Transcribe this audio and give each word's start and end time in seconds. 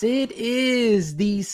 It 0.00 0.30
is 0.30 0.77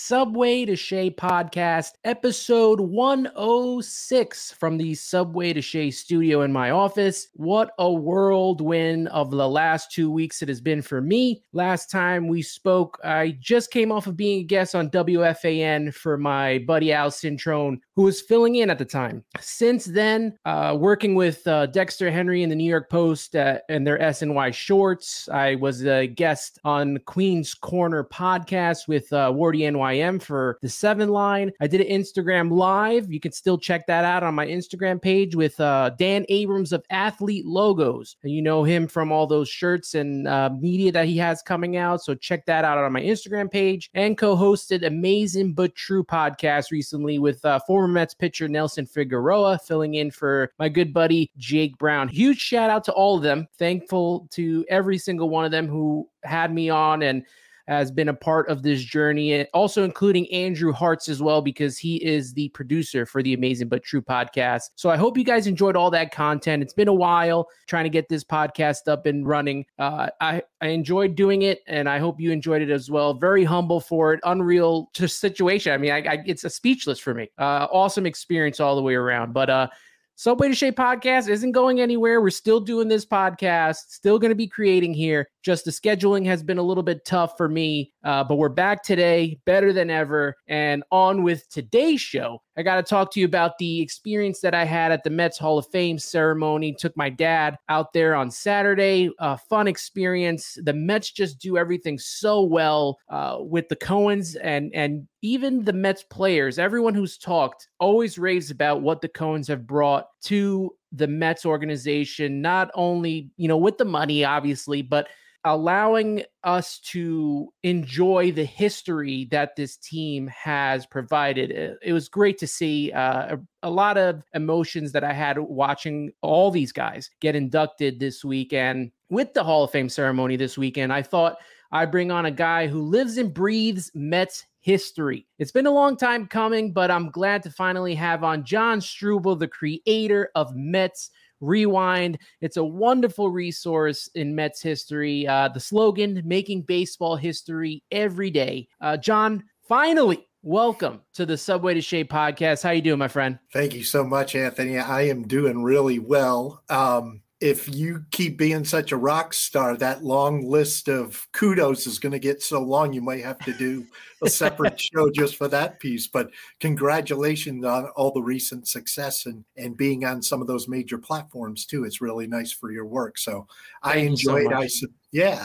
Subway 0.07 0.67
to 0.67 0.77
Shea 0.77 1.11
podcast, 1.11 1.93
episode 2.05 2.79
106 2.79 4.53
from 4.53 4.77
the 4.77 4.95
Subway 4.95 5.55
to 5.55 5.63
Shea 5.63 5.91
studio 5.91 6.43
in 6.43 6.53
my 6.53 6.73
office. 6.73 7.29
What 7.33 7.71
a 7.79 7.91
whirlwind 7.91 9.09
of 9.09 9.30
the 9.30 9.49
last 9.49 9.93
two 9.93 10.11
weeks 10.11 10.43
it 10.43 10.49
has 10.49 10.61
been 10.61 10.83
for 10.83 11.01
me. 11.01 11.43
Last 11.55 11.91
time 11.91 12.29
we 12.29 12.43
spoke, 12.43 12.99
I 13.03 13.39
just 13.41 13.71
came 13.71 13.91
off 13.91 14.07
of 14.07 14.15
being 14.15 14.41
a 14.41 14.45
guest 14.45 14.75
on 14.75 14.91
WFAN 14.91 15.95
for 15.95 16.19
my 16.19 16.59
buddy 16.59 16.93
Al 16.93 17.11
Cintrone, 17.11 17.79
who 17.97 18.02
was 18.02 18.21
filling 18.21 18.57
in 18.57 18.69
at 18.69 18.77
the 18.77 18.85
time. 18.85 19.25
Since 19.41 19.87
then, 19.87 20.37
uh, 20.45 20.77
working 20.79 21.15
with 21.15 21.46
uh, 21.46 21.65
Dexter 21.65 22.11
Henry 22.11 22.43
in 22.43 22.51
the 22.51 22.57
New 22.57 22.68
York 22.68 22.91
Post 22.91 23.37
uh, 23.37 23.61
and 23.71 23.87
their 23.87 23.99
SNY 23.99 24.52
shorts, 24.52 25.30
I 25.30 25.55
was 25.55 25.87
a 25.87 26.07
guest 26.07 26.59
on 26.63 26.99
Queen's 27.07 27.55
Corner 27.55 28.05
podcast 28.05 28.87
with 28.87 29.11
uh, 29.11 29.33
Wardy 29.33 29.66
NYM 29.95 30.23
for 30.23 30.59
the 30.60 30.68
seven 30.68 31.09
line. 31.09 31.52
I 31.60 31.66
did 31.66 31.80
an 31.80 31.88
Instagram 31.88 32.50
live. 32.50 33.12
You 33.12 33.20
can 33.20 33.32
still 33.32 33.59
check 33.59 33.87
that 33.87 34.04
out 34.04 34.23
on 34.23 34.34
my 34.34 34.46
Instagram 34.46 35.00
page 35.00 35.34
with 35.34 35.59
uh, 35.60 35.90
Dan 35.98 36.24
Abrams 36.28 36.73
of 36.73 36.84
Athlete 36.90 37.46
Logos. 37.46 38.16
And 38.22 38.32
you 38.32 38.42
know 38.42 38.65
him 38.65 38.87
from 38.87 39.12
all 39.12 39.26
those 39.26 39.48
shirts 39.48 39.95
and 39.95 40.28
uh, 40.28 40.50
media 40.59 40.92
that 40.92 41.06
he 41.06 41.16
has 41.18 41.42
coming 41.42 41.76
out. 41.76 42.02
So 42.02 42.15
check 42.15 42.46
that 42.46 42.65
out 42.65 42.78
on 42.78 42.92
my 42.92 43.02
Instagram 43.02 43.50
page. 43.50 43.90
And 43.95 44.16
co 44.18 44.37
hosted 44.37 44.87
Amazing 44.87 45.54
But 45.54 45.74
True 45.74 46.04
podcast 46.04 46.70
recently 46.70 47.18
with 47.18 47.45
uh, 47.45 47.60
former 47.66 47.88
Mets 47.88 48.15
pitcher 48.15 48.48
Nelson 48.48 48.87
Figueroa, 48.87 49.59
filling 49.59 49.95
in 49.95 50.10
for 50.10 50.52
my 50.59 50.68
good 50.68 50.92
buddy 50.92 51.30
Jake 51.37 51.76
Brown. 51.78 52.09
Huge 52.09 52.38
shout 52.38 52.70
out 52.70 52.84
to 52.84 52.92
all 52.92 53.16
of 53.16 53.22
them. 53.22 53.46
Thankful 53.59 54.28
to 54.32 54.65
every 54.68 54.98
single 54.98 55.28
one 55.28 55.45
of 55.45 55.50
them 55.50 55.68
who 55.68 56.09
had 56.24 56.52
me 56.52 56.70
on 56.70 57.02
and 57.02 57.24
has 57.66 57.90
been 57.90 58.09
a 58.09 58.15
part 58.15 58.48
of 58.48 58.62
this 58.62 58.82
journey, 58.82 59.45
also 59.48 59.84
including 59.84 60.30
Andrew 60.32 60.73
Hartz 60.73 61.09
as 61.09 61.23
well, 61.23 61.40
because 61.40 61.79
he 61.79 61.96
is 62.04 62.32
the 62.32 62.48
producer 62.51 63.06
for 63.06 63.23
the 63.23 63.34
Amazing 63.34 63.68
But 63.68 63.82
True 63.82 64.03
podcast. 64.03 64.71
So 64.76 64.91
I 64.91 64.97
hope 64.97 65.16
you 65.16 65.25
guys 65.25 65.47
enjoyed 65.47 65.76
all 65.76 65.91
that 65.91 66.12
content. 66.12 66.62
It's 66.62 66.75
been 66.75 66.88
a 66.88 66.94
while 66.94 67.48
trying 67.66 67.84
to 67.84 67.91
get 67.91 68.09
this 68.09 68.25
podcast 68.25 68.88
up 68.88 69.06
and 69.06 69.26
running. 69.26 69.65
Uh, 69.78 70.09
I, 70.21 70.43
I 70.60 70.69
enjoyed 70.69 71.15
doing 71.15 71.43
it, 71.43 71.60
and 71.66 71.88
I 71.88 71.98
hope 71.98 72.21
you 72.21 72.31
enjoyed 72.31 72.62
it 72.62 72.71
as 72.71 72.91
well. 72.91 73.15
Very 73.15 73.44
humble 73.44 73.81
for 73.81 74.12
it, 74.12 74.21
unreal 74.25 74.91
situation. 74.94 75.72
I 75.72 75.78
mean, 75.78 75.93
I, 75.93 75.99
I, 75.99 76.22
it's 76.26 76.44
a 76.44 76.50
speechless 76.50 76.99
for 76.99 77.15
me. 77.15 77.31
Uh, 77.38 77.66
awesome 77.72 78.06
experience 78.06 78.60
all 78.60 78.76
the 78.76 78.82
way 78.82 78.94
around. 78.94 79.32
But 79.32 79.50
uh, 79.50 79.69
Subway 80.16 80.48
to 80.48 80.54
Shea 80.54 80.70
podcast 80.70 81.28
isn't 81.28 81.53
going 81.53 81.81
anywhere. 81.81 82.20
We're 82.20 82.31
still 82.31 82.60
doing 82.60 82.88
this 82.88 83.06
podcast, 83.06 83.78
still 83.89 84.19
going 84.19 84.31
to 84.31 84.37
be 84.37 84.47
creating 84.47 84.94
here. 84.94 85.28
Just 85.43 85.65
the 85.65 85.72
scheduling 85.72 86.25
has 86.27 86.43
been 86.43 86.59
a 86.59 86.62
little 86.62 86.84
bit 86.84 87.05
tough 87.05 87.37
for 87.37 87.49
me, 87.49 87.93
uh, 88.04 88.22
but 88.22 88.37
we're 88.37 88.50
back 88.50 88.82
today, 88.82 89.38
better 89.47 89.72
than 89.72 89.88
ever. 89.88 90.37
And 90.47 90.84
on 90.91 91.22
with 91.22 91.48
today's 91.48 92.03
show, 92.03 92.42
I 92.56 92.62
got 92.62 92.76
to 92.76 92.82
talk 92.82 93.10
to 93.12 93.20
you 93.20 93.26
about 93.26 93.56
the 93.59 93.81
experience 93.81 94.41
that 94.41 94.54
I 94.54 94.65
had 94.65 94.92
at 94.92 95.04
the 95.04 95.10
Mets 95.10 95.38
Hall 95.38 95.56
of 95.56 95.66
Fame 95.69 95.98
ceremony. 95.98 96.75
Took 96.78 96.94
my 96.97 97.09
dad 97.09 97.56
out 97.70 97.94
there 97.94 98.15
on 98.15 98.31
Saturday. 98.31 99.10
A 99.19 99.38
fun 99.38 99.66
experience. 99.66 100.59
The 100.62 100.75
Mets 100.75 101.10
just 101.12 101.38
do 101.38 101.56
everything 101.56 101.98
so 101.98 102.42
well 102.42 102.98
uh, 103.09 103.38
with 103.41 103.69
the 103.69 103.76
Cohens 103.76 104.36
and 104.42 104.71
and 104.75 105.09
even 105.22 105.65
the 105.65 105.72
Mets 105.72 106.03
players. 106.03 106.59
Everyone 106.59 106.94
who's 106.94 107.16
talked 107.16 107.69
always 107.81 108.19
raves 108.19 108.50
about 108.50 108.82
what 108.82 109.00
the 109.00 109.09
Cohens 109.09 109.48
have 109.48 109.66
brought 109.66 110.09
to 110.25 110.71
the 110.92 111.09
Mets 111.09 111.47
organization. 111.47 112.42
Not 112.42 112.71
only 112.75 113.31
you 113.38 113.48
know 113.48 113.56
with 113.56 113.78
the 113.78 113.84
money, 113.86 114.25
obviously, 114.25 114.82
but 114.82 115.09
allowing 115.44 116.22
us 116.43 116.78
to 116.78 117.53
enjoy 117.62 118.32
the 118.32 118.44
history 118.44 119.27
that 119.31 119.56
this 119.56 119.77
team 119.77 120.27
has 120.28 120.87
provided. 120.87 121.78
It, 121.82 121.93
was 121.93 122.09
great 122.09 122.38
to 122.38 122.47
see 122.47 122.91
uh, 122.93 123.37
a, 123.37 123.69
a, 123.69 123.71
lot 123.71 123.99
of 123.99 124.22
emotions 124.33 124.91
that 124.93 125.04
I 125.04 125.12
had 125.12 125.38
watching 125.38 126.12
all 126.22 126.50
these 126.50 126.72
guys 126.72 127.10
get 127.21 127.37
inducted 127.37 128.00
this 128.00 128.25
weekend 128.25 128.91
with 129.10 129.34
the 129.34 129.44
Hall 129.44 129.65
of 129.65 129.71
Fame 129.71 129.91
ceremony 129.91 130.37
this 130.37 130.56
weekend. 130.56 130.93
I 130.93 131.03
thought 131.03 131.37
I 131.72 131.84
bring 131.87 132.10
on 132.10 132.27
a 132.27 132.31
guy 132.31 132.66
who 132.66 132.81
lives 132.81 133.19
and 133.19 133.33
breathes 133.33 133.91
Mets 133.94 134.47
history. 134.60 135.27
It's 135.38 135.53
been 135.53 135.66
a 135.66 135.71
long 135.71 135.97
time 135.97 136.27
coming, 136.27 136.72
but 136.72 136.91
I'm 136.91 137.10
glad 137.10 137.43
to 137.43 137.50
finally 137.50 137.94
have 137.97 138.25
on 138.25 138.44
John 138.44 138.81
Strubel, 138.81 139.38
the 139.38 139.49
creator 139.49 140.31
of 140.34 140.54
Mets 140.56 141.10
Rewind. 141.41 142.19
It's 142.41 142.56
a 142.56 142.65
wonderful 142.65 143.31
resource 143.31 144.09
in 144.15 144.34
Mets 144.34 144.62
history. 144.62 145.27
Uh, 145.27 145.49
the 145.49 145.61
slogan, 145.61 146.22
making 146.25 146.62
baseball 146.62 147.17
history 147.17 147.83
every 147.91 148.31
day. 148.31 148.69
Uh, 148.81 148.97
John, 148.97 149.45
finally, 149.67 150.27
welcome 150.43 151.00
to 151.15 151.27
the 151.27 151.37
Subway 151.37 151.75
to 151.75 151.81
Shea 151.81 152.05
podcast. 152.05 152.62
How 152.62 152.71
you 152.71 152.83
doing, 152.83 152.99
my 152.99 153.09
friend? 153.09 153.39
Thank 153.53 153.75
you 153.75 153.83
so 153.84 154.05
much, 154.05 154.34
Anthony. 154.34 154.78
I 154.78 155.03
am 155.03 155.27
doing 155.27 155.62
really 155.62 155.99
well. 155.99 156.62
Um, 156.69 157.22
if 157.44 157.69
you 157.75 158.03
keep 158.10 158.38
being 158.38 158.65
such 158.65 158.91
a 158.91 158.97
rock 158.97 159.34
star, 159.34 159.77
that 159.77 160.03
long 160.03 160.49
list 160.49 160.88
of 160.88 161.28
kudos 161.32 161.87
is 161.87 161.99
going 161.99 162.12
to 162.12 162.19
get 162.19 162.43
so 162.43 162.59
long, 162.62 162.94
you 162.94 163.03
might 163.03 163.22
have 163.22 163.38
to 163.41 163.53
do 163.53 163.84
a 164.22 164.31
separate 164.31 164.81
show 164.94 165.10
just 165.10 165.37
for 165.37 165.47
that 165.49 165.78
piece. 165.78 166.06
But 166.06 166.31
congratulations 166.59 167.62
on 167.62 167.88
all 167.97 168.12
the 168.12 168.22
recent 168.22 168.66
success 168.66 169.27
and, 169.27 169.44
and 169.59 169.77
being 169.77 170.06
on 170.06 170.22
some 170.22 170.41
of 170.41 170.47
those 170.47 170.69
major 170.69 170.97
platforms 170.97 171.66
too. 171.66 171.84
It's 171.84 172.00
really 172.00 172.27
nice 172.27 172.50
for 172.50 172.72
your 172.72 172.87
work. 172.87 173.19
So 173.19 173.47
Thank 173.84 173.97
I 173.97 173.99
enjoyed, 173.99 174.71
so 174.71 174.87
I, 174.87 174.91
yeah, 175.12 175.44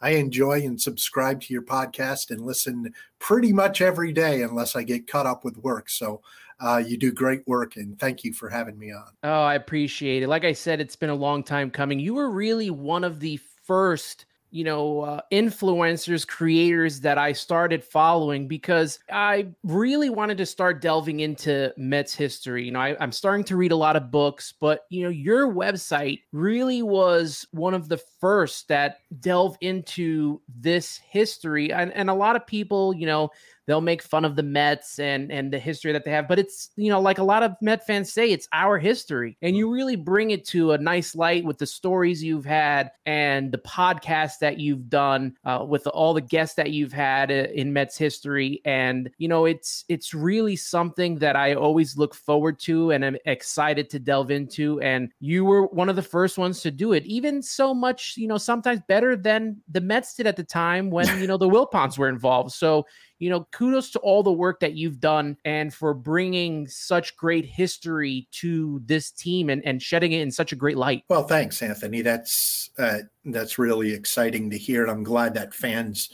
I 0.00 0.10
enjoy 0.10 0.60
and 0.60 0.80
subscribe 0.80 1.40
to 1.40 1.52
your 1.52 1.64
podcast 1.64 2.30
and 2.30 2.46
listen 2.46 2.92
pretty 3.18 3.52
much 3.52 3.80
every 3.80 4.12
day 4.12 4.42
unless 4.42 4.76
I 4.76 4.84
get 4.84 5.08
caught 5.08 5.26
up 5.26 5.44
with 5.44 5.56
work. 5.56 5.90
So 5.90 6.22
uh, 6.60 6.82
you 6.84 6.96
do 6.96 7.12
great 7.12 7.46
work, 7.46 7.76
and 7.76 7.98
thank 7.98 8.24
you 8.24 8.32
for 8.32 8.48
having 8.48 8.78
me 8.78 8.92
on. 8.92 9.12
Oh, 9.22 9.42
I 9.42 9.54
appreciate 9.54 10.22
it. 10.22 10.28
Like 10.28 10.44
I 10.44 10.52
said, 10.52 10.80
it's 10.80 10.96
been 10.96 11.10
a 11.10 11.14
long 11.14 11.42
time 11.42 11.70
coming. 11.70 11.98
You 11.98 12.14
were 12.14 12.30
really 12.30 12.70
one 12.70 13.04
of 13.04 13.20
the 13.20 13.38
first 13.64 14.26
you 14.50 14.64
know, 14.64 15.02
uh, 15.02 15.20
influencers, 15.32 16.26
creators 16.26 17.00
that 17.00 17.18
I 17.18 17.32
started 17.32 17.84
following 17.84 18.48
because 18.48 18.98
I 19.10 19.48
really 19.62 20.10
wanted 20.10 20.38
to 20.38 20.46
start 20.46 20.80
delving 20.80 21.20
into 21.20 21.72
Mets 21.76 22.14
history. 22.14 22.64
You 22.64 22.72
know, 22.72 22.80
I, 22.80 22.96
I'm 23.00 23.12
starting 23.12 23.44
to 23.44 23.56
read 23.56 23.72
a 23.72 23.76
lot 23.76 23.96
of 23.96 24.10
books, 24.10 24.52
but, 24.60 24.86
you 24.90 25.04
know, 25.04 25.08
your 25.08 25.52
website 25.52 26.22
really 26.32 26.82
was 26.82 27.46
one 27.52 27.74
of 27.74 27.88
the 27.88 28.00
first 28.20 28.68
that 28.68 28.98
delve 29.20 29.56
into 29.60 30.40
this 30.48 31.00
history. 31.08 31.72
And, 31.72 31.92
and 31.92 32.10
a 32.10 32.14
lot 32.14 32.36
of 32.36 32.46
people, 32.46 32.94
you 32.94 33.06
know, 33.06 33.30
they'll 33.70 33.80
make 33.80 34.02
fun 34.02 34.24
of 34.24 34.34
the 34.34 34.42
Mets 34.42 34.98
and 34.98 35.30
and 35.30 35.52
the 35.52 35.58
history 35.58 35.92
that 35.92 36.04
they 36.04 36.10
have, 36.10 36.26
but 36.26 36.40
it's 36.40 36.70
you 36.74 36.90
know 36.90 37.00
like 37.00 37.18
a 37.18 37.22
lot 37.22 37.44
of 37.44 37.54
Met 37.62 37.86
fans 37.86 38.12
say, 38.12 38.32
it's 38.32 38.48
our 38.52 38.78
history, 38.78 39.38
and 39.42 39.56
you 39.56 39.70
really 39.70 39.94
bring 39.94 40.32
it 40.32 40.44
to 40.48 40.72
a 40.72 40.78
nice 40.78 41.14
light 41.14 41.44
with 41.44 41.58
the 41.58 41.66
stories 41.66 42.20
you've 42.20 42.44
had 42.44 42.90
and 43.06 43.52
the 43.52 43.58
podcast 43.58 44.40
that 44.40 44.58
you've 44.58 44.88
done 44.88 45.36
uh, 45.44 45.64
with 45.66 45.86
all 45.86 46.14
the 46.14 46.20
guests 46.20 46.56
that 46.56 46.72
you've 46.72 46.92
had 46.92 47.30
uh, 47.30 47.46
in 47.54 47.72
Mets 47.72 47.96
history, 47.96 48.60
and 48.64 49.08
you 49.18 49.28
know 49.28 49.44
it's 49.44 49.84
it's 49.88 50.12
really 50.12 50.56
something 50.56 51.20
that 51.20 51.36
I 51.36 51.54
always 51.54 51.96
look 51.96 52.16
forward 52.16 52.58
to 52.60 52.90
and 52.90 53.04
I'm 53.04 53.16
excited 53.24 53.88
to 53.90 54.00
delve 54.00 54.32
into. 54.32 54.80
And 54.80 55.12
you 55.20 55.44
were 55.44 55.66
one 55.66 55.88
of 55.88 55.94
the 55.94 56.02
first 56.02 56.38
ones 56.38 56.60
to 56.62 56.72
do 56.72 56.92
it, 56.92 57.04
even 57.06 57.40
so 57.40 57.72
much 57.72 58.14
you 58.16 58.26
know 58.26 58.38
sometimes 58.38 58.80
better 58.88 59.14
than 59.14 59.58
the 59.70 59.80
Mets 59.80 60.16
did 60.16 60.26
at 60.26 60.34
the 60.34 60.42
time 60.42 60.90
when 60.90 61.06
you 61.20 61.28
know 61.28 61.36
the 61.36 61.48
Wilpons 61.48 61.98
were 61.98 62.08
involved. 62.08 62.50
So 62.50 62.84
you 63.20 63.28
know, 63.28 63.46
kudos 63.52 63.90
to 63.90 63.98
all 64.00 64.22
the 64.22 64.32
work 64.32 64.58
that 64.60 64.72
you've 64.72 64.98
done 64.98 65.36
and 65.44 65.72
for 65.72 65.94
bringing 65.94 66.66
such 66.66 67.16
great 67.16 67.44
history 67.44 68.26
to 68.32 68.80
this 68.86 69.10
team 69.10 69.50
and, 69.50 69.64
and 69.64 69.80
shedding 69.80 70.12
it 70.12 70.22
in 70.22 70.30
such 70.30 70.52
a 70.52 70.56
great 70.56 70.78
light. 70.78 71.04
Well, 71.08 71.24
thanks, 71.24 71.62
Anthony. 71.62 72.00
That's 72.00 72.70
uh, 72.78 73.00
that's 73.26 73.58
really 73.58 73.92
exciting 73.92 74.50
to 74.50 74.58
hear. 74.58 74.86
I'm 74.86 75.04
glad 75.04 75.34
that 75.34 75.54
fans 75.54 76.10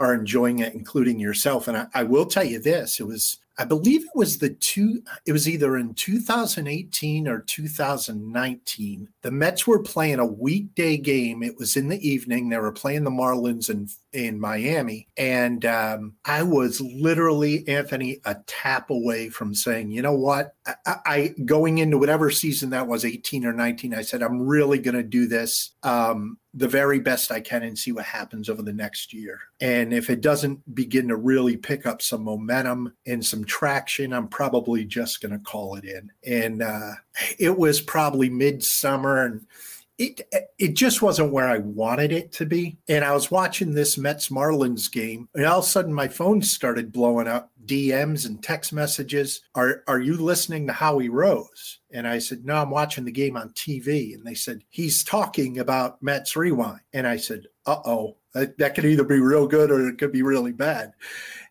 are 0.00 0.14
enjoying 0.14 0.60
it, 0.60 0.74
including 0.74 1.20
yourself. 1.20 1.68
And 1.68 1.76
I, 1.76 1.86
I 1.94 2.02
will 2.02 2.26
tell 2.26 2.44
you 2.44 2.58
this: 2.58 2.98
it 2.98 3.06
was 3.06 3.38
I 3.58 3.64
believe 3.64 4.02
it 4.02 4.10
was 4.14 4.38
the 4.38 4.50
two, 4.50 5.02
it 5.24 5.32
was 5.32 5.48
either 5.48 5.76
in 5.76 5.94
2018 5.94 7.26
or 7.26 7.40
2019. 7.40 9.08
The 9.22 9.30
Mets 9.30 9.66
were 9.66 9.82
playing 9.82 10.18
a 10.18 10.26
weekday 10.26 10.96
game. 10.96 11.42
It 11.42 11.56
was 11.58 11.76
in 11.76 11.88
the 11.88 12.06
evening. 12.06 12.48
They 12.48 12.58
were 12.58 12.72
playing 12.72 13.04
the 13.04 13.10
Marlins 13.10 13.70
in, 13.70 13.88
in 14.12 14.38
Miami. 14.38 15.08
And 15.16 15.64
um, 15.64 16.14
I 16.24 16.42
was 16.42 16.80
literally, 16.80 17.66
Anthony, 17.66 18.20
a 18.24 18.36
tap 18.46 18.90
away 18.90 19.30
from 19.30 19.54
saying, 19.54 19.90
you 19.90 20.02
know 20.02 20.14
what? 20.14 20.54
I, 20.66 20.96
I 21.06 21.34
going 21.44 21.78
into 21.78 21.98
whatever 21.98 22.30
season 22.30 22.70
that 22.70 22.88
was, 22.88 23.04
18 23.04 23.46
or 23.46 23.52
19, 23.52 23.94
I 23.94 24.02
said, 24.02 24.22
I'm 24.22 24.42
really 24.42 24.78
going 24.78 24.96
to 24.96 25.02
do 25.02 25.26
this. 25.26 25.72
Um, 25.82 26.38
the 26.56 26.66
very 26.66 26.98
best 26.98 27.30
I 27.30 27.40
can 27.40 27.62
and 27.62 27.78
see 27.78 27.92
what 27.92 28.06
happens 28.06 28.48
over 28.48 28.62
the 28.62 28.72
next 28.72 29.12
year. 29.12 29.40
And 29.60 29.92
if 29.92 30.08
it 30.08 30.22
doesn't 30.22 30.74
begin 30.74 31.08
to 31.08 31.16
really 31.16 31.58
pick 31.58 31.84
up 31.84 32.00
some 32.00 32.22
momentum 32.24 32.94
and 33.06 33.24
some 33.24 33.44
traction, 33.44 34.14
I'm 34.14 34.28
probably 34.28 34.86
just 34.86 35.20
going 35.20 35.32
to 35.32 35.38
call 35.38 35.76
it 35.76 35.84
in. 35.84 36.10
And 36.26 36.62
uh, 36.62 36.92
it 37.38 37.58
was 37.58 37.82
probably 37.82 38.30
midsummer 38.30 39.26
and 39.26 39.46
it 39.98 40.20
it 40.58 40.74
just 40.74 41.00
wasn't 41.02 41.32
where 41.32 41.48
I 41.48 41.58
wanted 41.58 42.12
it 42.12 42.32
to 42.32 42.46
be. 42.46 42.78
And 42.88 43.04
I 43.04 43.12
was 43.12 43.30
watching 43.30 43.72
this 43.72 43.96
Mets 43.96 44.28
Marlins 44.28 44.90
game, 44.90 45.28
and 45.34 45.46
all 45.46 45.60
of 45.60 45.64
a 45.64 45.68
sudden 45.68 45.92
my 45.92 46.08
phone 46.08 46.42
started 46.42 46.92
blowing 46.92 47.28
up 47.28 47.50
DMs 47.64 48.26
and 48.26 48.42
text 48.42 48.72
messages. 48.72 49.42
Are 49.54 49.82
are 49.88 50.00
you 50.00 50.16
listening 50.16 50.66
to 50.66 50.72
Howie 50.72 51.08
Rose? 51.08 51.78
And 51.92 52.06
I 52.06 52.18
said, 52.18 52.44
No, 52.44 52.56
I'm 52.56 52.70
watching 52.70 53.04
the 53.04 53.12
game 53.12 53.36
on 53.36 53.50
TV. 53.50 54.14
And 54.14 54.24
they 54.24 54.34
said, 54.34 54.62
He's 54.68 55.02
talking 55.02 55.58
about 55.58 56.02
Mets 56.02 56.36
Rewind. 56.36 56.80
And 56.92 57.06
I 57.06 57.16
said, 57.16 57.46
Uh 57.64 57.80
oh, 57.84 58.16
that, 58.34 58.58
that 58.58 58.74
could 58.74 58.84
either 58.84 59.04
be 59.04 59.20
real 59.20 59.46
good 59.46 59.70
or 59.70 59.88
it 59.88 59.98
could 59.98 60.12
be 60.12 60.22
really 60.22 60.52
bad. 60.52 60.92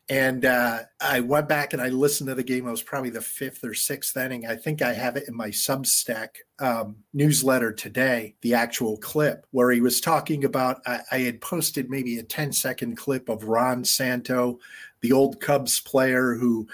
And 0.08 0.46
uh, 0.46 0.82
I 1.02 1.20
went 1.22 1.50
back 1.50 1.74
and 1.74 1.82
I 1.82 1.90
listened 1.90 2.28
to 2.28 2.36
the 2.36 2.44
game. 2.44 2.68
It 2.68 2.72
was 2.72 2.84
probably 2.84 3.10
the 3.10 3.22
fifth 3.22 3.64
or 3.64 3.74
sixth 3.74 4.16
inning. 4.16 4.46
I 4.46 4.56
think 4.56 4.84
I 4.84 4.94
have 4.94 5.16
it 5.16 5.28
in 5.28 5.36
my 5.36 5.50
Substack 5.50 6.30
um, 6.60 6.98
newsletter 7.14 7.72
today, 7.72 8.36
the 8.42 8.54
actual 8.54 8.98
clip 8.98 9.48
where 9.50 9.72
he 9.72 9.82
was 9.82 10.00
talking 10.00 10.46
about. 10.46 10.82
I, 10.86 11.00
I 11.12 11.18
had 11.20 11.42
posted 11.42 11.90
maybe 11.90 12.20
a 12.20 12.24
10 12.24 12.52
second 12.54 12.98
clip 12.98 13.30
of 13.30 13.46
Ron 13.46 13.84
Santo, 13.84 14.60
the 15.02 15.12
old 15.12 15.42
Cubs 15.42 15.80
player 15.80 16.36
who 16.36 16.68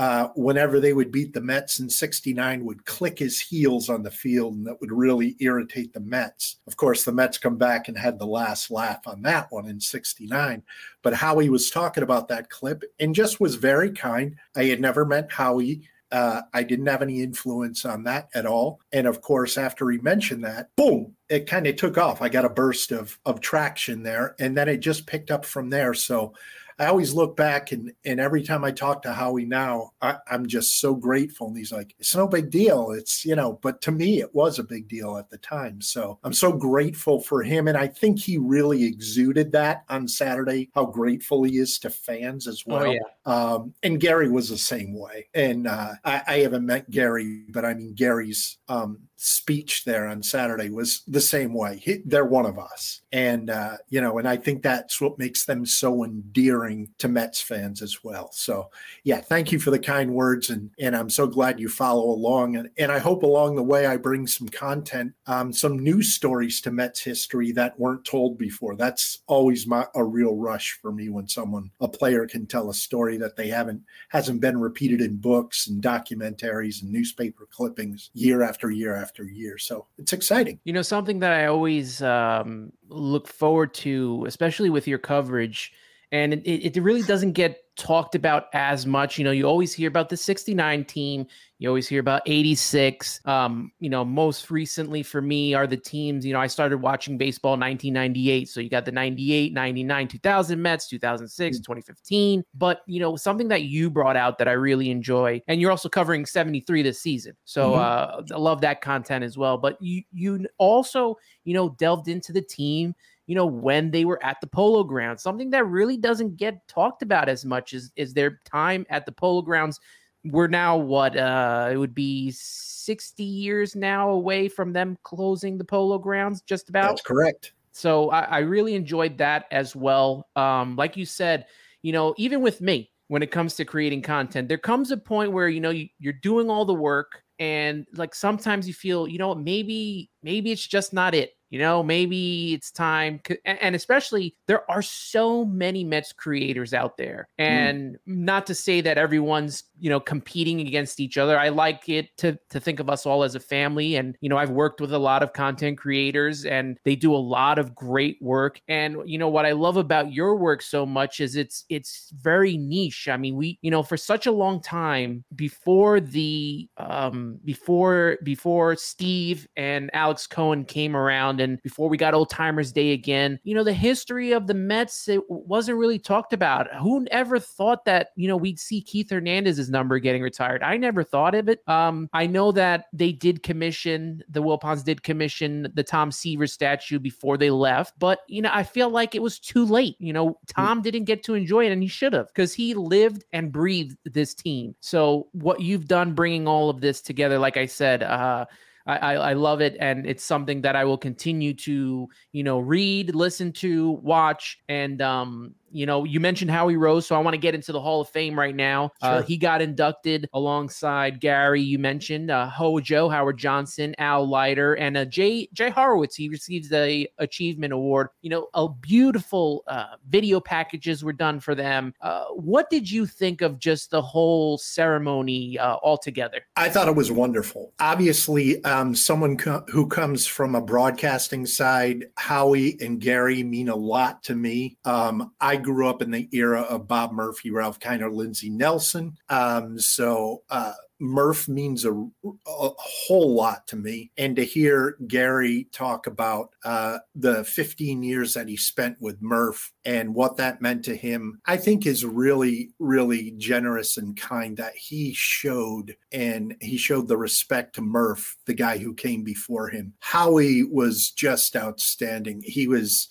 uh, 0.00 0.28
whenever 0.34 0.80
they 0.80 0.94
would 0.94 1.12
beat 1.12 1.34
the 1.34 1.42
Mets 1.42 1.78
in 1.78 1.90
69 1.90 2.64
would 2.64 2.86
click 2.86 3.18
his 3.18 3.38
heels 3.38 3.90
on 3.90 4.02
the 4.02 4.10
field 4.10 4.54
and 4.54 4.66
that 4.66 4.80
would 4.80 4.90
really 4.90 5.36
irritate 5.40 5.92
the 5.92 6.00
Mets. 6.00 6.56
Of 6.66 6.78
course, 6.78 7.04
the 7.04 7.12
Mets 7.12 7.36
come 7.36 7.58
back 7.58 7.86
and 7.86 7.98
had 7.98 8.18
the 8.18 8.24
last 8.24 8.70
laugh 8.70 9.06
on 9.06 9.20
that 9.22 9.52
one 9.52 9.68
in 9.68 9.78
69. 9.78 10.62
But 11.02 11.12
Howie 11.12 11.50
was 11.50 11.68
talking 11.68 12.02
about 12.02 12.28
that 12.28 12.48
clip 12.48 12.82
and 12.98 13.14
just 13.14 13.40
was 13.40 13.56
very 13.56 13.90
kind. 13.90 14.36
I 14.56 14.64
had 14.64 14.80
never 14.80 15.04
met 15.04 15.30
Howie. 15.30 15.82
Uh, 16.10 16.40
I 16.54 16.62
didn't 16.62 16.86
have 16.86 17.02
any 17.02 17.22
influence 17.22 17.84
on 17.84 18.04
that 18.04 18.30
at 18.34 18.46
all. 18.46 18.80
And 18.92 19.06
of 19.06 19.20
course, 19.20 19.58
after 19.58 19.90
he 19.90 19.98
mentioned 19.98 20.44
that, 20.44 20.74
boom, 20.76 21.14
it 21.28 21.46
kind 21.46 21.66
of 21.66 21.76
took 21.76 21.98
off. 21.98 22.22
I 22.22 22.30
got 22.30 22.46
a 22.46 22.48
burst 22.48 22.90
of 22.90 23.20
of 23.26 23.40
traction 23.40 24.02
there, 24.02 24.34
and 24.40 24.56
then 24.56 24.66
it 24.66 24.78
just 24.78 25.06
picked 25.06 25.30
up 25.30 25.44
from 25.44 25.68
there. 25.68 25.92
So 25.92 26.32
I 26.80 26.86
always 26.86 27.12
look 27.12 27.36
back 27.36 27.72
and 27.72 27.92
and 28.06 28.18
every 28.18 28.42
time 28.42 28.64
I 28.64 28.70
talk 28.70 29.02
to 29.02 29.12
Howie 29.12 29.44
now, 29.44 29.90
I, 30.00 30.16
am 30.30 30.46
just 30.46 30.80
so 30.80 30.94
grateful. 30.94 31.48
And 31.48 31.56
he's 31.56 31.72
like, 31.72 31.94
it's 31.98 32.16
no 32.16 32.26
big 32.26 32.50
deal. 32.50 32.92
It's 32.92 33.22
you 33.26 33.36
know, 33.36 33.58
but 33.62 33.82
to 33.82 33.92
me, 33.92 34.20
it 34.20 34.34
was 34.34 34.58
a 34.58 34.64
big 34.64 34.88
deal 34.88 35.18
at 35.18 35.28
the 35.28 35.36
time. 35.36 35.82
So 35.82 36.18
I'm 36.24 36.32
so 36.32 36.52
grateful 36.52 37.20
for 37.20 37.42
him, 37.42 37.68
and 37.68 37.76
I 37.76 37.86
think 37.86 38.18
he 38.18 38.38
really 38.38 38.82
exuded 38.84 39.52
that 39.52 39.84
on 39.90 40.08
Saturday. 40.08 40.70
How 40.74 40.86
grateful 40.86 41.42
he 41.42 41.58
is 41.58 41.78
to 41.80 41.90
fans 41.90 42.48
as 42.48 42.64
oh, 42.66 42.72
well. 42.72 42.86
Oh, 42.86 42.92
yeah. 42.92 43.00
Um, 43.30 43.74
and 43.84 44.00
Gary 44.00 44.28
was 44.28 44.48
the 44.48 44.58
same 44.58 44.92
way. 44.92 45.28
And 45.34 45.68
uh, 45.68 45.92
I, 46.04 46.22
I, 46.26 46.38
haven't 46.38 46.66
met 46.66 46.90
Gary, 46.90 47.44
but 47.50 47.64
I 47.64 47.74
mean 47.74 47.94
Gary's 47.94 48.58
um, 48.68 48.98
speech 49.22 49.84
there 49.84 50.06
on 50.06 50.22
Saturday 50.22 50.70
was 50.70 51.02
the 51.06 51.20
same 51.20 51.52
way. 51.52 51.76
He, 51.76 52.00
they're 52.06 52.24
one 52.24 52.46
of 52.46 52.58
us, 52.58 53.02
and 53.12 53.50
uh, 53.50 53.76
you 53.90 54.00
know, 54.00 54.18
and 54.18 54.26
I 54.26 54.38
think 54.38 54.62
that's 54.62 54.98
what 54.98 55.18
makes 55.18 55.44
them 55.44 55.66
so 55.66 56.04
endearing 56.04 56.88
to 56.98 57.08
Mets 57.08 57.40
fans 57.40 57.82
as 57.82 58.02
well. 58.02 58.30
So, 58.32 58.70
yeah, 59.04 59.20
thank 59.20 59.52
you 59.52 59.58
for 59.58 59.70
the 59.70 59.78
kind 59.78 60.14
words, 60.14 60.48
and 60.48 60.70
and 60.80 60.96
I'm 60.96 61.10
so 61.10 61.26
glad 61.26 61.60
you 61.60 61.68
follow 61.68 62.10
along, 62.10 62.56
and 62.56 62.70
and 62.78 62.90
I 62.90 62.98
hope 62.98 63.22
along 63.22 63.56
the 63.56 63.62
way 63.62 63.86
I 63.86 63.98
bring 63.98 64.26
some 64.26 64.48
content, 64.48 65.12
um, 65.26 65.52
some 65.52 65.78
news 65.78 66.14
stories 66.14 66.62
to 66.62 66.70
Mets 66.70 67.00
history 67.00 67.52
that 67.52 67.78
weren't 67.78 68.06
told 68.06 68.38
before. 68.38 68.74
That's 68.74 69.18
always 69.26 69.66
my 69.66 69.86
a 69.94 70.02
real 70.02 70.34
rush 70.34 70.78
for 70.80 70.92
me 70.92 71.10
when 71.10 71.28
someone 71.28 71.70
a 71.80 71.88
player 71.88 72.26
can 72.26 72.46
tell 72.46 72.70
a 72.70 72.74
story 72.74 73.18
that 73.20 73.36
they 73.36 73.48
haven't 73.48 73.82
hasn't 74.08 74.40
been 74.40 74.60
repeated 74.60 75.00
in 75.00 75.16
books 75.16 75.66
and 75.68 75.82
documentaries 75.82 76.82
and 76.82 76.90
newspaper 76.90 77.46
clippings 77.50 78.10
year 78.14 78.42
after 78.42 78.70
year 78.70 78.94
after 78.94 79.24
year. 79.24 79.58
So 79.58 79.86
it's 79.98 80.12
exciting. 80.12 80.60
You 80.64 80.72
know, 80.72 80.82
something 80.82 81.20
that 81.20 81.32
I 81.32 81.46
always 81.46 82.02
um, 82.02 82.72
look 82.88 83.28
forward 83.28 83.74
to, 83.74 84.24
especially 84.26 84.70
with 84.70 84.86
your 84.86 84.98
coverage, 84.98 85.72
and 86.12 86.34
it, 86.34 86.76
it 86.76 86.82
really 86.82 87.02
doesn't 87.02 87.32
get 87.32 87.62
talked 87.80 88.14
about 88.14 88.46
as 88.52 88.86
much. 88.86 89.18
You 89.18 89.24
know, 89.24 89.30
you 89.30 89.44
always 89.44 89.72
hear 89.72 89.88
about 89.88 90.10
the 90.10 90.16
69 90.16 90.84
team, 90.84 91.26
you 91.58 91.68
always 91.68 91.88
hear 91.88 92.00
about 92.00 92.22
86. 92.26 93.20
Um, 93.24 93.72
you 93.80 93.90
know, 93.90 94.04
most 94.04 94.50
recently 94.50 95.02
for 95.02 95.20
me 95.20 95.54
are 95.54 95.66
the 95.66 95.76
teams, 95.76 96.24
you 96.24 96.32
know, 96.32 96.40
I 96.40 96.46
started 96.46 96.78
watching 96.78 97.18
baseball 97.18 97.52
1998. 97.52 98.48
So 98.48 98.60
you 98.60 98.70
got 98.70 98.84
the 98.84 98.92
98, 98.92 99.52
99, 99.52 100.08
2000 100.08 100.62
Mets, 100.62 100.88
2006, 100.88 101.56
mm-hmm. 101.56 101.60
2015. 101.60 102.44
But, 102.54 102.82
you 102.86 103.00
know, 103.00 103.16
something 103.16 103.48
that 103.48 103.62
you 103.62 103.90
brought 103.90 104.16
out 104.16 104.38
that 104.38 104.48
I 104.48 104.52
really 104.52 104.90
enjoy, 104.90 105.42
and 105.48 105.60
you're 105.60 105.70
also 105.70 105.88
covering 105.88 106.24
73 106.24 106.82
this 106.82 107.00
season. 107.00 107.34
So 107.44 107.72
mm-hmm. 107.72 108.32
uh, 108.32 108.36
I 108.36 108.38
love 108.38 108.60
that 108.62 108.80
content 108.80 109.24
as 109.24 109.36
well. 109.36 109.58
But 109.58 109.80
you, 109.80 110.02
you 110.12 110.46
also, 110.58 111.16
you 111.44 111.54
know, 111.54 111.70
delved 111.78 112.08
into 112.08 112.32
the 112.32 112.42
team 112.42 112.94
you 113.30 113.36
know, 113.36 113.46
when 113.46 113.92
they 113.92 114.04
were 114.04 114.20
at 114.24 114.40
the 114.40 114.46
polo 114.48 114.82
grounds. 114.82 115.22
Something 115.22 115.50
that 115.50 115.64
really 115.64 115.96
doesn't 115.96 116.36
get 116.36 116.66
talked 116.66 117.00
about 117.00 117.28
as 117.28 117.44
much 117.44 117.74
is 117.74 117.92
is 117.94 118.12
their 118.12 118.40
time 118.44 118.84
at 118.90 119.06
the 119.06 119.12
polo 119.12 119.40
grounds. 119.40 119.78
We're 120.24 120.48
now 120.48 120.76
what 120.76 121.16
uh 121.16 121.70
it 121.72 121.76
would 121.76 121.94
be 121.94 122.32
60 122.32 123.22
years 123.22 123.76
now 123.76 124.10
away 124.10 124.48
from 124.48 124.72
them 124.72 124.98
closing 125.04 125.58
the 125.58 125.64
polo 125.64 125.96
grounds, 125.96 126.42
just 126.42 126.70
about. 126.70 126.88
That's 126.88 127.02
correct. 127.02 127.52
So 127.70 128.10
I, 128.10 128.22
I 128.22 128.38
really 128.38 128.74
enjoyed 128.74 129.16
that 129.18 129.44
as 129.52 129.76
well. 129.76 130.26
Um, 130.34 130.74
like 130.74 130.96
you 130.96 131.06
said, 131.06 131.46
you 131.82 131.92
know, 131.92 132.16
even 132.18 132.40
with 132.40 132.60
me, 132.60 132.90
when 133.06 133.22
it 133.22 133.30
comes 133.30 133.54
to 133.54 133.64
creating 133.64 134.02
content, 134.02 134.48
there 134.48 134.58
comes 134.58 134.90
a 134.90 134.96
point 134.96 135.30
where 135.30 135.48
you 135.48 135.60
know 135.60 135.70
you, 135.70 135.86
you're 136.00 136.14
doing 136.14 136.50
all 136.50 136.64
the 136.64 136.74
work 136.74 137.22
and 137.38 137.86
like 137.94 138.12
sometimes 138.12 138.66
you 138.66 138.74
feel 138.74 139.06
you 139.06 139.18
know 139.18 139.36
maybe 139.36 140.10
maybe 140.24 140.50
it's 140.50 140.66
just 140.66 140.92
not 140.92 141.14
it 141.14 141.30
you 141.50 141.58
know, 141.58 141.82
maybe 141.82 142.54
it's 142.54 142.70
time. 142.70 143.20
And 143.44 143.74
especially, 143.74 144.36
there 144.46 144.68
are 144.70 144.82
so 144.82 145.44
many 145.44 145.82
Mets 145.82 146.12
creators 146.12 146.72
out 146.72 146.96
there. 146.96 147.28
Hmm. 147.38 147.44
And 147.44 147.94
mm. 147.94 147.98
not 148.06 148.46
to 148.46 148.54
say 148.54 148.80
that 148.80 148.98
everyone's, 148.98 149.64
you 149.78 149.90
know, 149.90 150.00
competing 150.00 150.60
against 150.60 151.00
each 151.00 151.18
other. 151.18 151.38
I 151.38 151.48
like 151.48 151.88
it 151.88 152.16
to, 152.18 152.38
to 152.50 152.60
think 152.60 152.78
of 152.78 152.88
us 152.88 153.04
all 153.04 153.24
as 153.24 153.34
a 153.34 153.40
family. 153.40 153.96
And, 153.96 154.16
you 154.20 154.28
know, 154.28 154.38
I've 154.38 154.50
worked 154.50 154.80
with 154.80 154.92
a 154.92 154.98
lot 154.98 155.22
of 155.22 155.32
content 155.32 155.78
creators 155.78 156.44
and 156.44 156.78
they 156.84 156.94
do 156.94 157.14
a 157.14 157.16
lot 157.16 157.58
of 157.58 157.74
great 157.74 158.18
work. 158.20 158.60
And, 158.68 158.98
you 159.04 159.18
know, 159.18 159.28
what 159.28 159.46
I 159.46 159.52
love 159.52 159.76
about 159.76 160.12
your 160.12 160.36
work 160.36 160.62
so 160.62 160.86
much 160.86 161.18
is 161.18 161.34
it's, 161.34 161.64
it's 161.68 162.12
very 162.20 162.56
niche. 162.56 163.08
I 163.08 163.16
mean, 163.16 163.34
we, 163.34 163.58
you 163.62 163.70
know, 163.70 163.82
for 163.82 163.96
such 163.96 164.26
a 164.26 164.32
long 164.32 164.62
time 164.62 165.24
before 165.34 165.98
the, 165.98 166.68
um, 166.76 167.40
before, 167.44 168.18
before 168.22 168.76
Steve 168.76 169.48
and 169.56 169.90
Alex 169.94 170.28
Cohen 170.28 170.64
came 170.64 170.94
around 170.94 171.39
and 171.40 171.62
before 171.62 171.88
we 171.88 171.96
got 171.96 172.14
Old 172.14 172.30
Timers 172.30 172.72
Day 172.72 172.92
again, 172.92 173.38
you 173.44 173.54
know, 173.54 173.64
the 173.64 173.72
history 173.72 174.32
of 174.32 174.46
the 174.46 174.54
Mets 174.54 175.08
it 175.08 175.22
wasn't 175.28 175.78
really 175.78 175.98
talked 175.98 176.32
about. 176.32 176.68
Who 176.76 177.06
ever 177.10 177.38
thought 177.38 177.84
that 177.84 178.08
you 178.16 178.28
know 178.28 178.36
we'd 178.36 178.58
see 178.58 178.80
Keith 178.80 179.10
Hernandez's 179.10 179.70
number 179.70 179.98
getting 179.98 180.22
retired? 180.22 180.62
I 180.62 180.76
never 180.76 181.02
thought 181.02 181.34
of 181.34 181.48
it. 181.48 181.66
Um, 181.68 182.08
I 182.12 182.26
know 182.26 182.52
that 182.52 182.86
they 182.92 183.12
did 183.12 183.42
commission 183.42 184.22
the 184.28 184.42
Wilpons 184.42 184.84
did 184.84 185.02
commission 185.02 185.70
the 185.74 185.82
Tom 185.82 186.12
Seaver 186.12 186.46
statue 186.46 186.98
before 186.98 187.36
they 187.36 187.50
left, 187.50 187.98
but 187.98 188.20
you 188.28 188.42
know, 188.42 188.50
I 188.52 188.62
feel 188.62 188.90
like 188.90 189.14
it 189.14 189.22
was 189.22 189.38
too 189.38 189.64
late. 189.64 189.96
You 189.98 190.12
know, 190.12 190.38
Tom 190.46 190.82
didn't 190.82 191.04
get 191.04 191.22
to 191.24 191.34
enjoy 191.34 191.66
it, 191.66 191.72
and 191.72 191.82
he 191.82 191.88
should 191.88 192.12
have 192.12 192.28
because 192.28 192.54
he 192.54 192.74
lived 192.74 193.24
and 193.32 193.52
breathed 193.52 193.96
this 194.04 194.34
team. 194.34 194.74
So 194.80 195.28
what 195.32 195.60
you've 195.60 195.86
done, 195.86 196.14
bringing 196.14 196.46
all 196.46 196.70
of 196.70 196.80
this 196.80 197.00
together, 197.00 197.38
like 197.38 197.56
I 197.56 197.66
said. 197.66 198.02
uh 198.02 198.46
I, 198.86 199.14
I, 199.14 199.32
love 199.34 199.60
it, 199.60 199.76
and 199.78 200.06
it's 200.06 200.24
something 200.24 200.62
that 200.62 200.74
I 200.74 200.84
will 200.84 200.98
continue 200.98 201.54
to 201.54 202.08
you 202.32 202.42
know 202.42 202.58
read, 202.58 203.14
listen 203.14 203.52
to, 203.54 203.92
watch, 204.02 204.58
and 204.68 205.00
um 205.02 205.54
you 205.72 205.86
know, 205.86 206.04
you 206.04 206.20
mentioned 206.20 206.50
Howie 206.50 206.76
Rose, 206.76 207.06
so 207.06 207.14
I 207.14 207.18
want 207.18 207.34
to 207.34 207.38
get 207.40 207.54
into 207.54 207.72
the 207.72 207.80
Hall 207.80 208.00
of 208.00 208.08
Fame 208.08 208.38
right 208.38 208.54
now. 208.54 208.92
Uh, 209.00 209.08
sure. 209.08 209.18
Uh, 209.18 209.22
he 209.22 209.36
got 209.36 209.62
inducted 209.62 210.28
alongside 210.32 211.20
Gary. 211.20 211.62
You 211.62 211.78
mentioned 211.78 212.30
uh, 212.30 212.48
Hojo, 212.48 213.08
Howard 213.08 213.38
Johnson, 213.38 213.94
Al 213.98 214.28
Leiter, 214.28 214.74
and 214.74 214.96
uh, 214.96 215.04
Jay 215.04 215.48
Jay 215.52 215.70
Horwitz. 215.70 216.14
He 216.16 216.28
receives 216.28 216.68
the 216.68 217.08
Achievement 217.18 217.72
Award. 217.72 218.08
You 218.22 218.30
know, 218.30 218.48
a 218.54 218.68
beautiful 218.68 219.62
uh, 219.66 219.96
video 220.08 220.40
packages 220.40 221.04
were 221.04 221.12
done 221.12 221.40
for 221.40 221.54
them. 221.54 221.94
Uh, 222.00 222.24
what 222.26 222.68
did 222.70 222.90
you 222.90 223.06
think 223.06 223.40
of 223.40 223.58
just 223.58 223.90
the 223.90 224.02
whole 224.02 224.58
ceremony 224.58 225.58
uh, 225.58 225.76
altogether? 225.82 226.40
I 226.56 226.68
thought 226.68 226.88
it 226.88 226.96
was 226.96 227.12
wonderful. 227.12 227.72
Obviously, 227.78 228.62
um, 228.64 228.94
someone 228.94 229.36
co- 229.36 229.64
who 229.68 229.86
comes 229.86 230.26
from 230.26 230.54
a 230.54 230.60
broadcasting 230.60 231.46
side, 231.46 232.06
Howie 232.16 232.76
and 232.80 233.00
Gary 233.00 233.42
mean 233.42 233.68
a 233.68 233.76
lot 233.76 234.22
to 234.24 234.34
me. 234.34 234.76
Um, 234.84 235.32
I 235.40 235.56
grew 235.60 235.88
up 235.88 236.02
in 236.02 236.10
the 236.10 236.28
era 236.32 236.62
of 236.62 236.88
Bob 236.88 237.12
Murphy, 237.12 237.50
Ralph 237.50 237.78
Kiner, 237.78 238.12
Lindsey 238.12 238.50
Nelson. 238.50 239.16
Um, 239.28 239.78
so 239.78 240.42
uh, 240.50 240.72
Murph 241.00 241.48
means 241.48 241.84
a, 241.86 241.92
a, 241.92 242.08
whole 242.46 243.34
lot 243.34 243.66
to 243.68 243.76
me. 243.76 244.12
And 244.18 244.36
to 244.36 244.44
hear 244.44 244.96
Gary 245.08 245.66
talk 245.72 246.06
about 246.06 246.50
uh, 246.64 246.98
the 247.14 247.42
15 247.44 248.02
years 248.02 248.34
that 248.34 248.48
he 248.48 248.56
spent 248.56 249.00
with 249.00 249.20
Murph 249.22 249.72
and 249.84 250.14
what 250.14 250.36
that 250.36 250.60
meant 250.60 250.84
to 250.84 250.96
him, 250.96 251.40
I 251.46 251.56
think 251.56 251.86
is 251.86 252.04
really, 252.04 252.70
really 252.78 253.32
generous 253.38 253.96
and 253.96 254.14
kind 254.14 254.58
that 254.58 254.76
he 254.76 255.14
showed. 255.14 255.96
And 256.12 256.54
he 256.60 256.76
showed 256.76 257.08
the 257.08 257.16
respect 257.16 257.74
to 257.76 257.82
Murph, 257.82 258.36
the 258.44 258.54
guy 258.54 258.76
who 258.76 258.94
came 258.94 259.24
before 259.24 259.68
him. 259.68 259.94
Howie 260.00 260.64
was 260.64 261.10
just 261.10 261.56
outstanding. 261.56 262.42
He 262.44 262.68
was 262.68 263.10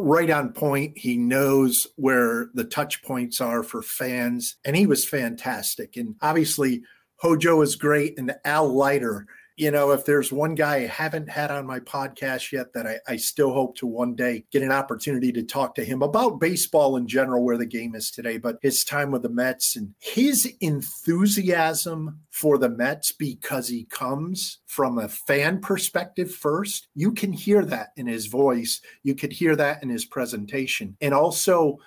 right 0.00 0.30
on 0.30 0.52
point. 0.52 0.98
He 0.98 1.16
knows 1.16 1.86
where 1.96 2.48
the 2.54 2.64
touch 2.64 3.02
points 3.02 3.40
are 3.40 3.62
for 3.62 3.82
fans, 3.82 4.56
and 4.64 4.76
he 4.76 4.86
was 4.86 5.08
fantastic. 5.08 5.96
And 5.96 6.16
obviously, 6.20 6.82
Hojo 7.16 7.60
is 7.62 7.76
great, 7.76 8.18
and 8.18 8.34
Al 8.44 8.68
Leiter 8.68 9.26
you 9.56 9.70
know, 9.70 9.92
if 9.92 10.04
there's 10.04 10.32
one 10.32 10.54
guy 10.54 10.76
I 10.76 10.86
haven't 10.86 11.28
had 11.28 11.50
on 11.50 11.66
my 11.66 11.78
podcast 11.78 12.50
yet 12.50 12.72
that 12.72 12.86
I, 12.86 12.98
I, 13.06 13.16
still 13.16 13.52
hope 13.52 13.76
to 13.76 13.86
one 13.86 14.16
day 14.16 14.44
get 14.50 14.62
an 14.62 14.72
opportunity 14.72 15.30
to 15.32 15.44
talk 15.44 15.76
to 15.76 15.84
him 15.84 16.02
about 16.02 16.40
baseball 16.40 16.96
in 16.96 17.06
general, 17.06 17.44
where 17.44 17.56
the 17.56 17.66
game 17.66 17.94
is 17.94 18.10
today, 18.10 18.38
but 18.38 18.58
his 18.62 18.82
time 18.82 19.12
with 19.12 19.22
the 19.22 19.28
Mets 19.28 19.76
and 19.76 19.94
his 20.00 20.52
enthusiasm 20.60 22.18
for 22.30 22.58
the 22.58 22.68
Mets 22.68 23.12
because 23.12 23.68
he 23.68 23.84
comes 23.84 24.58
from 24.66 24.98
a 24.98 25.08
fan 25.08 25.60
perspective 25.60 26.34
first. 26.34 26.88
You 26.96 27.12
can 27.12 27.32
hear 27.32 27.64
that 27.64 27.88
in 27.96 28.08
his 28.08 28.26
voice, 28.26 28.80
you 29.04 29.14
could 29.14 29.32
hear 29.32 29.54
that 29.56 29.82
in 29.84 29.88
his 29.88 30.04
presentation. 30.04 30.96
And 31.00 31.14
also, 31.14 31.78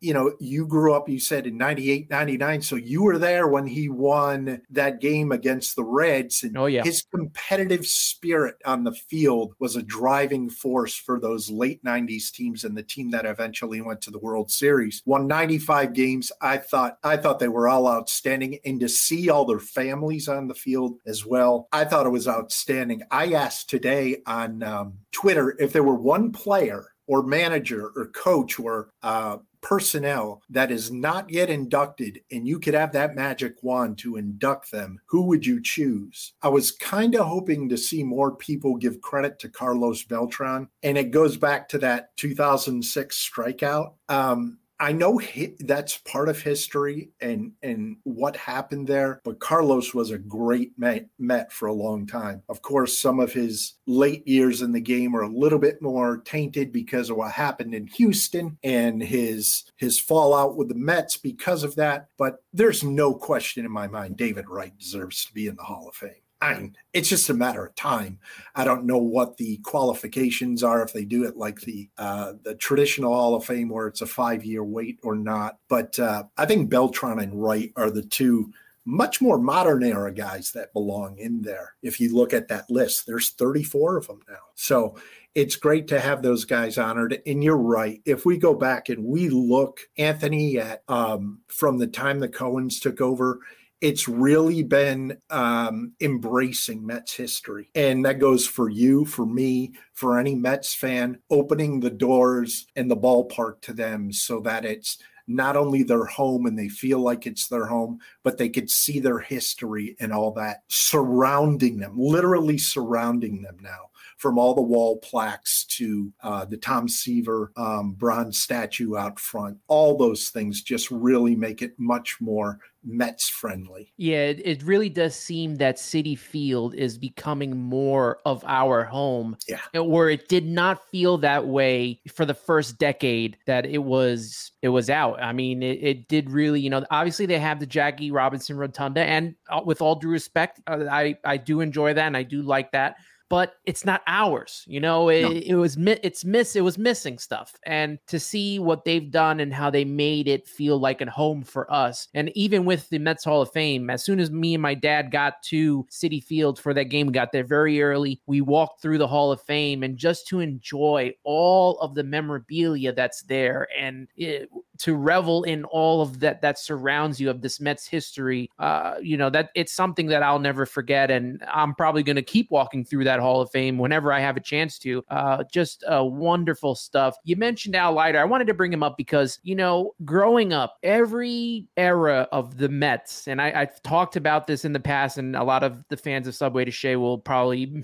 you 0.00 0.14
know, 0.14 0.32
you 0.40 0.66
grew 0.66 0.94
up, 0.94 1.08
you 1.08 1.20
said 1.20 1.46
in 1.46 1.58
98, 1.58 2.08
99. 2.08 2.62
So 2.62 2.76
you 2.76 3.02
were 3.02 3.18
there 3.18 3.46
when 3.46 3.66
he 3.66 3.90
won 3.90 4.62
that 4.70 5.00
game 5.00 5.30
against 5.30 5.76
the 5.76 5.84
Reds. 5.84 6.42
And 6.42 6.56
oh, 6.56 6.66
yeah. 6.66 6.82
his 6.82 7.02
competitive 7.02 7.86
spirit 7.86 8.56
on 8.64 8.84
the 8.84 8.92
field 8.92 9.54
was 9.58 9.76
a 9.76 9.82
driving 9.82 10.48
force 10.48 10.94
for 10.94 11.20
those 11.20 11.50
late 11.50 11.84
90s 11.84 12.32
teams 12.32 12.64
and 12.64 12.76
the 12.76 12.82
team 12.82 13.10
that 13.10 13.26
eventually 13.26 13.82
went 13.82 14.00
to 14.02 14.10
the 14.10 14.18
World 14.18 14.50
Series. 14.50 15.02
Won 15.04 15.26
95 15.26 15.92
games. 15.92 16.32
I 16.40 16.56
thought 16.56 16.98
I 17.04 17.18
thought 17.18 17.38
they 17.38 17.48
were 17.48 17.68
all 17.68 17.86
outstanding. 17.86 18.58
And 18.64 18.80
to 18.80 18.88
see 18.88 19.28
all 19.28 19.44
their 19.44 19.60
families 19.60 20.28
on 20.28 20.48
the 20.48 20.54
field 20.54 20.98
as 21.06 21.26
well, 21.26 21.68
I 21.72 21.84
thought 21.84 22.06
it 22.06 22.10
was 22.10 22.26
outstanding. 22.26 23.02
I 23.10 23.34
asked 23.34 23.68
today 23.68 24.22
on 24.26 24.62
um, 24.62 24.94
Twitter 25.12 25.56
if 25.58 25.74
there 25.74 25.82
were 25.82 25.94
one 25.94 26.32
player 26.32 26.86
or 27.10 27.24
manager 27.24 27.90
or 27.96 28.06
coach 28.06 28.60
or 28.60 28.88
uh, 29.02 29.36
personnel 29.60 30.42
that 30.50 30.70
is 30.70 30.90
not 30.90 31.30
yet 31.30 31.50
inducted 31.50 32.20
and 32.30 32.46
you 32.46 32.58
could 32.58 32.74
have 32.74 32.92
that 32.92 33.14
magic 33.14 33.62
wand 33.62 33.98
to 33.98 34.16
induct 34.16 34.70
them, 34.70 35.00
who 35.06 35.22
would 35.22 35.44
you 35.44 35.62
choose? 35.62 36.32
I 36.42 36.48
was 36.48 36.70
kind 36.70 37.14
of 37.14 37.26
hoping 37.26 37.68
to 37.68 37.76
see 37.76 38.02
more 38.02 38.34
people 38.34 38.76
give 38.76 39.00
credit 39.00 39.38
to 39.40 39.48
Carlos 39.48 40.02
Beltran. 40.04 40.68
And 40.82 40.96
it 40.96 41.10
goes 41.10 41.36
back 41.36 41.68
to 41.70 41.78
that 41.78 42.16
2006 42.16 43.30
strikeout. 43.30 43.94
Um, 44.08 44.58
I 44.80 44.92
know 44.92 45.20
that's 45.60 45.98
part 45.98 46.30
of 46.30 46.40
history 46.40 47.10
and 47.20 47.52
and 47.62 47.98
what 48.04 48.34
happened 48.34 48.86
there, 48.86 49.20
but 49.24 49.38
Carlos 49.38 49.92
was 49.92 50.10
a 50.10 50.18
great 50.18 50.72
Met, 50.78 51.06
Met 51.18 51.52
for 51.52 51.68
a 51.68 51.72
long 51.72 52.06
time. 52.06 52.42
Of 52.48 52.62
course, 52.62 52.98
some 52.98 53.20
of 53.20 53.32
his 53.32 53.74
late 53.86 54.26
years 54.26 54.62
in 54.62 54.72
the 54.72 54.80
game 54.80 55.14
are 55.14 55.22
a 55.22 55.28
little 55.28 55.58
bit 55.58 55.82
more 55.82 56.22
tainted 56.24 56.72
because 56.72 57.10
of 57.10 57.18
what 57.18 57.32
happened 57.32 57.74
in 57.74 57.88
Houston 57.88 58.56
and 58.64 59.02
his 59.02 59.64
his 59.76 60.00
fallout 60.00 60.56
with 60.56 60.68
the 60.68 60.74
Mets 60.74 61.18
because 61.18 61.62
of 61.62 61.76
that. 61.76 62.08
But 62.16 62.42
there's 62.54 62.82
no 62.82 63.12
question 63.12 63.66
in 63.66 63.70
my 63.70 63.86
mind 63.86 64.16
David 64.16 64.48
Wright 64.48 64.76
deserves 64.78 65.26
to 65.26 65.34
be 65.34 65.46
in 65.46 65.56
the 65.56 65.62
Hall 65.62 65.88
of 65.88 65.94
Fame. 65.94 66.22
Mean, 66.42 66.76
it's 66.92 67.08
just 67.08 67.28
a 67.28 67.34
matter 67.34 67.66
of 67.66 67.74
time. 67.74 68.18
I 68.54 68.64
don't 68.64 68.84
know 68.84 68.98
what 68.98 69.36
the 69.36 69.58
qualifications 69.58 70.62
are 70.62 70.82
if 70.82 70.92
they 70.92 71.04
do 71.04 71.24
it 71.24 71.36
like 71.36 71.60
the 71.60 71.88
uh, 71.98 72.34
the 72.42 72.54
traditional 72.54 73.12
Hall 73.12 73.34
of 73.34 73.44
Fame 73.44 73.68
where 73.68 73.86
it's 73.86 74.00
a 74.00 74.06
five 74.06 74.44
year 74.44 74.64
wait 74.64 74.98
or 75.02 75.14
not. 75.16 75.58
But 75.68 75.98
uh, 75.98 76.24
I 76.38 76.46
think 76.46 76.70
Beltran 76.70 77.18
and 77.18 77.42
Wright 77.42 77.72
are 77.76 77.90
the 77.90 78.02
two 78.02 78.52
much 78.86 79.20
more 79.20 79.38
modern 79.38 79.82
era 79.82 80.12
guys 80.12 80.52
that 80.52 80.72
belong 80.72 81.18
in 81.18 81.42
there. 81.42 81.74
If 81.82 82.00
you 82.00 82.14
look 82.14 82.32
at 82.32 82.48
that 82.48 82.70
list, 82.70 83.06
there's 83.06 83.30
34 83.30 83.98
of 83.98 84.06
them 84.06 84.20
now. 84.28 84.38
So 84.54 84.96
it's 85.34 85.56
great 85.56 85.86
to 85.88 86.00
have 86.00 86.22
those 86.22 86.44
guys 86.44 86.78
honored. 86.78 87.20
And 87.26 87.44
you're 87.44 87.56
right. 87.56 88.00
If 88.04 88.24
we 88.24 88.38
go 88.38 88.54
back 88.54 88.88
and 88.88 89.04
we 89.04 89.28
look, 89.28 89.80
Anthony, 89.98 90.58
at 90.58 90.82
um, 90.88 91.40
from 91.46 91.78
the 91.78 91.86
time 91.86 92.18
the 92.18 92.28
Cohens 92.28 92.80
took 92.80 93.00
over 93.00 93.40
it's 93.80 94.08
really 94.08 94.62
been 94.62 95.16
um, 95.30 95.92
embracing 96.00 96.86
Mets 96.86 97.14
history. 97.14 97.70
And 97.74 98.04
that 98.04 98.18
goes 98.18 98.46
for 98.46 98.68
you, 98.68 99.04
for 99.04 99.24
me, 99.24 99.72
for 99.94 100.18
any 100.18 100.34
Mets 100.34 100.74
fan, 100.74 101.18
opening 101.30 101.80
the 101.80 101.90
doors 101.90 102.66
and 102.76 102.90
the 102.90 102.96
ballpark 102.96 103.60
to 103.62 103.72
them 103.72 104.12
so 104.12 104.40
that 104.40 104.64
it's 104.64 104.98
not 105.26 105.56
only 105.56 105.82
their 105.82 106.04
home 106.04 106.46
and 106.46 106.58
they 106.58 106.68
feel 106.68 106.98
like 106.98 107.26
it's 107.26 107.46
their 107.46 107.66
home, 107.66 108.00
but 108.22 108.38
they 108.38 108.48
could 108.48 108.70
see 108.70 109.00
their 109.00 109.18
history 109.18 109.96
and 110.00 110.12
all 110.12 110.32
that 110.32 110.62
surrounding 110.68 111.78
them, 111.78 111.94
literally 111.96 112.58
surrounding 112.58 113.42
them 113.42 113.56
now 113.60 113.90
from 114.20 114.38
all 114.38 114.54
the 114.54 114.60
wall 114.60 114.98
plaques 114.98 115.64
to 115.64 116.12
uh, 116.22 116.44
the 116.44 116.58
Tom 116.58 116.88
Seaver 116.88 117.52
um, 117.56 117.92
bronze 117.92 118.38
statue 118.38 118.94
out 118.94 119.18
front. 119.18 119.56
All 119.66 119.96
those 119.96 120.28
things 120.28 120.60
just 120.60 120.90
really 120.90 121.34
make 121.34 121.62
it 121.62 121.72
much 121.78 122.20
more 122.20 122.60
Mets 122.82 123.28
friendly. 123.28 123.92
Yeah, 123.96 124.26
it, 124.26 124.40
it, 124.44 124.62
really 124.62 124.88
does 124.88 125.14
seem 125.14 125.56
that 125.56 125.76
Citi 125.76 126.18
Field 126.18 126.74
is 126.74 126.96
becoming 126.96 127.56
more 127.56 128.20
of 128.24 128.42
our 128.46 128.84
home. 128.84 129.36
Yeah. 129.46 129.80
Where 129.80 130.08
it 130.08 130.28
did 130.28 130.46
not 130.46 130.88
feel 130.88 131.18
that 131.18 131.46
way 131.46 132.00
for 132.12 132.24
the 132.24 132.34
first 132.34 132.78
decade 132.78 133.36
that 133.46 133.66
it 133.66 133.84
was 133.84 134.52
it 134.62 134.68
was 134.70 134.88
out. 134.88 135.22
I 135.22 135.32
mean, 135.32 135.62
it, 135.62 135.82
it 135.82 136.08
did 136.08 136.30
really, 136.30 136.60
you 136.60 136.70
know, 136.70 136.84
obviously 136.90 137.26
they 137.26 137.38
have 137.38 137.60
the 137.60 137.66
Jackie 137.66 138.09
Robinson 138.10 138.56
Rotunda 138.56 139.02
and 139.02 139.34
uh, 139.48 139.60
with 139.64 139.80
all 139.80 139.94
due 139.94 140.08
respect, 140.08 140.60
uh, 140.66 140.86
I 140.90 141.16
I 141.24 141.36
do 141.36 141.60
enjoy 141.60 141.94
that 141.94 142.06
and 142.06 142.16
I 142.16 142.22
do 142.22 142.42
like 142.42 142.72
that 142.72 142.96
but 143.30 143.54
it's 143.64 143.84
not 143.86 144.02
ours. 144.08 144.64
You 144.66 144.80
know, 144.80 145.08
it, 145.08 145.22
no. 145.22 145.30
it 145.30 145.54
was 145.54 145.76
it's 145.78 146.24
miss 146.24 146.56
it 146.56 146.62
was 146.62 146.76
missing 146.76 147.16
stuff, 147.16 147.54
and 147.62 147.98
to 148.08 148.18
see 148.18 148.58
what 148.58 148.84
they've 148.84 149.10
done 149.10 149.40
and 149.40 149.54
how 149.54 149.70
they 149.70 149.84
made 149.84 150.28
it 150.28 150.46
feel 150.46 150.78
like 150.78 151.00
a 151.00 151.08
home 151.08 151.42
for 151.42 151.72
us, 151.72 152.08
and 152.12 152.30
even 152.36 152.66
with 152.66 152.90
the 152.90 152.98
Mets 152.98 153.24
Hall 153.24 153.40
of 153.40 153.52
Fame, 153.52 153.88
as 153.88 154.04
soon 154.04 154.18
as 154.20 154.30
me 154.30 154.54
and 154.54 154.62
my 154.62 154.74
dad 154.74 155.12
got 155.12 155.42
to 155.44 155.86
Citi 155.90 156.22
Field 156.22 156.58
for 156.58 156.74
that 156.74 156.84
game, 156.84 157.06
we 157.06 157.12
got 157.12 157.30
there 157.32 157.44
very 157.44 157.80
early. 157.80 158.20
We 158.26 158.40
walked 158.40 158.82
through 158.82 158.98
the 158.98 159.08
Hall 159.08 159.30
of 159.30 159.40
Fame, 159.42 159.84
and 159.84 159.96
just 159.96 160.26
to 160.28 160.40
enjoy 160.40 161.14
all 161.22 161.78
of 161.78 161.94
the 161.94 162.04
memorabilia 162.04 162.92
that's 162.92 163.22
there, 163.22 163.68
and 163.78 164.08
it, 164.16 164.50
to 164.78 164.96
revel 164.96 165.44
in 165.44 165.64
all 165.64 166.02
of 166.02 166.18
that 166.20 166.42
that 166.42 166.58
surrounds 166.58 167.20
you 167.20 167.30
of 167.30 167.42
this 167.42 167.60
Mets 167.60 167.86
history, 167.86 168.50
uh, 168.58 168.96
you 169.00 169.16
know 169.16 169.30
that 169.30 169.50
it's 169.54 169.72
something 169.72 170.08
that 170.08 170.24
I'll 170.24 170.40
never 170.40 170.66
forget, 170.66 171.12
and 171.12 171.40
I'm 171.46 171.76
probably 171.76 172.02
going 172.02 172.16
to 172.16 172.22
keep 172.22 172.50
walking 172.50 172.84
through 172.84 173.04
that 173.04 173.19
Hall 173.20 173.40
of 173.40 173.50
Fame 173.50 173.78
whenever 173.78 174.12
I 174.12 174.20
have 174.20 174.36
a 174.36 174.40
chance 174.40 174.78
to. 174.80 175.04
Uh, 175.08 175.44
just 175.52 175.84
uh, 175.84 176.04
wonderful 176.04 176.74
stuff. 176.74 177.16
You 177.24 177.36
mentioned 177.36 177.76
Al 177.76 177.92
Leiter. 177.92 178.18
I 178.18 178.24
wanted 178.24 178.46
to 178.48 178.54
bring 178.54 178.72
him 178.72 178.82
up 178.82 178.96
because 178.96 179.38
you 179.42 179.54
know, 179.54 179.94
growing 180.04 180.52
up, 180.52 180.76
every 180.82 181.68
era 181.76 182.28
of 182.32 182.56
the 182.56 182.68
Mets, 182.68 183.28
and 183.28 183.40
I, 183.40 183.50
have 183.50 183.82
talked 183.82 184.16
about 184.16 184.46
this 184.46 184.64
in 184.64 184.72
the 184.72 184.80
past, 184.80 185.18
and 185.18 185.36
a 185.36 185.44
lot 185.44 185.62
of 185.62 185.84
the 185.88 185.96
fans 185.96 186.26
of 186.26 186.34
Subway 186.34 186.64
to 186.64 186.70
Shea 186.70 186.96
will 186.96 187.18
probably 187.18 187.82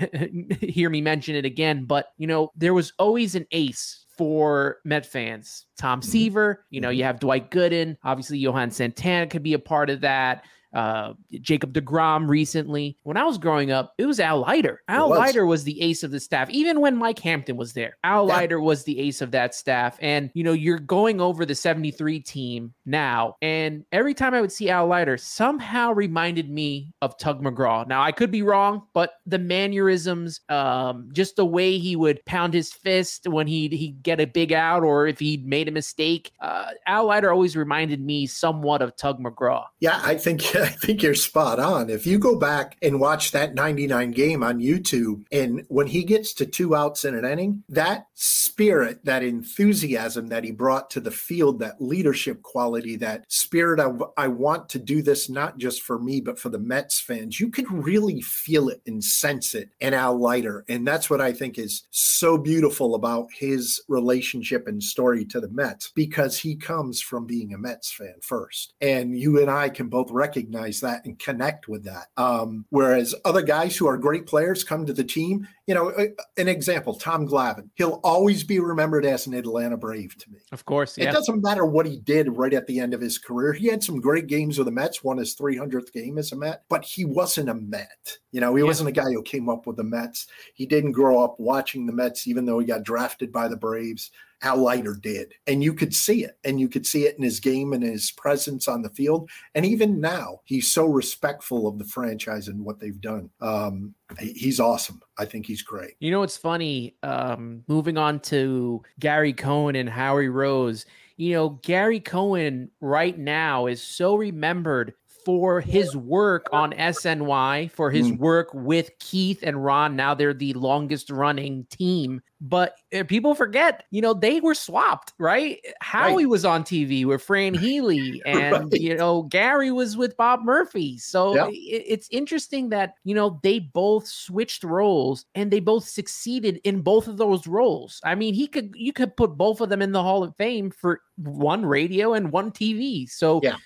hear 0.60 0.90
me 0.90 1.00
mention 1.00 1.34
it 1.34 1.44
again. 1.44 1.84
But 1.84 2.12
you 2.18 2.26
know, 2.26 2.50
there 2.56 2.74
was 2.74 2.92
always 2.98 3.34
an 3.34 3.46
ace 3.52 4.06
for 4.16 4.78
Met 4.84 5.06
fans. 5.06 5.66
Tom 5.78 6.00
mm-hmm. 6.00 6.10
Seaver, 6.10 6.64
you 6.70 6.80
know, 6.80 6.90
you 6.90 7.00
mm-hmm. 7.00 7.06
have 7.06 7.20
Dwight 7.20 7.50
Gooden. 7.50 7.96
Obviously, 8.04 8.38
Johan 8.38 8.70
Santana 8.70 9.26
could 9.26 9.42
be 9.42 9.52
a 9.52 9.58
part 9.58 9.90
of 9.90 10.00
that. 10.00 10.44
Uh, 10.74 11.14
Jacob 11.40 11.72
DeGrom 11.72 12.28
recently. 12.28 12.96
When 13.02 13.16
I 13.16 13.24
was 13.24 13.38
growing 13.38 13.70
up, 13.70 13.94
it 13.98 14.06
was 14.06 14.20
Al 14.20 14.40
Leiter. 14.40 14.82
Al 14.88 15.10
was. 15.10 15.18
Leiter 15.18 15.46
was 15.46 15.64
the 15.64 15.80
ace 15.80 16.02
of 16.02 16.10
the 16.10 16.20
staff, 16.20 16.50
even 16.50 16.80
when 16.80 16.96
Mike 16.96 17.18
Hampton 17.18 17.56
was 17.56 17.72
there. 17.72 17.96
Al 18.04 18.26
yeah. 18.26 18.34
Leiter 18.34 18.60
was 18.60 18.84
the 18.84 18.98
ace 18.98 19.20
of 19.20 19.30
that 19.30 19.54
staff. 19.54 19.98
And, 20.00 20.30
you 20.34 20.44
know, 20.44 20.52
you're 20.52 20.78
going 20.78 21.20
over 21.20 21.46
the 21.46 21.54
73 21.54 22.20
team 22.20 22.74
now. 22.84 23.36
And 23.42 23.84
every 23.92 24.14
time 24.14 24.34
I 24.34 24.40
would 24.40 24.52
see 24.52 24.70
Al 24.70 24.86
Leiter, 24.86 25.16
somehow 25.16 25.92
reminded 25.92 26.50
me 26.50 26.92
of 27.02 27.18
Tug 27.18 27.42
McGraw. 27.42 27.86
Now, 27.86 28.02
I 28.02 28.12
could 28.12 28.30
be 28.30 28.42
wrong, 28.42 28.82
but 28.92 29.14
the 29.26 29.38
mannerisms, 29.38 30.40
um, 30.48 31.08
just 31.12 31.36
the 31.36 31.46
way 31.46 31.78
he 31.78 31.96
would 31.96 32.24
pound 32.26 32.54
his 32.54 32.72
fist 32.72 33.26
when 33.28 33.46
he'd, 33.46 33.72
he'd 33.72 34.02
get 34.02 34.20
a 34.20 34.26
big 34.26 34.52
out 34.52 34.82
or 34.82 35.06
if 35.06 35.18
he'd 35.18 35.46
made 35.46 35.68
a 35.68 35.72
mistake, 35.72 36.32
uh, 36.40 36.70
Al 36.86 37.06
Leiter 37.06 37.30
always 37.32 37.56
reminded 37.56 38.00
me 38.00 38.26
somewhat 38.26 38.82
of 38.82 38.96
Tug 38.96 39.20
McGraw. 39.20 39.64
Yeah, 39.80 40.00
I 40.02 40.16
think 40.16 40.55
I 40.62 40.68
think 40.68 41.02
you're 41.02 41.14
spot 41.14 41.58
on. 41.58 41.90
If 41.90 42.06
you 42.06 42.18
go 42.18 42.38
back 42.38 42.78
and 42.80 42.98
watch 42.98 43.32
that 43.32 43.54
99 43.54 44.12
game 44.12 44.42
on 44.42 44.60
YouTube, 44.60 45.24
and 45.30 45.64
when 45.68 45.86
he 45.86 46.02
gets 46.02 46.32
to 46.34 46.46
two 46.46 46.74
outs 46.74 47.04
in 47.04 47.14
an 47.14 47.24
inning, 47.24 47.62
that 47.68 48.06
spirit, 48.14 49.04
that 49.04 49.22
enthusiasm 49.22 50.28
that 50.28 50.44
he 50.44 50.50
brought 50.52 50.88
to 50.90 51.00
the 51.00 51.10
field, 51.10 51.58
that 51.58 51.80
leadership 51.80 52.42
quality, 52.42 52.96
that 52.96 53.24
spirit 53.30 53.80
of 53.80 54.02
I 54.16 54.28
want 54.28 54.68
to 54.70 54.78
do 54.78 55.02
this 55.02 55.28
not 55.28 55.58
just 55.58 55.82
for 55.82 55.98
me, 55.98 56.20
but 56.20 56.38
for 56.38 56.48
the 56.48 56.58
Mets 56.58 57.00
fans, 57.00 57.38
you 57.38 57.50
can 57.50 57.66
really 57.66 58.22
feel 58.22 58.68
it 58.68 58.80
and 58.86 59.04
sense 59.04 59.54
it 59.54 59.70
in 59.80 59.92
Al 59.92 60.18
Leiter. 60.18 60.64
And 60.68 60.86
that's 60.86 61.10
what 61.10 61.20
I 61.20 61.32
think 61.32 61.58
is 61.58 61.86
so 61.90 62.38
beautiful 62.38 62.94
about 62.94 63.28
his 63.36 63.82
relationship 63.88 64.66
and 64.66 64.82
story 64.82 65.24
to 65.26 65.40
the 65.40 65.50
Mets, 65.50 65.92
because 65.94 66.38
he 66.38 66.56
comes 66.56 67.02
from 67.02 67.26
being 67.26 67.52
a 67.52 67.58
Mets 67.58 67.92
fan 67.92 68.14
first. 68.22 68.72
And 68.80 69.18
you 69.18 69.40
and 69.40 69.50
I 69.50 69.68
can 69.68 69.88
both 69.88 70.10
recognize 70.10 70.45
that 70.50 71.02
and 71.04 71.18
connect 71.18 71.68
with 71.68 71.84
that. 71.84 72.06
Um, 72.16 72.64
whereas 72.70 73.14
other 73.24 73.42
guys 73.42 73.76
who 73.76 73.86
are 73.86 73.96
great 73.96 74.26
players 74.26 74.64
come 74.64 74.86
to 74.86 74.92
the 74.92 75.04
team, 75.04 75.46
you 75.66 75.74
know, 75.74 75.92
an 76.36 76.48
example, 76.48 76.94
Tom 76.94 77.26
Glavine, 77.26 77.70
he'll 77.74 78.00
always 78.04 78.44
be 78.44 78.60
remembered 78.60 79.04
as 79.04 79.26
an 79.26 79.34
Atlanta 79.34 79.76
Brave 79.76 80.16
to 80.18 80.30
me. 80.30 80.38
Of 80.52 80.64
course. 80.64 80.96
Yeah. 80.96 81.08
It 81.08 81.12
doesn't 81.12 81.42
matter 81.42 81.66
what 81.66 81.86
he 81.86 81.98
did 81.98 82.36
right 82.36 82.54
at 82.54 82.66
the 82.66 82.78
end 82.78 82.94
of 82.94 83.00
his 83.00 83.18
career. 83.18 83.52
He 83.52 83.66
had 83.66 83.82
some 83.82 84.00
great 84.00 84.28
games 84.28 84.58
with 84.58 84.66
the 84.66 84.72
Mets, 84.72 85.02
won 85.02 85.18
his 85.18 85.34
300th 85.34 85.92
game 85.92 86.18
as 86.18 86.32
a 86.32 86.36
Met, 86.36 86.62
but 86.68 86.84
he 86.84 87.04
wasn't 87.04 87.48
a 87.48 87.54
Met. 87.54 88.18
You 88.30 88.40
know, 88.40 88.54
he 88.54 88.62
yeah. 88.62 88.66
wasn't 88.66 88.90
a 88.90 88.92
guy 88.92 89.10
who 89.10 89.22
came 89.22 89.48
up 89.48 89.66
with 89.66 89.76
the 89.76 89.84
Mets. 89.84 90.26
He 90.54 90.66
didn't 90.66 90.92
grow 90.92 91.22
up 91.22 91.36
watching 91.38 91.86
the 91.86 91.92
Mets, 91.92 92.26
even 92.28 92.46
though 92.46 92.58
he 92.58 92.66
got 92.66 92.84
drafted 92.84 93.32
by 93.32 93.48
the 93.48 93.56
Braves. 93.56 94.10
Al 94.42 94.58
Leiter 94.58 94.94
did. 94.94 95.32
And 95.46 95.62
you 95.62 95.72
could 95.72 95.94
see 95.94 96.24
it. 96.24 96.38
And 96.44 96.60
you 96.60 96.68
could 96.68 96.86
see 96.86 97.04
it 97.04 97.16
in 97.16 97.22
his 97.22 97.40
game 97.40 97.72
and 97.72 97.82
his 97.82 98.10
presence 98.10 98.68
on 98.68 98.82
the 98.82 98.90
field. 98.90 99.30
And 99.54 99.64
even 99.64 100.00
now, 100.00 100.40
he's 100.44 100.70
so 100.70 100.86
respectful 100.86 101.66
of 101.66 101.78
the 101.78 101.84
franchise 101.84 102.48
and 102.48 102.64
what 102.64 102.78
they've 102.78 103.00
done. 103.00 103.30
Um, 103.40 103.94
he's 104.18 104.60
awesome. 104.60 105.00
I 105.18 105.24
think 105.24 105.46
he's 105.46 105.62
great. 105.62 105.94
You 106.00 106.10
know, 106.10 106.22
it's 106.22 106.36
funny. 106.36 106.96
Um, 107.02 107.64
moving 107.68 107.96
on 107.98 108.20
to 108.20 108.82
Gary 108.98 109.32
Cohen 109.32 109.76
and 109.76 109.88
Howie 109.88 110.28
Rose. 110.28 110.86
You 111.16 111.32
know, 111.32 111.48
Gary 111.62 112.00
Cohen 112.00 112.70
right 112.80 113.18
now 113.18 113.66
is 113.66 113.82
so 113.82 114.16
remembered 114.16 114.92
for 115.26 115.60
his 115.60 115.96
work 115.96 116.46
on 116.52 116.70
SNY, 116.74 117.68
for 117.72 117.90
his 117.90 118.12
mm. 118.12 118.18
work 118.18 118.48
with 118.54 118.96
Keith 119.00 119.40
and 119.42 119.64
Ron. 119.64 119.96
Now 119.96 120.14
they're 120.14 120.32
the 120.32 120.54
longest 120.54 121.10
running 121.10 121.66
team. 121.68 122.20
But 122.40 122.76
eh, 122.92 123.02
people 123.02 123.34
forget, 123.34 123.82
you 123.90 124.00
know, 124.00 124.14
they 124.14 124.38
were 124.38 124.54
swapped, 124.54 125.14
right? 125.18 125.58
Howie 125.80 126.22
right. 126.22 126.30
was 126.30 126.44
on 126.44 126.62
TV 126.62 127.04
with 127.04 127.22
Fran 127.22 127.54
Healy, 127.58 128.22
and 128.24 128.52
right. 128.52 128.80
you 128.80 128.96
know, 128.96 129.22
Gary 129.22 129.72
was 129.72 129.96
with 129.96 130.16
Bob 130.16 130.44
Murphy. 130.44 130.96
So 130.96 131.34
yep. 131.34 131.48
it, 131.48 131.84
it's 131.88 132.08
interesting 132.12 132.68
that 132.68 132.94
you 133.02 133.16
know 133.16 133.40
they 133.42 133.58
both 133.58 134.06
switched 134.06 134.62
roles 134.62 135.26
and 135.34 135.50
they 135.50 135.58
both 135.58 135.88
succeeded 135.88 136.60
in 136.62 136.82
both 136.82 137.08
of 137.08 137.16
those 137.16 137.48
roles. 137.48 138.00
I 138.04 138.14
mean, 138.14 138.32
he 138.32 138.46
could 138.46 138.74
you 138.76 138.92
could 138.92 139.16
put 139.16 139.36
both 139.36 139.60
of 139.60 139.70
them 139.70 139.82
in 139.82 139.90
the 139.90 140.02
Hall 140.02 140.22
of 140.22 140.36
Fame 140.36 140.70
for 140.70 141.00
one 141.16 141.66
radio 141.66 142.12
and 142.12 142.30
one 142.30 142.52
TV. 142.52 143.10
So 143.10 143.40
yeah 143.42 143.56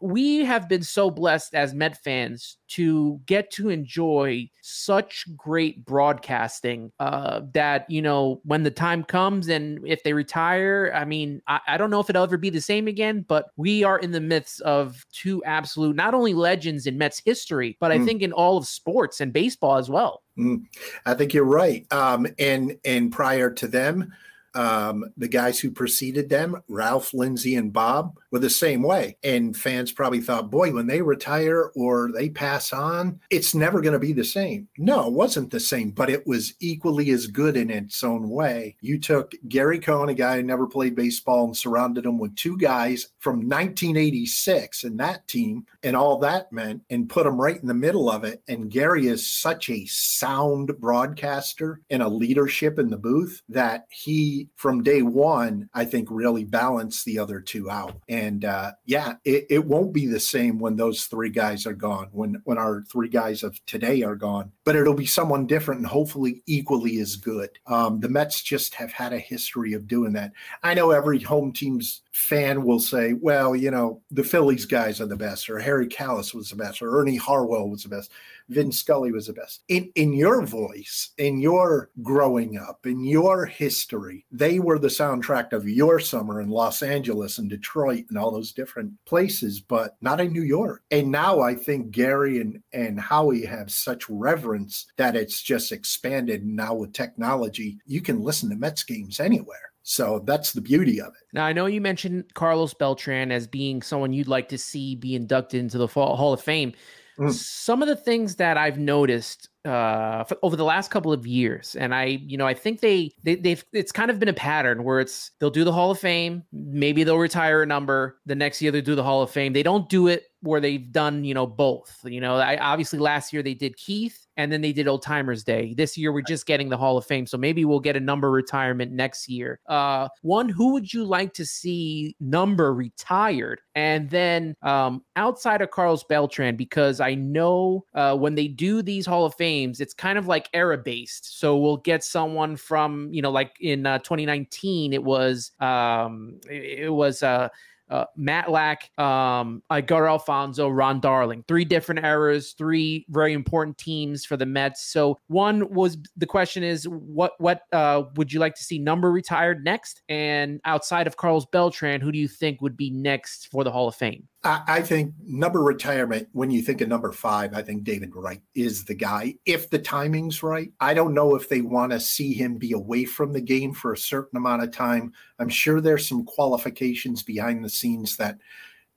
we 0.00 0.44
have 0.44 0.68
been 0.68 0.82
so 0.82 1.10
blessed 1.10 1.54
as 1.54 1.74
Met 1.74 2.02
fans 2.02 2.56
to 2.68 3.20
get 3.26 3.50
to 3.52 3.68
enjoy 3.68 4.48
such 4.62 5.24
great 5.36 5.84
broadcasting 5.84 6.90
uh, 6.98 7.42
that, 7.52 7.88
you 7.90 8.02
know, 8.02 8.40
when 8.44 8.62
the 8.62 8.70
time 8.70 9.04
comes 9.04 9.48
and 9.48 9.86
if 9.86 10.02
they 10.02 10.12
retire, 10.12 10.92
I 10.94 11.04
mean, 11.04 11.42
I, 11.46 11.60
I, 11.68 11.76
don't 11.76 11.90
know 11.90 12.00
if 12.00 12.10
it'll 12.10 12.24
ever 12.24 12.36
be 12.36 12.50
the 12.50 12.60
same 12.60 12.88
again, 12.88 13.24
but 13.28 13.46
we 13.56 13.84
are 13.84 13.98
in 13.98 14.10
the 14.10 14.20
midst 14.20 14.60
of 14.62 15.04
two 15.12 15.44
absolute, 15.44 15.94
not 15.94 16.14
only 16.14 16.34
legends 16.34 16.86
in 16.86 16.98
Mets 16.98 17.22
history, 17.24 17.76
but 17.80 17.92
I 17.92 17.98
mm. 17.98 18.04
think 18.04 18.22
in 18.22 18.32
all 18.32 18.56
of 18.56 18.66
sports 18.66 19.20
and 19.20 19.32
baseball 19.32 19.76
as 19.76 19.88
well. 19.88 20.22
Mm. 20.38 20.64
I 21.04 21.14
think 21.14 21.34
you're 21.34 21.44
right. 21.44 21.86
Um, 21.92 22.26
and, 22.38 22.78
and 22.84 23.12
prior 23.12 23.50
to 23.50 23.68
them, 23.68 24.12
um, 24.56 25.04
the 25.16 25.28
guys 25.28 25.60
who 25.60 25.70
preceded 25.70 26.28
them, 26.28 26.60
Ralph, 26.68 27.12
Lindsey, 27.12 27.54
and 27.56 27.72
Bob, 27.72 28.16
were 28.30 28.38
the 28.38 28.50
same 28.50 28.82
way. 28.82 29.16
And 29.22 29.56
fans 29.56 29.92
probably 29.92 30.20
thought, 30.20 30.50
boy, 30.50 30.72
when 30.72 30.86
they 30.86 31.02
retire 31.02 31.70
or 31.76 32.10
they 32.12 32.30
pass 32.30 32.72
on, 32.72 33.20
it's 33.30 33.54
never 33.54 33.80
going 33.80 33.92
to 33.92 33.98
be 33.98 34.14
the 34.14 34.24
same. 34.24 34.68
No, 34.78 35.06
it 35.06 35.12
wasn't 35.12 35.50
the 35.50 35.60
same, 35.60 35.90
but 35.90 36.10
it 36.10 36.26
was 36.26 36.54
equally 36.60 37.10
as 37.10 37.26
good 37.26 37.56
in 37.56 37.70
its 37.70 38.02
own 38.02 38.30
way. 38.30 38.76
You 38.80 38.98
took 38.98 39.32
Gary 39.48 39.78
Cohen, 39.78 40.08
a 40.08 40.14
guy 40.14 40.36
who 40.36 40.42
never 40.42 40.66
played 40.66 40.96
baseball, 40.96 41.44
and 41.44 41.56
surrounded 41.56 42.06
him 42.06 42.18
with 42.18 42.34
two 42.34 42.56
guys 42.56 43.08
from 43.18 43.36
1986 43.36 44.84
in 44.84 44.96
that 44.96 45.28
team 45.28 45.66
and 45.82 45.94
all 45.94 46.18
that 46.18 46.50
meant, 46.50 46.82
and 46.88 47.10
put 47.10 47.24
them 47.24 47.40
right 47.40 47.60
in 47.60 47.68
the 47.68 47.74
middle 47.74 48.10
of 48.10 48.24
it. 48.24 48.42
And 48.48 48.70
Gary 48.70 49.06
is 49.08 49.26
such 49.26 49.68
a 49.68 49.84
sound 49.86 50.72
broadcaster 50.80 51.82
and 51.90 52.02
a 52.02 52.08
leadership 52.08 52.78
in 52.78 52.88
the 52.88 52.96
booth 52.96 53.42
that 53.50 53.86
he 53.90 54.45
from 54.54 54.82
day 54.82 55.02
one, 55.02 55.68
I 55.74 55.84
think 55.84 56.08
really 56.10 56.44
balanced 56.44 57.04
the 57.04 57.18
other 57.18 57.40
two 57.40 57.70
out. 57.70 58.00
And 58.08 58.44
uh, 58.44 58.72
yeah, 58.84 59.14
it, 59.24 59.46
it 59.50 59.64
won't 59.64 59.92
be 59.92 60.06
the 60.06 60.20
same 60.20 60.58
when 60.58 60.76
those 60.76 61.04
three 61.04 61.30
guys 61.30 61.66
are 61.66 61.74
gone, 61.74 62.08
when 62.12 62.40
when 62.44 62.58
our 62.58 62.84
three 62.90 63.08
guys 63.08 63.42
of 63.42 63.64
today 63.66 64.02
are 64.02 64.16
gone, 64.16 64.52
but 64.64 64.76
it'll 64.76 64.94
be 64.94 65.06
someone 65.06 65.46
different 65.46 65.80
and 65.80 65.88
hopefully 65.88 66.42
equally 66.46 66.98
as 67.00 67.16
good. 67.16 67.50
Um, 67.66 68.00
the 68.00 68.08
Mets 68.08 68.42
just 68.42 68.74
have 68.74 68.92
had 68.92 69.12
a 69.12 69.18
history 69.18 69.72
of 69.72 69.86
doing 69.86 70.12
that. 70.12 70.32
I 70.62 70.74
know 70.74 70.90
every 70.90 71.20
home 71.20 71.52
team's 71.52 72.02
fan 72.16 72.64
will 72.64 72.80
say, 72.80 73.12
well, 73.12 73.54
you 73.54 73.70
know, 73.70 74.00
the 74.10 74.24
Phillies 74.24 74.64
guys 74.64 75.02
are 75.02 75.06
the 75.06 75.16
best, 75.16 75.50
or 75.50 75.58
Harry 75.58 75.86
Kalas 75.86 76.34
was 76.34 76.48
the 76.48 76.56
best, 76.56 76.80
or 76.80 76.98
Ernie 76.98 77.16
Harwell 77.16 77.68
was 77.68 77.82
the 77.82 77.90
best. 77.90 78.10
Vin 78.48 78.72
Scully 78.72 79.12
was 79.12 79.26
the 79.26 79.34
best. 79.34 79.62
In 79.68 79.90
in 79.96 80.14
your 80.14 80.44
voice, 80.46 81.10
in 81.18 81.40
your 81.40 81.90
growing 82.02 82.56
up, 82.56 82.86
in 82.86 83.04
your 83.04 83.44
history, 83.44 84.24
they 84.32 84.58
were 84.60 84.78
the 84.78 84.88
soundtrack 84.88 85.52
of 85.52 85.68
your 85.68 86.00
summer 86.00 86.40
in 86.40 86.48
Los 86.48 86.82
Angeles 86.82 87.36
and 87.36 87.50
Detroit 87.50 88.06
and 88.08 88.16
all 88.16 88.30
those 88.30 88.52
different 88.52 88.92
places, 89.04 89.60
but 89.60 89.96
not 90.00 90.20
in 90.20 90.32
New 90.32 90.44
York. 90.44 90.82
And 90.90 91.10
now 91.10 91.40
I 91.40 91.54
think 91.54 91.90
Gary 91.90 92.40
and, 92.40 92.62
and 92.72 92.98
Howie 92.98 93.44
have 93.44 93.70
such 93.70 94.08
reverence 94.08 94.86
that 94.96 95.16
it's 95.16 95.42
just 95.42 95.70
expanded. 95.70 96.46
Now 96.46 96.74
with 96.74 96.94
technology, 96.94 97.78
you 97.84 98.00
can 98.00 98.22
listen 98.22 98.48
to 98.50 98.56
Mets 98.56 98.84
games 98.84 99.20
anywhere. 99.20 99.72
So 99.88 100.20
that's 100.26 100.52
the 100.52 100.60
beauty 100.60 101.00
of 101.00 101.08
it. 101.08 101.28
Now, 101.32 101.44
I 101.44 101.52
know 101.52 101.66
you 101.66 101.80
mentioned 101.80 102.34
Carlos 102.34 102.74
Beltran 102.74 103.30
as 103.30 103.46
being 103.46 103.82
someone 103.82 104.12
you'd 104.12 104.26
like 104.26 104.48
to 104.48 104.58
see 104.58 104.96
be 104.96 105.14
inducted 105.14 105.60
into 105.60 105.78
the 105.78 105.86
Hall 105.86 106.32
of 106.32 106.40
Fame. 106.40 106.72
Mm. 107.20 107.32
Some 107.32 107.82
of 107.82 107.88
the 107.88 107.94
things 107.94 108.34
that 108.34 108.56
I've 108.56 108.80
noticed 108.80 109.48
uh, 109.66 110.24
over 110.42 110.56
the 110.56 110.64
last 110.64 110.90
couple 110.90 111.12
of 111.12 111.26
years, 111.26 111.76
and 111.76 111.94
I, 111.94 112.04
you 112.04 112.38
know, 112.38 112.46
I 112.46 112.54
think 112.54 112.80
they, 112.80 113.12
they 113.22 113.34
they've 113.34 113.64
it's 113.72 113.92
kind 113.92 114.10
of 114.10 114.18
been 114.18 114.28
a 114.28 114.34
pattern 114.34 114.84
where 114.84 115.00
it's 115.00 115.32
they'll 115.38 115.50
do 115.50 115.64
the 115.64 115.72
Hall 115.72 115.90
of 115.90 115.98
Fame, 115.98 116.44
maybe 116.52 117.04
they'll 117.04 117.18
retire 117.18 117.62
a 117.62 117.66
number, 117.66 118.18
the 118.26 118.34
next 118.34 118.62
year 118.62 118.70
they 118.70 118.80
do 118.80 118.94
the 118.94 119.02
Hall 119.02 119.22
of 119.22 119.30
Fame. 119.30 119.52
They 119.52 119.62
don't 119.62 119.88
do 119.88 120.06
it 120.06 120.24
where 120.46 120.60
they've 120.60 120.92
done, 120.92 121.24
you 121.24 121.34
know, 121.34 121.46
both. 121.46 121.98
You 122.04 122.20
know, 122.20 122.36
I 122.36 122.56
obviously 122.58 122.98
last 122.98 123.32
year 123.32 123.42
they 123.42 123.54
did 123.54 123.76
Keith 123.76 124.26
and 124.36 124.52
then 124.52 124.60
they 124.60 124.72
did 124.72 124.86
Old 124.86 125.02
Timers 125.02 125.44
Day. 125.44 125.74
This 125.74 125.96
year 125.96 126.12
we're 126.12 126.22
just 126.22 126.46
getting 126.46 126.68
the 126.68 126.76
Hall 126.76 126.98
of 126.98 127.06
Fame, 127.06 127.26
so 127.26 127.38
maybe 127.38 127.64
we'll 127.64 127.80
get 127.80 127.96
a 127.96 128.00
number 128.00 128.30
retirement 128.30 128.92
next 128.92 129.28
year. 129.28 129.60
Uh, 129.66 130.08
one, 130.22 130.48
who 130.48 130.72
would 130.72 130.92
you 130.92 131.04
like 131.04 131.32
to 131.34 131.46
see 131.46 132.14
number 132.20 132.72
retired? 132.74 133.60
And 133.74 134.10
then 134.10 134.54
um, 134.62 135.02
outside 135.16 135.62
of 135.62 135.70
Carlos 135.70 136.04
Beltran, 136.04 136.56
because 136.56 137.00
I 137.00 137.14
know 137.14 137.84
uh, 137.94 138.16
when 138.16 138.34
they 138.34 138.48
do 138.48 138.82
these 138.82 139.06
Hall 139.06 139.24
of 139.24 139.34
Fames, 139.56 139.80
it's 139.80 139.94
kind 139.94 140.18
of 140.18 140.26
like 140.26 140.48
era 140.52 140.78
based. 140.78 141.38
So 141.38 141.56
we'll 141.56 141.78
get 141.78 142.04
someone 142.04 142.56
from, 142.56 143.12
you 143.12 143.22
know, 143.22 143.30
like 143.30 143.56
in 143.60 143.86
uh, 143.86 143.98
2019, 143.98 144.92
it 144.92 145.02
was 145.02 145.52
um, 145.60 146.40
it, 146.48 146.80
it 146.84 146.92
was 146.92 147.22
uh 147.22 147.48
uh, 147.88 148.04
Matlack, 148.18 148.98
um, 148.98 149.62
Edgar 149.70 150.08
Alfonzo, 150.08 150.68
Ron 150.68 151.00
Darling. 151.00 151.44
Three 151.46 151.64
different 151.64 152.04
eras, 152.04 152.52
three 152.52 153.06
very 153.08 153.32
important 153.32 153.78
teams 153.78 154.24
for 154.24 154.36
the 154.36 154.46
Mets. 154.46 154.82
So 154.82 155.20
one 155.28 155.72
was 155.72 155.96
the 156.16 156.26
question 156.26 156.62
is 156.62 156.88
what 156.88 157.32
what 157.38 157.62
uh, 157.72 158.02
would 158.16 158.32
you 158.32 158.40
like 158.40 158.54
to 158.56 158.64
see 158.64 158.78
number 158.78 159.12
retired 159.12 159.64
next? 159.64 160.02
And 160.08 160.60
outside 160.64 161.06
of 161.06 161.16
Carlos 161.16 161.46
Beltran, 161.46 162.00
who 162.00 162.10
do 162.10 162.18
you 162.18 162.28
think 162.28 162.60
would 162.60 162.76
be 162.76 162.90
next 162.90 163.48
for 163.50 163.62
the 163.62 163.70
Hall 163.70 163.88
of 163.88 163.94
Fame? 163.94 164.26
I, 164.46 164.82
think 164.82 165.14
number 165.24 165.62
retirement, 165.62 166.28
when 166.32 166.50
you 166.50 166.62
think 166.62 166.80
of 166.80 166.88
number 166.88 167.12
five, 167.12 167.54
I 167.54 167.62
think 167.62 167.84
David 167.84 168.14
Wright 168.14 168.40
is 168.54 168.84
the 168.84 168.94
guy. 168.94 169.34
If 169.44 169.70
the 169.70 169.78
timing's 169.78 170.42
right, 170.42 170.72
I 170.80 170.94
don't 170.94 171.14
know 171.14 171.34
if 171.34 171.48
they 171.48 171.60
want 171.60 171.92
to 171.92 172.00
see 172.00 172.32
him 172.32 172.56
be 172.56 172.72
away 172.72 173.04
from 173.04 173.32
the 173.32 173.40
game 173.40 173.72
for 173.72 173.92
a 173.92 173.98
certain 173.98 174.36
amount 174.36 174.62
of 174.62 174.70
time. 174.70 175.12
I'm 175.38 175.48
sure 175.48 175.80
there's 175.80 176.08
some 176.08 176.24
qualifications 176.24 177.22
behind 177.22 177.64
the 177.64 177.70
scenes 177.70 178.16
that 178.16 178.38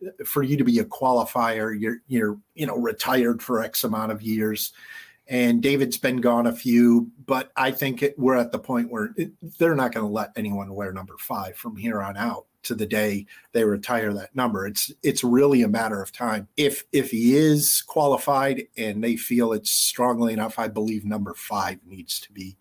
uh, 0.05 0.23
for 0.25 0.43
you 0.43 0.57
to 0.57 0.63
be 0.63 0.79
a 0.79 0.85
qualifier, 0.85 1.79
you're 1.79 1.97
you're 2.07 2.37
you 2.55 2.65
know 2.65 2.77
retired 2.77 3.41
for 3.41 3.61
X 3.63 3.83
amount 3.83 4.11
of 4.11 4.21
years 4.21 4.73
and 5.29 5.61
David's 5.61 5.97
been 5.97 6.17
gone 6.17 6.47
a 6.47 6.51
few, 6.51 7.11
but 7.27 7.51
I 7.55 7.69
think 7.69 8.01
it, 8.01 8.17
we're 8.17 8.35
at 8.35 8.51
the 8.51 8.57
point 8.57 8.91
where 8.91 9.13
it, 9.15 9.31
they're 9.59 9.75
not 9.75 9.93
going 9.93 10.05
to 10.05 10.11
let 10.11 10.31
anyone 10.35 10.73
wear 10.73 10.91
number 10.91 11.15
five 11.19 11.55
from 11.55 11.75
here 11.75 12.01
on 12.01 12.17
out 12.17 12.47
to 12.63 12.75
the 12.75 12.85
day 12.85 13.25
they 13.51 13.63
retire 13.63 14.13
that 14.13 14.35
number. 14.35 14.67
It's 14.67 14.91
it's 15.03 15.23
really 15.23 15.61
a 15.61 15.67
matter 15.67 16.01
of 16.01 16.11
time. 16.11 16.47
If 16.57 16.83
if 16.91 17.11
he 17.11 17.35
is 17.35 17.81
qualified 17.81 18.63
and 18.77 19.03
they 19.03 19.15
feel 19.15 19.53
it's 19.53 19.71
strongly 19.71 20.33
enough, 20.33 20.59
I 20.59 20.67
believe 20.67 21.05
number 21.05 21.33
five 21.33 21.79
needs 21.85 22.19
to 22.21 22.31
be 22.31 22.57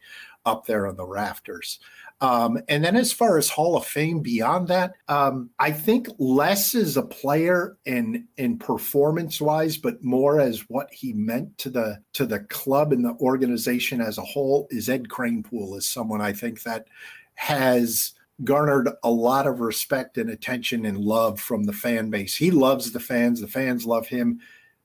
up 0.47 0.67
there 0.67 0.87
on 0.87 0.97
the 0.97 1.07
rafters. 1.07 1.79
Um, 2.21 2.59
and 2.69 2.85
then 2.85 2.97
as 2.97 3.13
far 3.13 3.39
as 3.39 3.49
Hall 3.49 3.77
of 3.77 3.87
Fame 3.87 4.21
beyond 4.21 4.67
that, 4.69 4.95
um, 5.07 5.51
I 5.61 5.71
think 5.71 6.09
less 6.19 6.75
as 6.75 6.97
a 6.97 7.03
player 7.03 7.77
and 7.87 8.25
in 8.37 8.59
performance 8.59 9.41
wise, 9.41 9.77
but 9.77 10.03
more 10.03 10.41
as 10.41 10.69
what 10.69 10.93
he 10.93 11.13
meant 11.13 11.57
to 11.59 11.71
the 11.71 12.01
to 12.15 12.27
the 12.27 12.41
club 12.41 12.93
and 12.93 13.05
the 13.05 13.15
organization 13.21 14.01
as 14.01 14.19
a 14.19 14.23
whole 14.23 14.67
is 14.71 14.89
Ed 14.89 15.09
Kranepool 15.09 15.77
is 15.77 15.87
someone 15.87 16.21
I 16.21 16.33
think 16.33 16.63
that 16.65 16.89
has 17.35 18.15
garnered 18.45 18.89
a 19.03 19.11
lot 19.11 19.47
of 19.47 19.61
respect 19.61 20.19
and 20.19 20.31
attention 20.31 20.87
and 20.87 20.99
love 20.99 21.41
from 21.41 21.65
the 21.65 21.73
fan 21.73 22.11
base. 22.11 22.37
He 22.37 22.51
loves 22.51 22.93
the 22.93 23.01
fans, 23.01 23.41
the 23.41 23.49
fans 23.49 23.85
love 23.85 24.07
him 24.07 24.41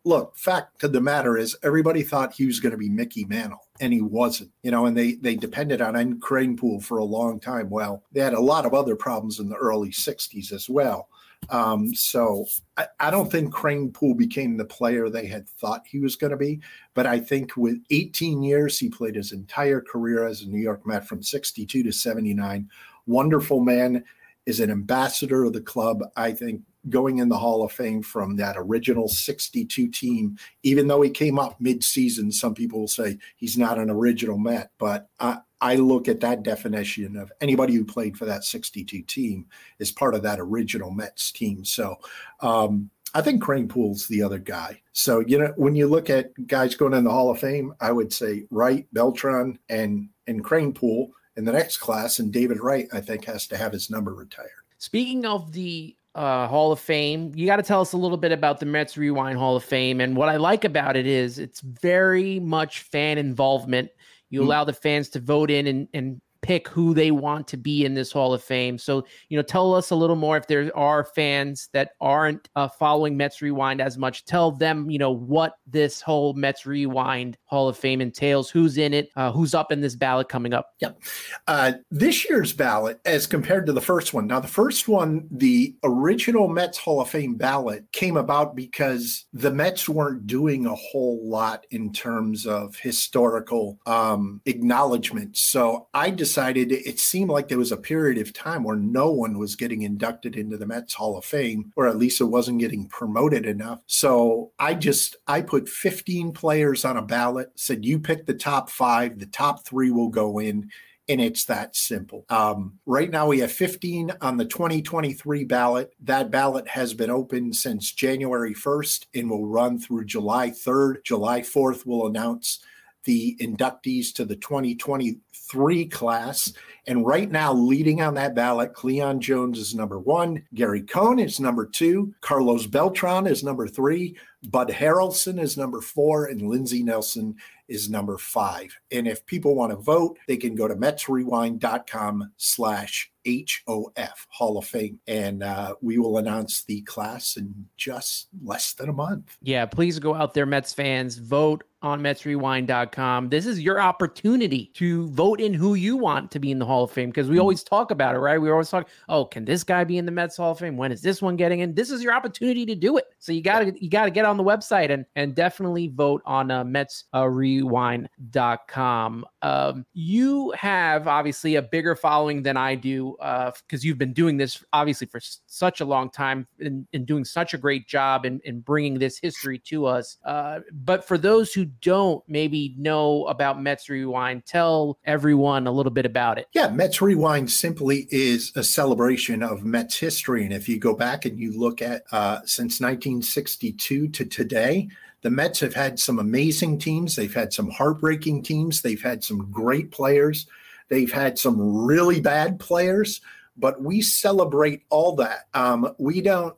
look, 0.05 0.35
fact 0.37 0.83
of 0.83 0.91
the 0.91 1.01
matter 1.01 1.37
is 1.37 1.55
everybody 1.63 2.03
thought 2.03 2.33
he 2.33 2.45
was 2.45 2.59
going 2.59 2.71
to 2.71 2.77
be 2.77 2.89
Mickey 2.89 3.25
Mantle 3.25 3.65
and 3.79 3.93
he 3.93 4.01
wasn't, 4.01 4.51
you 4.61 4.71
know, 4.71 4.85
and 4.85 4.97
they 4.97 5.13
they 5.13 5.35
depended 5.35 5.81
on 5.81 5.95
Ed 5.95 6.19
Kranepool 6.19 6.83
for 6.83 6.97
a 6.97 7.03
long 7.03 7.39
time. 7.39 7.69
Well, 7.69 8.03
they 8.11 8.21
had 8.21 8.33
a 8.33 8.39
lot 8.39 8.65
of 8.65 8.73
other 8.73 8.95
problems 8.95 9.39
in 9.39 9.49
the 9.49 9.55
early 9.55 9.89
60s 9.89 10.51
as 10.51 10.69
well. 10.69 11.09
Um, 11.49 11.93
so 11.93 12.45
I, 12.77 12.87
I, 13.01 13.11
don't 13.11 13.29
think 13.29 13.53
Kranepool 13.53 14.15
became 14.15 14.55
the 14.55 14.63
player 14.63 15.09
they 15.09 15.25
had 15.25 15.49
thought 15.49 15.85
he 15.85 15.99
was 15.99 16.15
going 16.15 16.31
to 16.31 16.37
be. 16.37 16.61
But 16.93 17.05
I 17.05 17.19
think 17.19 17.57
with 17.57 17.83
18 17.91 18.41
years, 18.41 18.79
he 18.79 18.87
played 18.87 19.15
his 19.15 19.33
entire 19.33 19.81
career 19.81 20.25
as 20.25 20.41
a 20.41 20.47
New 20.47 20.61
York 20.61 20.87
Met 20.87 21.05
from 21.05 21.21
62 21.21 21.83
to 21.83 21.91
79. 21.91 22.69
Wonderful 23.05 23.59
man, 23.61 24.03
is 24.45 24.59
an 24.59 24.69
ambassador 24.69 25.45
of 25.45 25.53
the 25.53 25.61
club. 25.61 26.03
I 26.15 26.31
think 26.31 26.61
going 26.89 27.19
in 27.19 27.29
the 27.29 27.37
Hall 27.37 27.63
of 27.63 27.71
Fame 27.71 28.01
from 28.01 28.35
that 28.35 28.55
original 28.57 29.07
62 29.07 29.89
team, 29.89 30.37
even 30.63 30.87
though 30.87 31.01
he 31.01 31.09
came 31.09 31.39
up 31.39 31.59
mid-season, 31.61 32.31
some 32.31 32.53
people 32.53 32.81
will 32.81 32.87
say 32.87 33.17
he's 33.37 33.57
not 33.57 33.77
an 33.77 33.89
original 33.89 34.37
Met, 34.37 34.71
but 34.77 35.07
I, 35.19 35.37
I 35.61 35.75
look 35.75 36.09
at 36.09 36.19
that 36.19 36.43
definition 36.43 37.15
of 37.15 37.31
anybody 37.39 37.73
who 37.73 37.85
played 37.85 38.17
for 38.17 38.25
that 38.25 38.43
62 38.43 39.01
team 39.03 39.45
is 39.79 39.91
part 39.91 40.13
of 40.13 40.23
that 40.23 40.41
original 40.41 40.91
Mets 40.91 41.31
team. 41.31 41.63
So 41.63 41.95
um, 42.41 42.89
I 43.13 43.21
think 43.21 43.41
Kranepool's 43.41 44.07
the 44.07 44.23
other 44.23 44.39
guy. 44.39 44.81
So, 44.91 45.21
you 45.21 45.39
know, 45.39 45.53
when 45.55 45.75
you 45.75 45.87
look 45.87 46.09
at 46.09 46.31
guys 46.47 46.75
going 46.75 46.93
in 46.93 47.05
the 47.05 47.11
Hall 47.11 47.29
of 47.29 47.39
Fame, 47.39 47.73
I 47.79 47.93
would 47.93 48.11
say 48.11 48.45
Wright, 48.49 48.87
Beltran, 48.91 49.57
and 49.69 50.09
and 50.27 50.43
Kranepool 50.43 51.11
in 51.35 51.45
the 51.45 51.51
next 51.51 51.77
class, 51.77 52.19
and 52.19 52.31
David 52.31 52.59
Wright, 52.59 52.87
I 52.93 53.01
think, 53.01 53.25
has 53.25 53.47
to 53.47 53.57
have 53.57 53.73
his 53.73 53.89
number 53.89 54.13
retired. 54.13 54.49
Speaking 54.77 55.25
of 55.25 55.51
the 55.51 55.95
uh, 56.15 56.47
Hall 56.47 56.71
of 56.71 56.79
Fame. 56.79 57.31
You 57.35 57.45
got 57.45 57.57
to 57.57 57.63
tell 57.63 57.81
us 57.81 57.93
a 57.93 57.97
little 57.97 58.17
bit 58.17 58.31
about 58.31 58.59
the 58.59 58.65
Mets 58.65 58.97
Rewind 58.97 59.37
Hall 59.37 59.55
of 59.55 59.63
Fame. 59.63 59.99
And 59.99 60.15
what 60.15 60.29
I 60.29 60.37
like 60.37 60.63
about 60.63 60.95
it 60.95 61.07
is 61.07 61.39
it's 61.39 61.61
very 61.61 62.39
much 62.39 62.81
fan 62.81 63.17
involvement. 63.17 63.89
You 64.29 64.41
mm 64.41 64.45
allow 64.45 64.63
the 64.63 64.73
fans 64.73 65.09
to 65.09 65.19
vote 65.19 65.51
in 65.51 65.67
and, 65.67 65.87
and 65.93 66.21
pick 66.43 66.67
who 66.67 66.93
they 66.93 67.09
want 67.09 67.47
to 67.47 67.57
be 67.57 67.85
in 67.85 67.95
this 67.95 68.11
Hall 68.11 68.33
of 68.33 68.43
Fame. 68.43 68.77
So, 68.77 69.05
you 69.29 69.37
know, 69.37 69.41
tell 69.41 69.73
us 69.73 69.89
a 69.89 69.95
little 69.95 70.15
more 70.15 70.37
if 70.37 70.45
there 70.45 70.69
are 70.77 71.03
fans 71.03 71.69
that 71.73 71.91
aren't 71.99 72.49
uh, 72.55 72.67
following 72.67 73.17
Mets 73.17 73.41
Rewind 73.41 73.81
as 73.81 73.97
much. 73.97 74.25
Tell 74.25 74.51
them, 74.51 74.89
you 74.89 74.99
know, 74.99 75.11
what 75.11 75.55
this 75.65 76.01
whole 76.01 76.33
Mets 76.33 76.65
Rewind 76.65 77.37
Hall 77.45 77.67
of 77.67 77.77
Fame 77.77 78.01
entails, 78.01 78.49
who's 78.51 78.77
in 78.77 78.93
it, 78.93 79.09
uh, 79.15 79.31
who's 79.31 79.55
up 79.55 79.71
in 79.71 79.81
this 79.81 79.95
ballot 79.95 80.29
coming 80.29 80.53
up. 80.53 80.71
Yep. 80.79 81.01
Uh, 81.47 81.71
this 81.89 82.29
year's 82.29 82.53
ballot, 82.53 82.99
as 83.05 83.25
compared 83.25 83.65
to 83.65 83.73
the 83.73 83.81
first 83.81 84.13
one, 84.13 84.27
now 84.27 84.39
the 84.39 84.47
first 84.47 84.87
one, 84.87 85.27
the 85.31 85.75
original 85.83 86.49
Mets 86.49 86.77
Hall 86.77 87.01
of 87.01 87.09
Fame 87.09 87.35
ballot 87.35 87.89
came 87.93 88.17
about 88.17 88.55
because 88.55 89.25
the 89.31 89.51
Mets 89.51 89.87
weren't 89.87 90.27
doing 90.27 90.65
a 90.65 90.75
whole 90.75 91.21
lot 91.23 91.65
in 91.71 91.93
terms 91.93 92.45
of 92.45 92.75
historical 92.77 93.79
um, 93.85 94.41
acknowledgement. 94.45 95.37
So 95.37 95.87
I 95.93 96.11
just 96.11 96.32
decided 96.33 96.71
it 96.71 96.97
seemed 96.97 97.29
like 97.29 97.47
there 97.47 97.59
was 97.59 97.71
a 97.71 97.77
period 97.77 98.17
of 98.17 98.33
time 98.33 98.63
where 98.63 98.75
no 98.75 99.11
one 99.11 99.37
was 99.37 99.55
getting 99.55 99.83
inducted 99.83 100.35
into 100.35 100.57
the 100.57 100.65
Mets 100.65 100.95
Hall 100.95 101.15
of 101.15 101.23
Fame, 101.23 101.71
or 101.75 101.87
at 101.87 101.97
least 101.97 102.21
it 102.21 102.25
wasn't 102.25 102.59
getting 102.59 102.87
promoted 102.87 103.45
enough. 103.45 103.83
So 103.85 104.51
I 104.57 104.73
just 104.73 105.15
I 105.27 105.43
put 105.43 105.69
15 105.69 106.31
players 106.31 106.85
on 106.85 106.97
a 106.97 107.03
ballot, 107.03 107.51
said 107.53 107.85
you 107.85 107.99
pick 107.99 108.25
the 108.25 108.33
top 108.33 108.71
five, 108.71 109.19
the 109.19 109.27
top 109.27 109.63
three 109.63 109.91
will 109.91 110.09
go 110.09 110.39
in. 110.39 110.71
And 111.07 111.21
it's 111.21 111.45
that 111.45 111.75
simple. 111.75 112.25
Um, 112.29 112.79
right 112.87 113.11
now, 113.11 113.27
we 113.27 113.39
have 113.39 113.51
15 113.51 114.13
on 114.21 114.37
the 114.37 114.45
2023 114.45 115.43
ballot. 115.43 115.93
That 116.01 116.31
ballot 116.31 116.67
has 116.69 116.95
been 116.95 117.11
open 117.11 117.53
since 117.53 117.91
January 117.91 118.55
1st 118.55 119.07
and 119.13 119.29
will 119.29 119.45
run 119.45 119.77
through 119.77 120.05
July 120.05 120.49
3rd. 120.49 121.03
July 121.03 121.41
4th, 121.41 121.85
we'll 121.85 122.07
announce 122.07 122.63
the 123.05 123.37
inductees 123.41 124.13
to 124.15 124.25
the 124.25 124.35
2023 124.35 125.85
class. 125.87 126.53
And 126.85 127.05
right 127.05 127.31
now, 127.31 127.53
leading 127.53 128.01
on 128.01 128.15
that 128.15 128.35
ballot, 128.35 128.73
Cleon 128.73 129.21
Jones 129.21 129.57
is 129.57 129.73
number 129.73 129.99
one, 129.99 130.43
Gary 130.53 130.81
Cohen 130.81 131.19
is 131.19 131.39
number 131.39 131.65
two, 131.65 132.13
Carlos 132.21 132.67
Beltran 132.67 133.25
is 133.27 133.43
number 133.43 133.67
three, 133.67 134.17
Bud 134.49 134.69
Harrelson 134.69 135.39
is 135.39 135.57
number 135.57 135.79
four, 135.79 136.25
and 136.25 136.41
Lindsey 136.41 136.83
Nelson 136.83 137.35
is 137.69 137.89
number 137.89 138.17
five. 138.17 138.77
And 138.91 139.07
if 139.07 139.25
people 139.25 139.55
want 139.55 139.71
to 139.71 139.77
vote, 139.77 140.17
they 140.27 140.37
can 140.37 140.55
go 140.55 140.67
to 140.67 140.75
metsrewind.com 140.75 142.31
slash 142.37 143.11
HOF, 143.25 144.27
Hall 144.29 144.57
of 144.57 144.65
Fame. 144.65 144.99
And 145.07 145.43
uh, 145.43 145.75
we 145.81 145.97
will 145.97 146.17
announce 146.17 146.63
the 146.63 146.81
class 146.81 147.37
in 147.37 147.67
just 147.77 148.27
less 148.43 148.73
than 148.73 148.89
a 148.89 148.93
month. 148.93 149.37
Yeah, 149.41 149.65
please 149.65 149.99
go 149.99 150.13
out 150.13 150.33
there, 150.33 150.45
Mets 150.45 150.73
fans, 150.73 151.17
vote 151.17 151.63
on 151.83 152.01
MetsRewind.com. 152.01 153.29
This 153.29 153.45
is 153.45 153.59
your 153.59 153.79
opportunity 153.79 154.71
to 154.75 155.07
vote 155.09 155.39
in 155.41 155.53
who 155.53 155.75
you 155.75 155.97
want 155.97 156.31
to 156.31 156.39
be 156.39 156.49
in 156.49 156.57
the 156.57 156.65
Hall 156.65 156.85
of 156.85 156.91
Fame 156.91 157.09
because 157.09 157.27
we 157.27 157.35
mm-hmm. 157.35 157.41
always 157.41 157.63
talk 157.63 157.91
about 157.91 158.15
it, 158.15 158.19
right? 158.19 158.39
We 158.39 158.49
always 158.49 158.69
talk, 158.69 158.87
oh, 159.09 159.25
can 159.25 159.45
this 159.45 159.63
guy 159.63 159.83
be 159.83 159.97
in 159.97 160.05
the 160.05 160.11
Mets 160.11 160.37
Hall 160.37 160.53
of 160.53 160.59
Fame? 160.59 160.77
When 160.77 160.93
is 160.93 161.01
this 161.01 161.21
one 161.21 161.35
getting 161.35 161.59
in? 161.59 161.75
This 161.75 161.91
is 161.91 162.01
your 162.01 162.13
opportunity 162.13 162.65
to 162.65 162.75
do 162.75 162.95
it. 162.97 163.03
So 163.19 163.33
you 163.33 163.41
gotta 163.41 163.73
you 163.79 163.89
gotta 163.89 164.11
get 164.11 164.25
on 164.25 164.37
the 164.37 164.43
website 164.43 164.89
and 164.89 165.05
and 165.15 165.35
definitely 165.35 165.89
vote 165.89 166.21
on 166.25 166.49
uh, 166.49 166.63
MetsRewind.com. 166.63 169.25
Um, 169.41 169.85
you 169.93 170.51
have 170.51 171.07
obviously 171.07 171.55
a 171.55 171.61
bigger 171.61 171.95
following 171.95 172.43
than 172.43 172.55
I 172.55 172.75
do 172.75 173.17
because 173.19 173.61
uh, 173.73 173.81
you've 173.81 173.97
been 173.97 174.13
doing 174.13 174.37
this 174.37 174.63
obviously 174.71 175.07
for 175.07 175.17
s- 175.17 175.41
such 175.47 175.81
a 175.81 175.85
long 175.85 176.09
time 176.09 176.47
and, 176.59 176.87
and, 176.93 177.05
doing 177.05 177.25
such 177.25 177.53
a 177.53 177.57
great 177.57 177.85
job 177.85 178.25
in, 178.25 178.39
in 178.45 178.61
bringing 178.61 178.97
this 178.97 179.19
history 179.19 179.59
to 179.59 179.85
us. 179.85 180.17
Uh, 180.23 180.61
but 180.71 181.05
for 181.05 181.17
those 181.17 181.53
who 181.53 181.65
don't 181.81 182.23
maybe 182.27 182.75
know 182.77 183.25
about 183.25 183.61
Mets 183.61 183.89
Rewind, 183.89 184.45
tell 184.45 184.99
everyone 185.05 185.67
a 185.67 185.71
little 185.71 185.91
bit 185.91 186.05
about 186.05 186.37
it. 186.37 186.47
Yeah, 186.53 186.69
Mets 186.69 187.01
Rewind 187.01 187.51
simply 187.51 188.07
is 188.09 188.51
a 188.55 188.63
celebration 188.63 189.43
of 189.43 189.63
Mets 189.63 189.97
history. 189.97 190.43
And 190.43 190.53
if 190.53 190.67
you 190.67 190.79
go 190.79 190.95
back 190.95 191.25
and 191.25 191.39
you 191.39 191.57
look 191.57 191.81
at 191.81 192.03
uh, 192.11 192.39
since 192.45 192.79
1962 192.79 194.09
to 194.09 194.25
today, 194.25 194.89
the 195.21 195.29
Mets 195.29 195.61
have 195.61 195.73
had 195.73 195.99
some 195.99 196.19
amazing 196.19 196.79
teams. 196.79 197.15
They've 197.15 197.33
had 197.33 197.53
some 197.53 197.69
heartbreaking 197.69 198.43
teams. 198.43 198.81
They've 198.81 199.01
had 199.01 199.23
some 199.23 199.49
great 199.51 199.89
players. 199.91 200.47
They've 200.89 201.11
had 201.11 201.39
some 201.39 201.85
really 201.85 202.19
bad 202.19 202.59
players, 202.59 203.21
but 203.57 203.81
we 203.81 204.01
celebrate 204.01 204.83
all 204.89 205.15
that. 205.15 205.47
Um, 205.53 205.95
we 205.97 206.21
don't, 206.21 206.55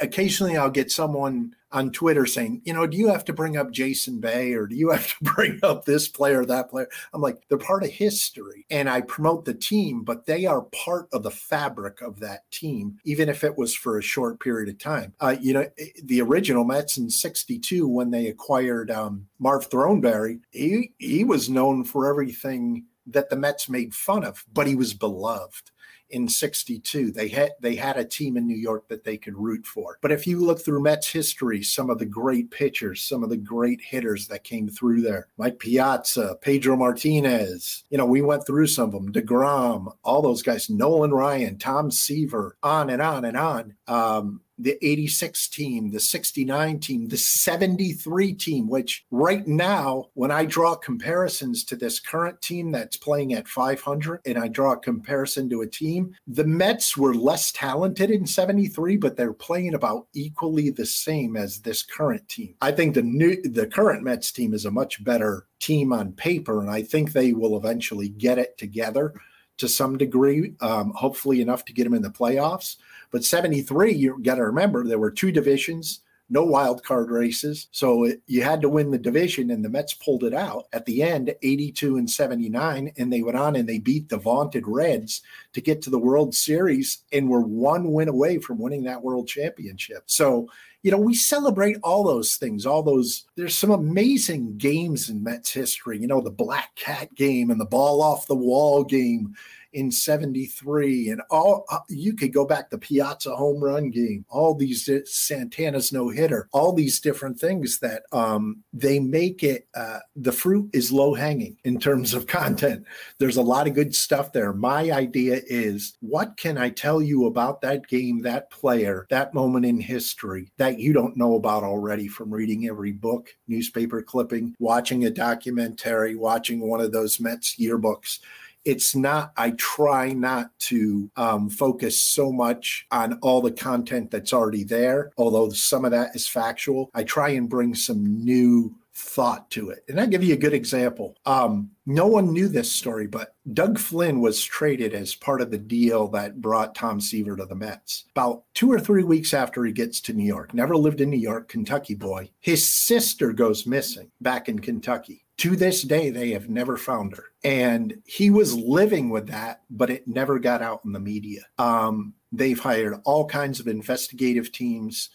occasionally 0.00 0.56
I'll 0.56 0.70
get 0.70 0.90
someone 0.90 1.54
on 1.72 1.90
Twitter 1.90 2.26
saying, 2.26 2.62
you 2.64 2.72
know, 2.72 2.86
do 2.86 2.96
you 2.96 3.08
have 3.08 3.24
to 3.26 3.32
bring 3.32 3.56
up 3.56 3.70
Jason 3.70 4.20
Bay 4.20 4.52
or 4.54 4.66
do 4.66 4.74
you 4.74 4.90
have 4.90 5.06
to 5.06 5.14
bring 5.34 5.60
up 5.62 5.84
this 5.84 6.08
player, 6.08 6.44
that 6.44 6.70
player? 6.70 6.88
I'm 7.12 7.20
like, 7.20 7.42
they're 7.48 7.58
part 7.58 7.84
of 7.84 7.90
history. 7.90 8.66
And 8.70 8.88
I 8.88 9.00
promote 9.02 9.44
the 9.44 9.54
team, 9.54 10.02
but 10.02 10.26
they 10.26 10.46
are 10.46 10.62
part 10.62 11.08
of 11.12 11.22
the 11.22 11.30
fabric 11.30 12.00
of 12.00 12.20
that 12.20 12.50
team, 12.50 12.98
even 13.04 13.28
if 13.28 13.44
it 13.44 13.56
was 13.56 13.74
for 13.74 13.98
a 13.98 14.02
short 14.02 14.40
period 14.40 14.68
of 14.68 14.78
time. 14.78 15.14
Uh, 15.20 15.36
you 15.40 15.52
know, 15.52 15.66
the 16.02 16.20
original 16.20 16.64
Mets 16.64 16.98
in 16.98 17.10
62, 17.10 17.86
when 17.86 18.10
they 18.10 18.26
acquired 18.26 18.90
um, 18.90 19.26
Marv 19.38 19.68
Throneberry, 19.70 20.40
he, 20.50 20.92
he 20.98 21.24
was 21.24 21.48
known 21.48 21.84
for 21.84 22.08
everything 22.08 22.84
that 23.06 23.30
the 23.30 23.36
Mets 23.36 23.68
made 23.68 23.94
fun 23.94 24.24
of, 24.24 24.44
but 24.52 24.66
he 24.66 24.74
was 24.74 24.94
beloved 24.94 25.70
in 26.10 26.28
62. 26.28 27.12
They 27.12 27.28
had 27.28 27.52
they 27.60 27.74
had 27.74 27.96
a 27.96 28.04
team 28.04 28.36
in 28.36 28.46
New 28.46 28.56
York 28.56 28.88
that 28.88 29.04
they 29.04 29.16
could 29.16 29.36
root 29.36 29.66
for. 29.66 29.98
But 30.00 30.12
if 30.12 30.26
you 30.26 30.44
look 30.44 30.60
through 30.60 30.82
Mets 30.82 31.08
history, 31.08 31.62
some 31.62 31.90
of 31.90 31.98
the 31.98 32.06
great 32.06 32.50
pitchers, 32.50 33.02
some 33.02 33.22
of 33.22 33.30
the 33.30 33.36
great 33.36 33.80
hitters 33.80 34.28
that 34.28 34.44
came 34.44 34.68
through 34.68 35.02
there, 35.02 35.28
Mike 35.36 35.58
Piazza, 35.58 36.36
Pedro 36.40 36.76
Martinez, 36.76 37.84
you 37.90 37.98
know, 37.98 38.06
we 38.06 38.22
went 38.22 38.46
through 38.46 38.66
some 38.66 38.86
of 38.86 38.92
them, 38.92 39.12
DeGrom, 39.12 39.92
all 40.04 40.22
those 40.22 40.42
guys, 40.42 40.70
Nolan 40.70 41.12
Ryan, 41.12 41.58
Tom 41.58 41.90
Seaver, 41.90 42.56
on 42.62 42.90
and 42.90 43.02
on 43.02 43.24
and 43.24 43.36
on. 43.36 43.74
Um, 43.86 44.40
the 44.62 44.78
86 44.84 45.48
team, 45.48 45.90
the 45.90 46.00
69 46.00 46.80
team, 46.80 47.08
the 47.08 47.16
73 47.16 48.34
team, 48.34 48.68
which 48.68 49.04
right 49.10 49.46
now, 49.46 50.06
when 50.14 50.30
I 50.30 50.44
draw 50.44 50.74
comparisons 50.74 51.64
to 51.64 51.76
this 51.76 52.00
current 52.00 52.40
team 52.42 52.70
that's 52.70 52.96
playing 52.96 53.34
at 53.34 53.48
500, 53.48 54.20
and 54.26 54.38
I 54.38 54.48
draw 54.48 54.72
a 54.72 54.78
comparison 54.78 55.48
to 55.50 55.62
a 55.62 55.66
team, 55.66 56.14
the 56.26 56.44
Mets 56.44 56.96
were 56.96 57.14
less 57.14 57.52
talented 57.52 58.10
in 58.10 58.26
73, 58.26 58.96
but 58.96 59.16
they're 59.16 59.32
playing 59.32 59.74
about 59.74 60.06
equally 60.14 60.70
the 60.70 60.86
same 60.86 61.36
as 61.36 61.60
this 61.60 61.82
current 61.82 62.28
team. 62.28 62.54
I 62.60 62.72
think 62.72 62.94
the 62.94 63.02
new, 63.02 63.40
the 63.42 63.66
current 63.66 64.02
Mets 64.02 64.32
team 64.32 64.54
is 64.54 64.64
a 64.64 64.70
much 64.70 65.02
better 65.04 65.46
team 65.60 65.92
on 65.92 66.12
paper, 66.12 66.60
and 66.60 66.70
I 66.70 66.82
think 66.82 67.12
they 67.12 67.32
will 67.32 67.56
eventually 67.56 68.08
get 68.08 68.38
it 68.38 68.56
together 68.58 69.14
to 69.60 69.68
some 69.68 69.96
degree, 69.96 70.54
um, 70.60 70.90
hopefully 70.90 71.40
enough 71.40 71.64
to 71.66 71.72
get 71.72 71.84
them 71.84 71.94
in 71.94 72.02
the 72.02 72.10
playoffs. 72.10 72.76
But 73.10 73.24
73, 73.24 73.92
you 73.94 74.18
got 74.22 74.36
to 74.36 74.44
remember 74.44 74.84
there 74.84 74.98
were 74.98 75.10
two 75.10 75.32
divisions, 75.32 76.00
no 76.30 76.44
wild 76.44 76.82
card 76.84 77.10
races. 77.10 77.68
So 77.72 78.04
it, 78.04 78.22
you 78.26 78.42
had 78.42 78.62
to 78.62 78.68
win 78.68 78.92
the 78.92 78.98
division, 78.98 79.50
and 79.50 79.64
the 79.64 79.68
Mets 79.68 79.94
pulled 79.94 80.22
it 80.22 80.32
out 80.32 80.66
at 80.72 80.86
the 80.86 81.02
end, 81.02 81.34
82 81.42 81.96
and 81.96 82.08
79. 82.08 82.92
And 82.96 83.12
they 83.12 83.22
went 83.22 83.36
on 83.36 83.56
and 83.56 83.68
they 83.68 83.78
beat 83.78 84.08
the 84.08 84.16
vaunted 84.16 84.66
Reds 84.66 85.22
to 85.52 85.60
get 85.60 85.82
to 85.82 85.90
the 85.90 85.98
World 85.98 86.34
Series 86.34 87.02
and 87.12 87.28
were 87.28 87.40
one 87.40 87.92
win 87.92 88.08
away 88.08 88.38
from 88.38 88.58
winning 88.58 88.84
that 88.84 89.02
World 89.02 89.26
Championship. 89.26 90.04
So, 90.06 90.48
you 90.82 90.90
know, 90.90 90.98
we 90.98 91.14
celebrate 91.14 91.76
all 91.82 92.04
those 92.04 92.36
things, 92.36 92.64
all 92.64 92.82
those. 92.82 93.24
There's 93.34 93.58
some 93.58 93.70
amazing 93.70 94.56
games 94.56 95.10
in 95.10 95.22
Mets 95.22 95.52
history, 95.52 95.98
you 95.98 96.06
know, 96.06 96.20
the 96.20 96.30
Black 96.30 96.74
Cat 96.76 97.14
game 97.14 97.50
and 97.50 97.60
the 97.60 97.66
ball 97.66 98.00
off 98.00 98.26
the 98.26 98.36
wall 98.36 98.84
game 98.84 99.34
in 99.72 99.90
73 99.90 101.10
and 101.10 101.22
all 101.30 101.64
uh, 101.70 101.78
you 101.88 102.14
could 102.14 102.32
go 102.32 102.44
back 102.44 102.70
the 102.70 102.78
Piazza 102.78 103.34
home 103.34 103.62
run 103.62 103.90
game, 103.90 104.24
all 104.28 104.54
these 104.54 104.88
uh, 104.88 105.00
Santana's 105.04 105.92
no 105.92 106.08
hitter, 106.08 106.48
all 106.52 106.72
these 106.72 107.00
different 107.00 107.38
things 107.38 107.78
that 107.80 108.04
um, 108.12 108.62
they 108.72 108.98
make 108.98 109.42
it 109.42 109.68
uh, 109.74 109.98
the 110.16 110.32
fruit 110.32 110.70
is 110.72 110.92
low 110.92 111.14
hanging 111.14 111.56
in 111.64 111.78
terms 111.78 112.14
of 112.14 112.26
content. 112.40 112.84
There's 113.18 113.36
a 113.36 113.42
lot 113.42 113.66
of 113.66 113.74
good 113.74 113.94
stuff 113.94 114.32
there. 114.32 114.52
My 114.52 114.90
idea 114.90 115.40
is 115.46 115.96
what 116.00 116.36
can 116.36 116.58
I 116.58 116.70
tell 116.70 117.02
you 117.02 117.26
about 117.26 117.60
that 117.62 117.86
game, 117.86 118.22
that 118.22 118.50
player, 118.50 119.06
that 119.10 119.34
moment 119.34 119.66
in 119.66 119.80
history 119.80 120.52
that 120.56 120.78
you 120.78 120.92
don't 120.92 121.16
know 121.16 121.36
about 121.36 121.62
already 121.62 122.08
from 122.08 122.32
reading 122.32 122.68
every 122.68 122.92
book, 122.92 123.34
newspaper 123.48 124.02
clipping, 124.02 124.54
watching 124.58 125.04
a 125.04 125.10
documentary, 125.10 126.14
watching 126.14 126.60
one 126.60 126.80
of 126.80 126.92
those 126.92 127.20
Mets 127.20 127.56
yearbooks 127.56 128.18
it's 128.64 128.94
not 128.94 129.32
i 129.36 129.50
try 129.52 130.12
not 130.12 130.50
to 130.58 131.10
um, 131.16 131.48
focus 131.48 132.00
so 132.00 132.32
much 132.32 132.86
on 132.90 133.18
all 133.22 133.40
the 133.40 133.50
content 133.50 134.10
that's 134.10 134.32
already 134.32 134.64
there 134.64 135.10
although 135.16 135.50
some 135.50 135.84
of 135.84 135.90
that 135.90 136.14
is 136.14 136.26
factual. 136.26 136.90
I 136.94 137.04
try 137.04 137.30
and 137.30 137.48
bring 137.48 137.74
some 137.74 138.24
new 138.24 138.74
thought 138.92 139.50
to 139.50 139.70
it. 139.70 139.84
And 139.88 140.00
i'll 140.00 140.06
give 140.06 140.24
you 140.24 140.34
a 140.34 140.38
good 140.38 140.52
example. 140.52 141.16
Um, 141.24 141.70
no 141.86 142.06
one 142.06 142.32
knew 142.32 142.48
this 142.48 142.70
story 142.70 143.06
but 143.06 143.34
doug 143.54 143.78
flynn 143.78 144.20
was 144.20 144.42
traded 144.42 144.94
as 144.94 145.14
part 145.14 145.40
of 145.40 145.50
the 145.50 145.58
deal 145.58 146.08
that 146.08 146.40
brought 146.40 146.74
tom 146.74 147.00
seaver 147.00 147.36
to 147.36 147.46
the 147.46 147.54
mets. 147.54 148.04
About 148.14 148.44
two 148.54 148.70
or 148.70 148.80
three 148.80 149.04
weeks 149.04 149.32
after 149.32 149.64
he 149.64 149.72
gets 149.72 150.00
to 150.02 150.12
new 150.12 150.24
york 150.24 150.52
never 150.52 150.76
lived 150.76 151.00
in 151.00 151.10
new 151.10 151.16
york 151.16 151.48
kentucky 151.48 151.94
boy 151.94 152.30
his 152.40 152.68
sister 152.68 153.32
goes 153.32 153.66
missing 153.66 154.10
back 154.20 154.48
in 154.48 154.58
kentucky 154.58 155.24
to 155.40 155.56
this 155.56 155.82
day, 155.82 156.10
they 156.10 156.32
have 156.32 156.50
never 156.50 156.76
found 156.76 157.16
her. 157.16 157.24
And 157.42 158.02
he 158.04 158.28
was 158.28 158.54
living 158.54 159.08
with 159.08 159.28
that, 159.28 159.62
but 159.70 159.88
it 159.88 160.06
never 160.06 160.38
got 160.38 160.60
out 160.60 160.82
in 160.84 160.92
the 160.92 161.00
media. 161.00 161.40
Um, 161.56 162.12
they've 162.30 162.58
hired 162.58 163.00
all 163.04 163.26
kinds 163.26 163.58
of 163.58 163.66
investigative 163.66 164.52
teams 164.52 165.08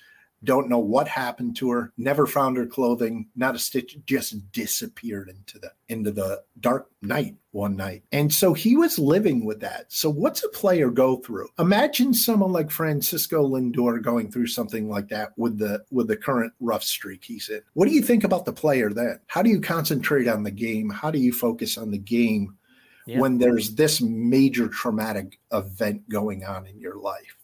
don't 0.45 0.69
know 0.69 0.79
what 0.79 1.07
happened 1.07 1.55
to 1.57 1.71
her 1.71 1.91
never 1.97 2.25
found 2.25 2.57
her 2.57 2.65
clothing 2.65 3.27
not 3.35 3.55
a 3.55 3.59
stitch 3.59 3.97
just 4.05 4.51
disappeared 4.51 5.29
into 5.29 5.59
the 5.59 5.71
into 5.89 6.11
the 6.11 6.41
dark 6.59 6.89
night 7.01 7.35
one 7.51 7.75
night. 7.77 8.03
And 8.11 8.33
so 8.33 8.53
he 8.53 8.75
was 8.75 8.99
living 8.99 9.45
with 9.45 9.61
that. 9.61 9.85
So 9.87 10.09
what's 10.09 10.43
a 10.43 10.49
player 10.49 10.89
go 10.89 11.17
through? 11.17 11.47
Imagine 11.57 12.13
someone 12.13 12.51
like 12.51 12.69
francisco 12.69 13.47
lindor 13.47 14.01
going 14.01 14.29
through 14.29 14.47
something 14.47 14.89
like 14.89 15.07
that 15.09 15.31
with 15.37 15.57
the 15.57 15.83
with 15.89 16.07
the 16.07 16.17
current 16.17 16.53
rough 16.59 16.83
streak 16.83 17.23
he's 17.23 17.49
in. 17.49 17.61
What 17.73 17.87
do 17.87 17.93
you 17.93 18.01
think 18.01 18.23
about 18.23 18.45
the 18.45 18.53
player 18.53 18.89
then? 18.89 19.19
How 19.27 19.41
do 19.41 19.49
you 19.49 19.61
concentrate 19.61 20.27
on 20.27 20.43
the 20.43 20.51
game? 20.51 20.89
How 20.89 21.11
do 21.11 21.19
you 21.19 21.31
focus 21.31 21.77
on 21.77 21.91
the 21.91 21.97
game 21.97 22.57
yeah. 23.05 23.19
when 23.19 23.37
there's 23.37 23.75
this 23.75 24.01
major 24.01 24.67
traumatic 24.67 25.39
event 25.53 26.07
going 26.09 26.43
on 26.43 26.67
in 26.67 26.79
your 26.79 26.97
life 26.97 27.37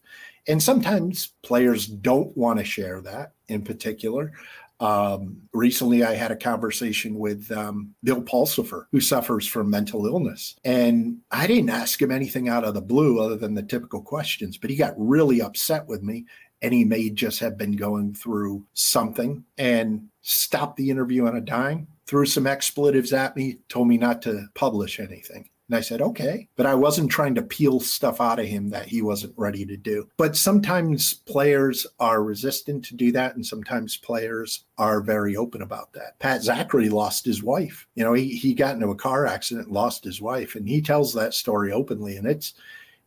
and 0.47 0.62
sometimes 0.62 1.34
players 1.43 1.88
don't 1.88 2.36
want 2.36 2.60
to 2.60 2.65
share 2.65 3.01
that 3.01 3.34
in 3.47 3.62
particular. 3.62 4.34
Um, 4.82 5.43
recently, 5.54 6.04
I 6.04 6.15
had 6.15 6.32
a 6.32 6.36
conversation 6.36 7.19
with 7.19 7.51
um, 7.51 7.93
Bill 8.04 8.23
Pulsipher, 8.23 8.86
who 8.91 8.99
suffers 8.99 9.45
from 9.45 9.69
mental 9.69 10.08
illness. 10.08 10.56
And 10.65 11.19
I 11.30 11.45
didn't 11.45 11.69
ask 11.69 12.01
him 12.01 12.10
anything 12.10 12.49
out 12.49 12.63
of 12.63 12.73
the 12.73 12.82
blue 12.82 13.19
other 13.19 13.36
than 13.36 13.54
the 13.54 13.62
typical 13.62 14.01
questions, 14.01 14.58
but 14.58 14.71
he 14.71 14.75
got 14.75 14.95
really 14.97 15.39
upset 15.39 15.88
with 15.88 16.01
me. 16.01 16.25
And 16.63 16.73
he 16.73 16.84
may 16.84 17.10
just 17.12 17.39
have 17.39 17.58
been 17.58 17.73
going 17.73 18.13
through 18.13 18.65
something 18.73 19.43
and 19.58 20.08
stopped 20.21 20.77
the 20.77 20.89
interview 20.89 21.27
on 21.27 21.36
a 21.36 21.41
dime, 21.41 21.88
threw 22.08 22.25
some 22.25 22.47
expletives 22.47 23.13
at 23.13 23.36
me, 23.36 23.60
told 23.69 23.88
me 23.88 23.97
not 23.97 24.21
to 24.23 24.47
publish 24.56 24.99
anything. 24.99 25.49
And 25.71 25.77
I 25.77 25.81
said, 25.81 26.01
okay. 26.01 26.49
But 26.57 26.65
I 26.65 26.75
wasn't 26.75 27.10
trying 27.10 27.34
to 27.36 27.41
peel 27.41 27.79
stuff 27.79 28.19
out 28.19 28.39
of 28.39 28.45
him 28.45 28.71
that 28.71 28.88
he 28.88 29.01
wasn't 29.01 29.34
ready 29.38 29.65
to 29.65 29.77
do. 29.77 30.10
But 30.17 30.36
sometimes 30.36 31.13
players 31.13 31.88
are 31.97 32.21
resistant 32.21 32.84
to 32.86 32.93
do 32.93 33.13
that. 33.13 33.36
And 33.36 33.45
sometimes 33.45 33.95
players 33.95 34.65
are 34.77 34.99
very 34.99 35.38
open 35.38 35.62
about 35.62 35.93
that. 35.93 36.19
Pat 36.19 36.41
Zachry 36.41 36.91
lost 36.91 37.23
his 37.23 37.41
wife. 37.41 37.88
You 37.95 38.03
know, 38.03 38.12
he, 38.12 38.36
he 38.36 38.53
got 38.53 38.75
into 38.75 38.89
a 38.89 38.95
car 38.95 39.25
accident, 39.25 39.71
lost 39.71 40.03
his 40.03 40.21
wife. 40.21 40.55
And 40.55 40.67
he 40.67 40.81
tells 40.81 41.13
that 41.13 41.34
story 41.34 41.71
openly. 41.71 42.17
And 42.17 42.27
it's, 42.27 42.53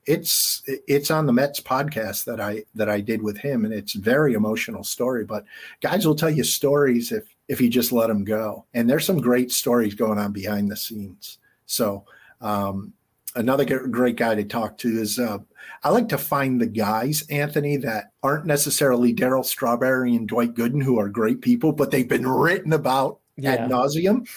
it's 0.06 0.62
it's 0.66 1.10
on 1.10 1.26
the 1.26 1.32
Mets 1.34 1.60
podcast 1.60 2.24
that 2.24 2.40
I 2.40 2.64
that 2.74 2.90
I 2.90 3.00
did 3.00 3.22
with 3.22 3.38
him, 3.38 3.64
and 3.64 3.72
it's 3.72 3.94
a 3.94 4.00
very 4.00 4.34
emotional 4.34 4.84
story. 4.84 5.24
But 5.24 5.46
guys 5.80 6.06
will 6.06 6.14
tell 6.14 6.28
you 6.28 6.44
stories 6.44 7.10
if 7.10 7.24
if 7.48 7.58
you 7.58 7.70
just 7.70 7.90
let 7.90 8.08
them 8.08 8.22
go, 8.22 8.66
and 8.74 8.88
there's 8.88 9.06
some 9.06 9.18
great 9.18 9.50
stories 9.50 9.94
going 9.94 10.18
on 10.18 10.32
behind 10.32 10.70
the 10.70 10.76
scenes. 10.76 11.38
So 11.64 12.04
um, 12.40 12.92
another 13.34 13.64
great 13.88 14.16
guy 14.16 14.34
to 14.34 14.44
talk 14.44 14.78
to 14.78 14.88
is 14.88 15.18
uh, 15.18 15.38
I 15.82 15.90
like 15.90 16.08
to 16.10 16.18
find 16.18 16.60
the 16.60 16.66
guys, 16.66 17.24
Anthony, 17.30 17.76
that 17.78 18.12
aren't 18.22 18.46
necessarily 18.46 19.14
Darryl 19.14 19.44
Strawberry 19.44 20.14
and 20.14 20.28
Dwight 20.28 20.54
Gooden, 20.54 20.82
who 20.82 20.98
are 20.98 21.08
great 21.08 21.40
people, 21.40 21.72
but 21.72 21.90
they've 21.90 22.08
been 22.08 22.26
written 22.26 22.72
about 22.72 23.20
yeah. 23.36 23.52
ad 23.52 23.70
nauseum. 23.70 24.28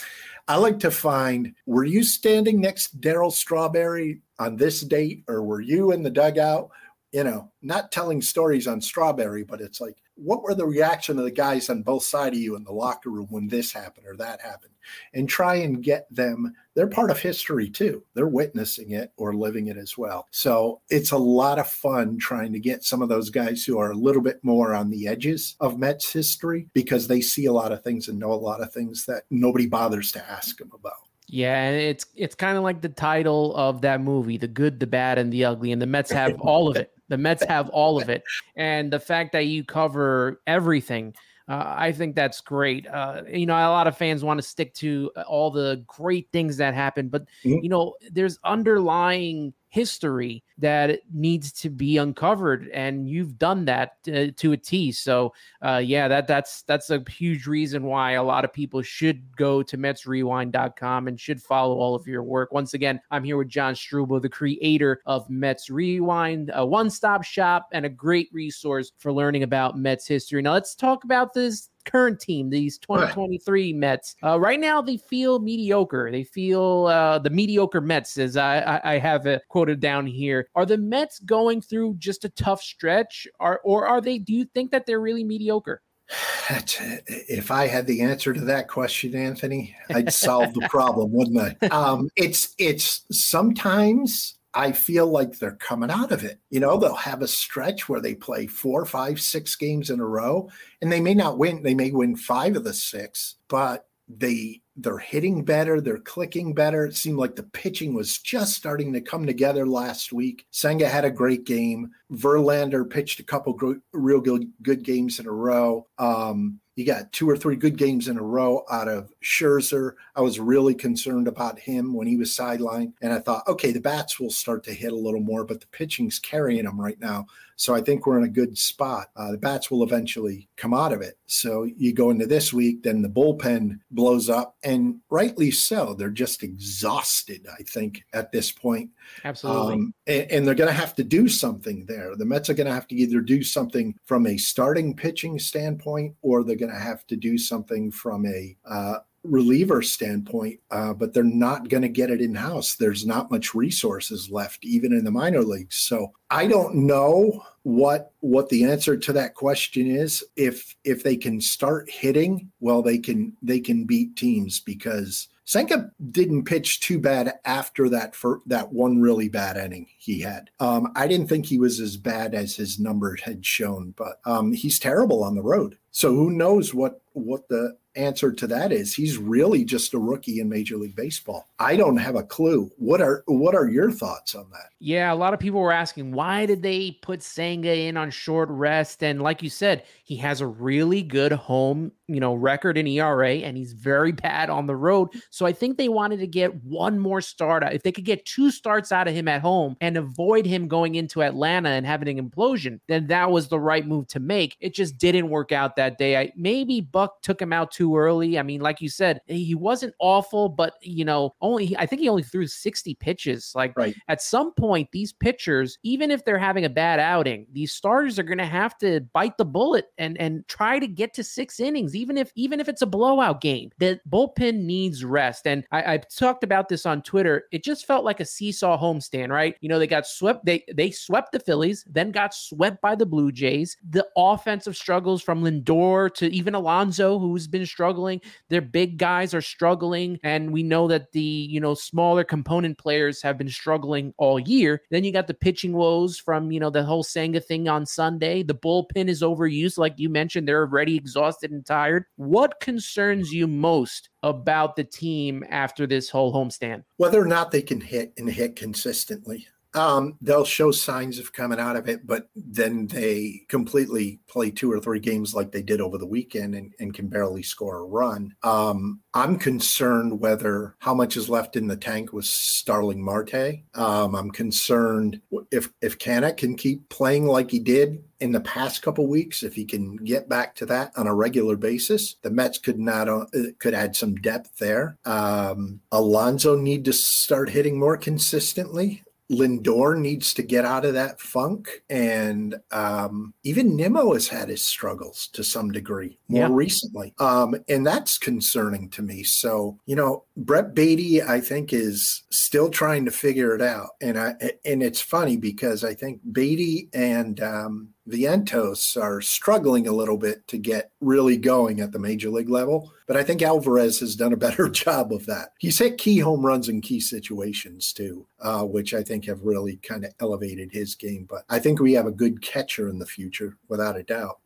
I 0.48 0.56
like 0.58 0.80
to 0.80 0.92
find 0.92 1.54
were 1.66 1.84
you 1.84 2.04
standing 2.04 2.62
next 2.62 2.90
to 2.92 2.98
Darryl 2.98 3.32
Strawberry 3.32 4.22
on 4.40 4.56
this 4.56 4.82
date, 4.82 5.24
or 5.28 5.44
were 5.44 5.62
you 5.62 5.92
in 5.92 6.04
the 6.04 6.10
dugout? 6.10 6.70
You 7.12 7.24
know, 7.24 7.52
not 7.62 7.92
telling 7.92 8.22
stories 8.22 8.68
on 8.68 8.82
Strawberry, 8.82 9.44
but 9.44 9.62
it's 9.62 9.82
like, 9.82 9.98
what 10.18 10.44
were 10.44 10.56
the 10.56 10.66
reaction 10.66 11.18
of 11.18 11.24
the 11.24 11.32
guys 11.32 11.70
on 11.70 11.84
both 11.84 12.04
sides 12.04 12.36
of 12.36 12.42
you 12.42 12.56
in 12.56 12.64
the 12.64 12.72
locker 12.72 13.10
room 13.10 13.28
when 13.30 13.48
this 13.48 13.72
happened 13.72 14.08
or 14.08 14.18
that 14.18 14.42
happened? 14.42 14.74
And 15.14 15.28
try 15.28 15.56
and 15.56 15.84
get 15.84 16.08
them 16.14 16.54
they're 16.78 16.86
part 16.86 17.10
of 17.10 17.20
history 17.20 17.72
too. 17.72 18.04
They're 18.14 18.28
witnessing 18.28 18.92
it 18.92 19.12
or 19.18 19.34
living 19.34 19.66
it 19.66 19.78
as 19.78 19.98
well. 19.98 20.28
So 20.30 20.82
it's 20.92 21.10
a 21.10 21.18
lot 21.18 21.58
of 21.58 21.68
fun 21.68 22.20
trying 22.20 22.54
to 22.54 22.60
get 22.60 22.84
some 22.84 23.02
of 23.02 23.10
those 23.10 23.32
guys 23.32 23.66
who 23.66 23.80
are 23.80 23.90
a 23.90 23.98
little 23.98 24.22
bit 24.22 24.44
more 24.44 24.76
on 24.76 24.92
the 24.92 25.08
edges 25.08 25.56
of 25.60 25.80
Mets 25.80 26.14
history 26.14 26.70
because 26.74 27.08
they 27.08 27.20
see 27.20 27.46
a 27.46 27.52
lot 27.52 27.72
of 27.72 27.84
things 27.84 28.08
and 28.08 28.20
know 28.20 28.32
a 28.32 28.36
lot 28.36 28.62
of 28.62 28.72
things 28.72 29.08
that 29.08 29.24
nobody 29.32 29.66
bothers 29.66 30.12
to 30.12 30.30
ask 30.30 30.60
them 30.60 30.70
about. 30.72 30.94
Yeah, 31.26 31.62
and 31.62 31.82
it's 31.82 32.06
it's 32.16 32.36
kind 32.36 32.58
of 32.58 32.64
like 32.64 32.82
the 32.82 32.90
title 32.90 33.56
of 33.56 33.82
that 33.82 34.00
movie, 34.00 34.38
The 34.38 34.48
Good, 34.48 34.80
the 34.80 34.88
Bad, 34.88 35.18
and 35.18 35.34
the 35.34 35.46
Ugly. 35.46 35.72
And 35.72 35.82
the 35.82 35.88
Mets 35.88 36.12
have 36.12 36.40
all 36.40 36.70
of 36.70 36.78
it. 36.78 36.94
The 37.10 37.17
Mets 37.17 37.43
have 37.46 37.70
all 37.70 38.02
of 38.02 38.10
it. 38.10 38.24
And 38.56 38.91
the 38.91 39.00
fact 39.00 39.32
that 39.32 39.46
you 39.46 39.63
cover 39.63 40.41
everything 40.48 41.13
uh, 41.50 41.76
I 41.78 41.91
think 41.93 42.15
that's 42.15 42.41
great. 42.41 42.88
Uh, 42.88 43.22
you 43.32 43.46
know, 43.46 43.54
a 43.54 43.72
lot 43.72 43.88
of 43.88 43.98
fans 43.98 44.24
want 44.24 44.38
to 44.38 44.41
stick 44.46 44.74
to 44.76 45.12
all 45.26 45.50
the 45.50 45.84
great 45.88 46.28
things 46.34 46.58
that 46.58 46.74
happen, 46.74 47.08
but 47.08 47.24
mm-hmm. 47.43 47.63
you 47.63 47.70
know, 47.70 47.96
there's 48.12 48.38
underlying 48.43 49.54
history 49.70 50.44
that 50.58 51.00
needs 51.14 51.52
to 51.52 51.70
be 51.70 51.98
uncovered 51.98 52.68
and 52.70 53.10
you've 53.10 53.38
done 53.38 53.66
that 53.66 53.98
uh, 54.08 54.28
to 54.38 54.54
a 54.54 54.58
T. 54.58 54.92
So 54.92 55.34
uh, 55.62 55.82
yeah 55.84 56.08
that 56.08 56.28
that's 56.28 56.62
that's 56.64 56.90
a 56.90 57.04
huge 57.10 57.48
reason 57.48 57.84
why 57.84 58.14
a 58.14 58.24
lot 58.24 58.46
of 58.46 58.54
people 58.54 58.82
should 58.82 59.36
go 59.36 59.62
to 59.64 59.78
metsrewind.com 59.78 61.08
and 61.08 61.20
should 61.20 61.42
follow 61.42 61.76
all 61.76 61.96
of 61.96 62.08
your 62.08 62.24
work. 62.24 62.52
Once 62.52 62.74
again 62.74 63.00
I'm 63.12 63.24
here 63.24 63.38
with 63.38 63.50
John 63.50 63.74
Strubel 63.74 64.22
the 64.22 64.30
creator 64.30 65.02
of 65.06 65.30
Mets 65.30 65.70
Rewind 65.70 66.52
a 66.54 66.66
one-stop 66.66 67.24
shop 67.24 67.68
and 67.74 67.86
a 67.86 67.90
great 67.90 68.30
resource 68.32 68.92
for 68.98 69.12
learning 69.12 69.44
about 69.44 69.78
Mets 69.78 70.08
history. 70.08 70.42
Now 70.42 70.54
let's 70.54 70.76
talk 70.76 71.04
about 71.04 71.34
this 71.34 71.70
current 71.88 72.19
team, 72.19 72.50
these 72.50 72.78
2023 72.78 73.73
Mets. 73.73 74.15
Uh, 74.23 74.39
right 74.39 74.60
now, 74.60 74.82
they 74.82 74.97
feel 74.97 75.39
mediocre. 75.39 76.10
They 76.12 76.23
feel 76.23 76.88
uh, 76.88 77.19
the 77.19 77.30
mediocre 77.30 77.82
Mets, 77.82 78.17
as 78.17 78.38
I, 78.38 78.60
I, 78.60 78.93
I 78.93 78.97
have 79.00 79.26
it 79.26 79.41
quoted 79.50 79.80
down 79.80 80.06
here. 80.06 80.47
Are 80.56 80.65
the 80.65 80.78
Mets 80.78 81.19
going 81.19 81.62
through 81.62 81.95
just 81.97 82.26
a 82.26 82.30
tough 82.30 82.62
stretch, 82.62 83.28
or, 83.39 83.60
or 83.63 83.88
are 83.88 84.02
they? 84.02 84.19
Do 84.19 84.34
you 84.34 84.45
think 84.54 84.71
that 84.71 84.86
they're 84.86 85.02
really 85.02 85.23
mediocre? 85.23 85.82
If 86.50 87.52
I 87.52 87.67
had 87.67 87.86
the 87.88 88.02
answer 88.02 88.32
to 88.32 88.39
that 88.41 88.69
question, 88.69 89.13
Anthony, 89.13 89.76
I'd 89.89 90.13
solve 90.13 90.54
the 90.54 90.62
problem, 90.69 91.12
wouldn't 91.12 91.58
I? 91.62 91.67
Um, 91.67 92.10
it's 92.15 92.56
it's 92.58 93.04
sometimes 93.12 94.37
I 94.54 94.72
feel 94.72 95.08
like 95.08 95.38
they're 95.38 95.56
coming 95.56 95.92
out 95.92 96.12
of 96.12 96.24
it. 96.24 96.40
You 96.50 96.60
know, 96.60 96.78
they'll 96.78 96.96
have 96.96 97.22
a 97.22 97.28
stretch 97.28 97.88
where 97.88 98.02
they 98.02 98.16
play 98.16 98.48
four, 98.48 98.86
five, 98.86 99.20
six 99.20 99.56
games 99.56 99.90
in 99.90 100.00
a 100.00 100.06
row, 100.06 100.50
and 100.82 100.92
they 100.92 101.02
may 101.02 101.14
not 101.14 101.38
win. 101.38 101.64
They 101.64 101.76
may 101.76 101.92
win 101.92 102.16
five 102.16 102.56
of 102.56 102.64
the 102.64 102.74
six, 102.74 103.36
but 103.50 103.88
they 104.08 104.62
they're 104.78 105.00
hitting 105.00 105.44
better, 105.44 105.82
they're 105.82 105.98
clicking 105.98 106.54
better. 106.54 106.86
It 106.86 106.96
seemed 106.96 107.18
like 107.18 107.36
the 107.36 107.44
pitching 107.44 107.96
was 107.96 108.20
just 108.20 108.56
starting 108.56 108.94
to 108.94 109.02
come 109.02 109.26
together 109.26 109.66
last 109.66 110.14
week. 110.14 110.46
Senga 110.52 110.88
had 110.88 111.04
a 111.04 111.12
great 111.12 111.46
game. 111.46 111.90
Verlander 112.12 112.88
pitched 112.88 113.20
a 113.20 113.24
couple 113.24 113.54
gr- 113.54 113.74
real 113.92 114.22
good, 114.22 114.52
good 114.62 114.84
games 114.84 115.20
in 115.20 115.26
a 115.26 115.32
row. 115.32 115.88
Um, 115.98 116.60
you 116.78 116.86
got 116.86 117.12
two 117.12 117.28
or 117.28 117.36
three 117.36 117.56
good 117.56 117.76
games 117.76 118.08
in 118.08 118.20
a 118.20 118.24
row 118.24 118.63
out 118.70 118.88
of 118.88 119.12
Scherzer. 119.24 119.94
I 120.16 120.22
was 120.22 120.40
really 120.40 120.76
concerned 120.76 121.28
about 121.28 121.58
him 121.58 121.92
when 121.92 122.06
he 122.06 122.18
was 122.18 122.30
sidelined. 122.30 122.94
And 123.02 123.12
I 123.12 123.18
thought, 123.18 123.48
okay, 123.48 123.72
the 123.72 123.82
bats 123.82 124.20
will 124.20 124.30
start 124.30 124.63
to 124.66 124.74
hit 124.76 124.92
a 124.92 124.96
little 124.96 125.20
more, 125.20 125.44
but 125.44 125.60
the 125.60 125.66
pitching's 125.68 126.20
carrying 126.20 126.66
them 126.66 126.80
right 126.80 127.00
now. 127.00 127.26
So 127.58 127.74
I 127.74 127.82
think 127.82 128.06
we're 128.06 128.20
in 128.20 128.24
a 128.24 128.30
good 128.30 128.56
spot. 128.56 129.10
Uh, 129.15 129.32
the 129.32 129.38
bats 129.38 129.72
will 129.72 129.84
eventually 129.84 130.48
come 130.58 130.76
out 130.76 130.93
of 130.93 131.02
it. 131.02 131.17
So 131.26 131.63
you 131.63 131.91
go 131.91 132.12
into 132.12 132.28
this 132.28 132.54
week, 132.54 132.84
then 132.84 133.02
the 133.02 133.10
bullpen 133.10 133.80
blows 133.89 134.30
up, 134.30 134.56
and 134.63 135.00
rightly 135.10 135.50
so. 135.50 135.96
They're 135.96 136.12
just 136.12 136.43
exhausted, 136.43 137.48
I 137.52 137.63
think, 137.63 138.04
at 138.13 138.32
this 138.32 138.52
point. 138.52 138.91
Absolutely. 139.26 139.74
Um, 139.74 139.93
and, 140.06 140.32
and, 140.32 140.48
they're 140.48 140.54
going 140.54 140.70
to 140.70 140.74
have 140.74 140.93
to 140.96 141.04
do 141.04 141.28
something 141.28 141.86
there. 141.88 142.15
The 142.15 142.26
Mets 142.26 142.50
are 142.50 142.54
going 142.54 142.67
to 142.67 142.74
have 142.74 142.88
to 142.89 142.96
either 142.96 143.22
do 143.22 143.43
something 143.43 143.98
from 144.06 144.28
a 144.28 144.38
starting 144.38 144.96
pitching 144.96 145.39
standpoint, 145.39 146.15
or 146.22 146.43
they're 146.43 146.56
going 146.56 146.72
to 146.72 146.78
have 146.78 147.08
to 147.08 147.15
do 147.15 147.39
something 147.39 147.89
from 147.91 148.28
a 148.28 148.56
uh, 148.70 149.00
reliever 149.28 149.82
standpoint, 149.82 150.60
uh, 150.72 150.94
but 150.94 151.13
they're 151.13 151.24
not 151.24 151.70
going 151.70 151.84
to 151.84 151.90
get 151.90 152.10
it 152.10 152.22
in 152.22 152.36
house. 152.36 152.76
There's 152.76 153.06
not 153.06 153.32
much 153.32 153.54
resources 153.54 154.30
left, 154.30 154.66
even 154.66 154.94
in 154.94 155.04
the 155.04 155.12
minor 155.12 155.42
leagues. 155.42 155.76
So 155.76 156.12
I 156.30 156.48
don't 156.48 156.76
know 156.76 157.44
what 157.63 158.13
what 158.22 158.50
the 158.50 158.63
answer 158.63 158.98
to 158.98 159.13
that 159.13 159.36
question 159.36 159.88
is. 159.88 160.24
If 160.36 160.76
if 160.84 161.04
they 161.04 161.16
can 161.16 161.42
start 161.42 161.90
hitting, 161.90 162.52
well, 162.60 162.82
they 162.82 162.98
can 162.98 163.36
they 163.42 163.60
can 163.60 163.86
beat 163.86 164.16
teams 164.16 164.60
because 164.60 165.28
Senga 165.48 165.90
didn't 166.12 166.44
pitch 166.44 166.82
too 166.82 167.00
bad 167.00 167.40
after 167.46 167.88
that 167.88 168.13
for 168.13 168.42
that 168.48 168.74
one 168.74 169.00
really 169.00 169.30
bad 169.30 169.56
inning 169.56 169.88
he 169.98 170.20
had. 170.20 170.50
Um, 170.60 170.92
I 170.94 171.08
didn't 171.08 171.28
think 171.28 171.46
he 171.46 171.58
was 171.58 171.80
as 171.80 171.96
bad 171.96 172.36
as 172.36 172.54
his 172.54 172.80
numbers 172.80 173.22
had 173.22 173.46
shown, 173.46 173.94
but 173.96 174.20
um, 174.26 174.52
he's 174.52 174.78
terrible 174.78 175.24
on 175.24 175.36
the 175.36 175.42
road. 175.42 175.78
So 175.92 176.13
who 176.13 176.32
knows 176.32 176.74
what 176.74 177.02
what 177.13 177.48
the 177.48 177.78
answer 177.98 178.32
to 178.32 178.48
that 178.48 178.72
is 178.72 178.94
he's 178.94 179.18
really 179.18 179.66
just 179.66 179.94
a 179.94 180.00
rookie 180.00 180.40
in 180.40 180.50
Major 180.50 180.78
League 180.78 180.96
Baseball. 180.96 181.48
I 181.60 181.76
don't 181.76 181.98
have 181.98 182.16
a 182.16 182.24
clue. 182.24 182.72
What 182.78 183.02
are 183.02 183.24
what 183.26 183.56
are 183.56 183.68
your 183.68 183.92
thoughts 183.92 184.36
on 184.36 184.50
that? 184.52 184.70
Yeah, 184.80 185.12
a 185.12 185.16
lot 185.16 185.34
of 185.34 185.40
people 185.40 185.60
were 185.60 185.72
asking 185.72 186.12
why 186.12 186.46
did 186.46 186.62
they 186.62 186.92
put 187.02 187.24
Senga 187.24 187.76
in 187.76 187.98
on 187.98 188.12
short 188.12 188.50
rest 188.50 189.04
and 189.04 189.22
like 189.22 189.42
you 189.42 189.50
said, 189.50 189.84
he 190.04 190.18
has 190.18 190.42
a 190.42 190.48
really 190.48 191.02
good 191.02 191.32
home, 191.32 191.92
you 192.08 192.20
know, 192.20 192.34
record 192.34 192.78
in 192.78 192.88
ERA 192.88 193.36
and 193.36 193.58
he's 193.58 193.74
very 193.74 194.12
bad 194.28 194.50
on 194.50 194.67
the 194.67 194.76
road. 194.76 195.10
So 195.30 195.46
I 195.46 195.52
think 195.52 195.78
they 195.78 195.89
wanted 195.89 196.20
to 196.20 196.28
get 196.28 196.63
one 196.63 197.00
more 197.00 197.22
start. 197.22 197.63
If 197.72 197.84
they 197.84 197.91
could 197.91 198.06
get 198.06 198.26
two 198.26 198.52
starts 198.52 198.91
out 198.91 199.08
of 199.08 199.13
him 199.13 199.28
at 199.28 199.41
home 199.41 199.76
and 199.82 199.98
avoid 199.98 200.46
him 200.46 200.67
going 200.67 200.96
into 200.96 201.24
Atlanta 201.24 201.70
and 201.70 201.86
having 201.86 202.17
an 202.17 202.30
implosion, 202.30 202.80
then 202.88 203.08
that 203.08 203.32
was 203.32 203.48
the 203.48 203.60
right 203.60 203.86
move 203.86 204.08
to 204.08 204.20
make. 204.20 204.56
It 204.60 204.74
just 204.74 204.98
didn't 204.98 205.30
work 205.30 205.52
out 205.52 205.76
that 205.76 205.98
day. 205.98 206.17
I 206.17 206.32
maybe 206.36 206.82
Buck 206.82 207.22
took 207.22 207.41
him 207.41 207.54
out 207.54 207.72
too 207.72 207.98
early. 207.98 208.39
I 208.39 208.43
mean, 208.43 208.62
like 208.62 208.82
you 208.82 208.89
said, 208.89 209.22
he 209.28 209.56
wasn't 209.56 209.93
awful, 210.00 210.50
but 210.50 210.74
you 210.82 211.06
know, 211.06 211.36
only 211.41 211.76
I 211.78 211.86
think 211.86 212.02
he 212.02 212.10
only 212.10 212.24
threw 212.24 212.48
60 212.48 212.96
pitches. 212.96 213.52
Like 213.56 213.74
right. 213.76 213.96
at 214.08 214.22
some 214.22 214.54
point, 214.54 214.89
these 214.91 215.13
pitchers, 215.13 215.78
even 215.84 216.12
if 216.12 216.24
they're 216.24 216.38
having 216.38 216.65
a 216.65 216.70
bad 216.70 217.00
outing, 217.00 217.48
these 217.52 217.72
starters 217.72 218.20
are 218.20 218.24
going 218.24 218.38
to 218.38 218.46
have 218.46 218.78
to 218.80 219.02
bite 219.13 219.38
the 219.38 219.46
bullet 219.46 219.86
and 219.98 220.17
and 220.17 220.48
try 220.48 220.80
to 220.80 220.88
get 220.88 221.13
to 221.15 221.24
six 221.24 221.60
innings, 221.60 221.96
even 221.98 222.18
if 222.18 222.32
even 222.36 222.60
if 222.60 222.70
it's 222.70 222.82
a 222.82 222.86
blowout 222.86 223.42
game. 223.42 223.72
The 223.80 224.00
bullpen 224.10 224.64
needs 224.64 225.04
rest, 225.04 225.48
and 225.48 225.66
I, 225.72 225.94
I 225.94 225.98
talked 225.98 226.44
about 226.44 226.70
this 226.70 226.86
on 226.86 227.02
Twitter. 227.02 227.46
It 227.52 227.64
just 227.64 227.86
felt 227.86 228.06
like 228.06 228.20
a 228.20 228.26
seesaw 228.26 228.80
homestand, 228.80 229.30
right? 229.30 229.56
You 229.62 229.70
know, 229.70 229.80
they 229.80 229.88
got 229.88 230.08
swept. 230.08 230.46
They 230.46 230.64
they 230.74 230.92
swept 230.92 231.32
the 231.32 231.40
Phillies, 231.40 231.86
then 231.90 232.12
got 232.12 232.34
swept 232.34 232.82
by 232.82 232.96
the 232.96 233.06
Blue 233.06 233.32
Jays. 233.32 233.78
The 233.90 234.08
offensive 234.16 234.78
struggles 234.78 235.22
from 235.22 235.44
Lindor 235.44 236.14
to 236.16 236.32
even 236.34 236.56
Alonso, 236.56 237.20
who's 237.20 237.48
been 237.48 237.66
struggling. 237.66 238.22
Their 238.50 238.62
big 238.62 238.98
guys 238.98 239.34
are 239.34 239.42
struggling, 239.42 240.20
and 240.24 240.52
we 240.52 240.64
know 240.64 240.88
that 240.88 241.12
the 241.12 241.22
you 241.22 241.60
know 241.60 241.74
smaller 241.74 242.24
component 242.24 242.78
players 242.78 243.22
have 243.22 243.38
been 243.38 243.50
struggling 243.50 244.14
all 244.18 244.40
year. 244.40 244.82
Then 244.92 245.04
you 245.04 245.12
got 245.12 245.28
the 245.28 245.34
pitching 245.34 245.74
woes 245.74 246.18
from 246.20 246.52
you 246.52 246.60
know 246.60 246.70
the 246.70 246.84
whole 246.84 247.04
Senga 247.04 247.40
thing 247.40 247.68
on 247.68 247.86
Sunday. 247.86 248.44
The 248.44 248.56
bullpen 248.56 249.08
is 249.08 249.22
overused, 249.22 249.78
like 249.78 249.94
you 249.98 250.10
mentioned. 250.10 250.48
They're 250.48 250.62
already 250.62 250.96
exhausted 250.96 251.52
and 251.52 251.66
tired. 251.66 251.87
What 252.15 252.60
concerns 252.60 253.32
you 253.32 253.47
most 253.47 254.10
about 254.23 254.76
the 254.76 254.84
team 254.84 255.43
after 255.50 255.88
this 255.88 256.10
whole 256.10 256.34
homestand? 256.34 256.84
Whether 256.97 257.21
or 257.21 257.28
not 257.28 257.52
they 257.52 257.62
can 257.62 257.82
hit 257.82 258.13
and 258.17 258.30
hit 258.30 258.56
consistently. 258.56 259.47
Um, 259.78 260.18
they'll 260.22 260.46
show 260.46 260.72
signs 260.72 261.20
of 261.20 261.34
coming 261.34 261.60
out 261.60 261.76
of 261.76 261.88
it, 261.88 262.06
but 262.06 262.30
then 262.36 262.88
they 262.88 263.44
completely 263.48 264.20
play 264.28 264.50
two 264.50 264.72
or 264.72 264.80
three 264.80 265.00
games 265.00 265.36
like 265.36 265.52
they 265.52 265.62
did 265.62 265.82
over 265.82 265.98
the 265.98 266.06
weekend 266.08 266.56
and, 266.56 266.74
and 266.80 266.94
can 266.94 267.08
barely 267.08 267.44
score 267.44 267.80
a 267.80 267.86
run. 267.86 268.36
Um, 268.44 269.02
I'm 269.13 269.38
concerned 269.38 270.20
whether 270.20 270.76
how 270.80 270.94
much 270.94 271.16
is 271.16 271.30
left 271.30 271.56
in 271.56 271.68
the 271.68 271.78
tank 271.78 272.12
with 272.12 272.26
Starling 272.26 273.04
Marte. 273.04 273.63
Um, 273.76 274.16
I'm 274.16 274.32
concerned 274.32 275.22
if 275.52 275.72
if 275.82 276.00
Canha 276.00 276.36
can 276.36 276.56
keep 276.56 276.90
playing 276.90 277.26
like 277.26 277.52
he 277.52 277.60
did 277.60 278.04
in 278.20 278.32
the 278.32 278.42
past 278.42 278.82
couple 278.82 279.08
weeks, 279.08 279.44
if 279.44 279.54
he 279.54 279.66
can 279.66 279.96
get 279.98 280.28
back 280.28 280.56
to 280.56 280.66
that 280.66 280.92
on 280.98 281.08
a 281.08 281.13
regular 281.13 281.56
basis, 281.56 282.16
the 282.24 282.32
Mets 282.32 282.58
could 282.58 282.80
not 282.80 283.08
uh, 283.08 283.26
could 283.60 283.74
add 283.74 283.96
some 283.96 284.16
depth 284.16 284.58
there. 284.58 284.98
Um, 285.06 285.82
Alonso 285.92 286.56
need 286.56 286.86
to 286.86 286.94
start 286.94 287.50
hitting 287.50 287.80
more 287.80 287.98
consistently. 287.98 289.04
Lindor 289.32 289.98
needs 290.00 290.34
to 290.36 290.44
get 290.44 290.66
out 290.66 290.86
of 290.86 290.94
that 290.94 291.20
funk. 291.20 291.84
And 291.90 292.56
um, 292.72 293.34
even 293.44 293.76
Nimmo 293.76 294.13
has 294.13 294.28
had 294.28 294.50
his 294.50 294.63
struggles 294.63 295.28
to 295.34 295.44
some 295.44 295.72
degree 295.72 296.18
more 296.28 296.42
yeah. 296.42 296.50
recently. 296.52 297.13
Um, 297.20 297.56
and 297.68 297.86
that's 297.86 298.18
concerning 298.18 298.90
to 298.92 299.02
me. 299.02 299.24
So, 299.24 299.80
you 299.86 299.96
know, 299.96 300.24
Brett 300.38 300.74
Baty, 300.74 301.22
I 301.22 301.42
think, 301.42 301.74
is 301.74 302.24
still 302.32 302.70
trying 302.70 303.06
to 303.06 303.12
figure 303.12 303.54
it 303.54 303.62
out. 303.62 303.90
And 304.02 304.18
I 304.18 304.36
and 304.63 304.82
it's 304.82 305.02
funny 305.02 305.38
because 305.38 305.84
I 305.84 305.94
think 305.94 306.22
Beatty 306.32 306.90
and 306.94 307.42
um, 307.42 307.90
Vientos 308.08 309.02
are 309.02 309.22
struggling 309.22 309.88
a 309.88 309.91
little 309.91 310.17
bit 310.17 310.48
to 310.48 310.58
get 310.58 310.91
really 311.02 311.38
going 311.38 311.82
at 311.82 311.91
the 311.91 312.00
major 312.00 312.30
league 312.30 312.50
level. 312.50 312.91
But 313.08 313.17
I 313.17 313.24
think 313.24 313.41
Alvarez 313.41 314.00
has 314.00 314.15
done 314.15 314.34
a 314.34 314.38
better 314.48 314.70
job 314.70 315.12
of 315.12 315.26
that. 315.26 315.50
He's 315.60 315.80
hit 315.80 315.98
key 315.98 316.20
home 316.20 316.46
runs 316.46 316.70
in 316.70 316.82
key 316.82 317.00
situations 317.00 317.93
too, 317.93 318.28
uh, 318.39 318.63
which 318.63 318.93
I 318.93 319.04
think 319.04 319.26
have 319.26 319.41
really 319.41 319.78
kind 319.78 320.06
of 320.06 320.13
elevated 320.20 320.72
his 320.72 320.96
game. 320.96 321.26
But 321.30 321.43
I 321.50 321.60
think 321.60 321.80
we 321.80 321.93
have 321.93 322.08
a 322.08 322.12
good 322.12 322.41
catcher 322.41 322.89
in 322.89 323.00
the 323.00 323.06
future, 323.06 323.58
without 323.67 323.98
a 323.98 324.04
doubt. 324.04 324.39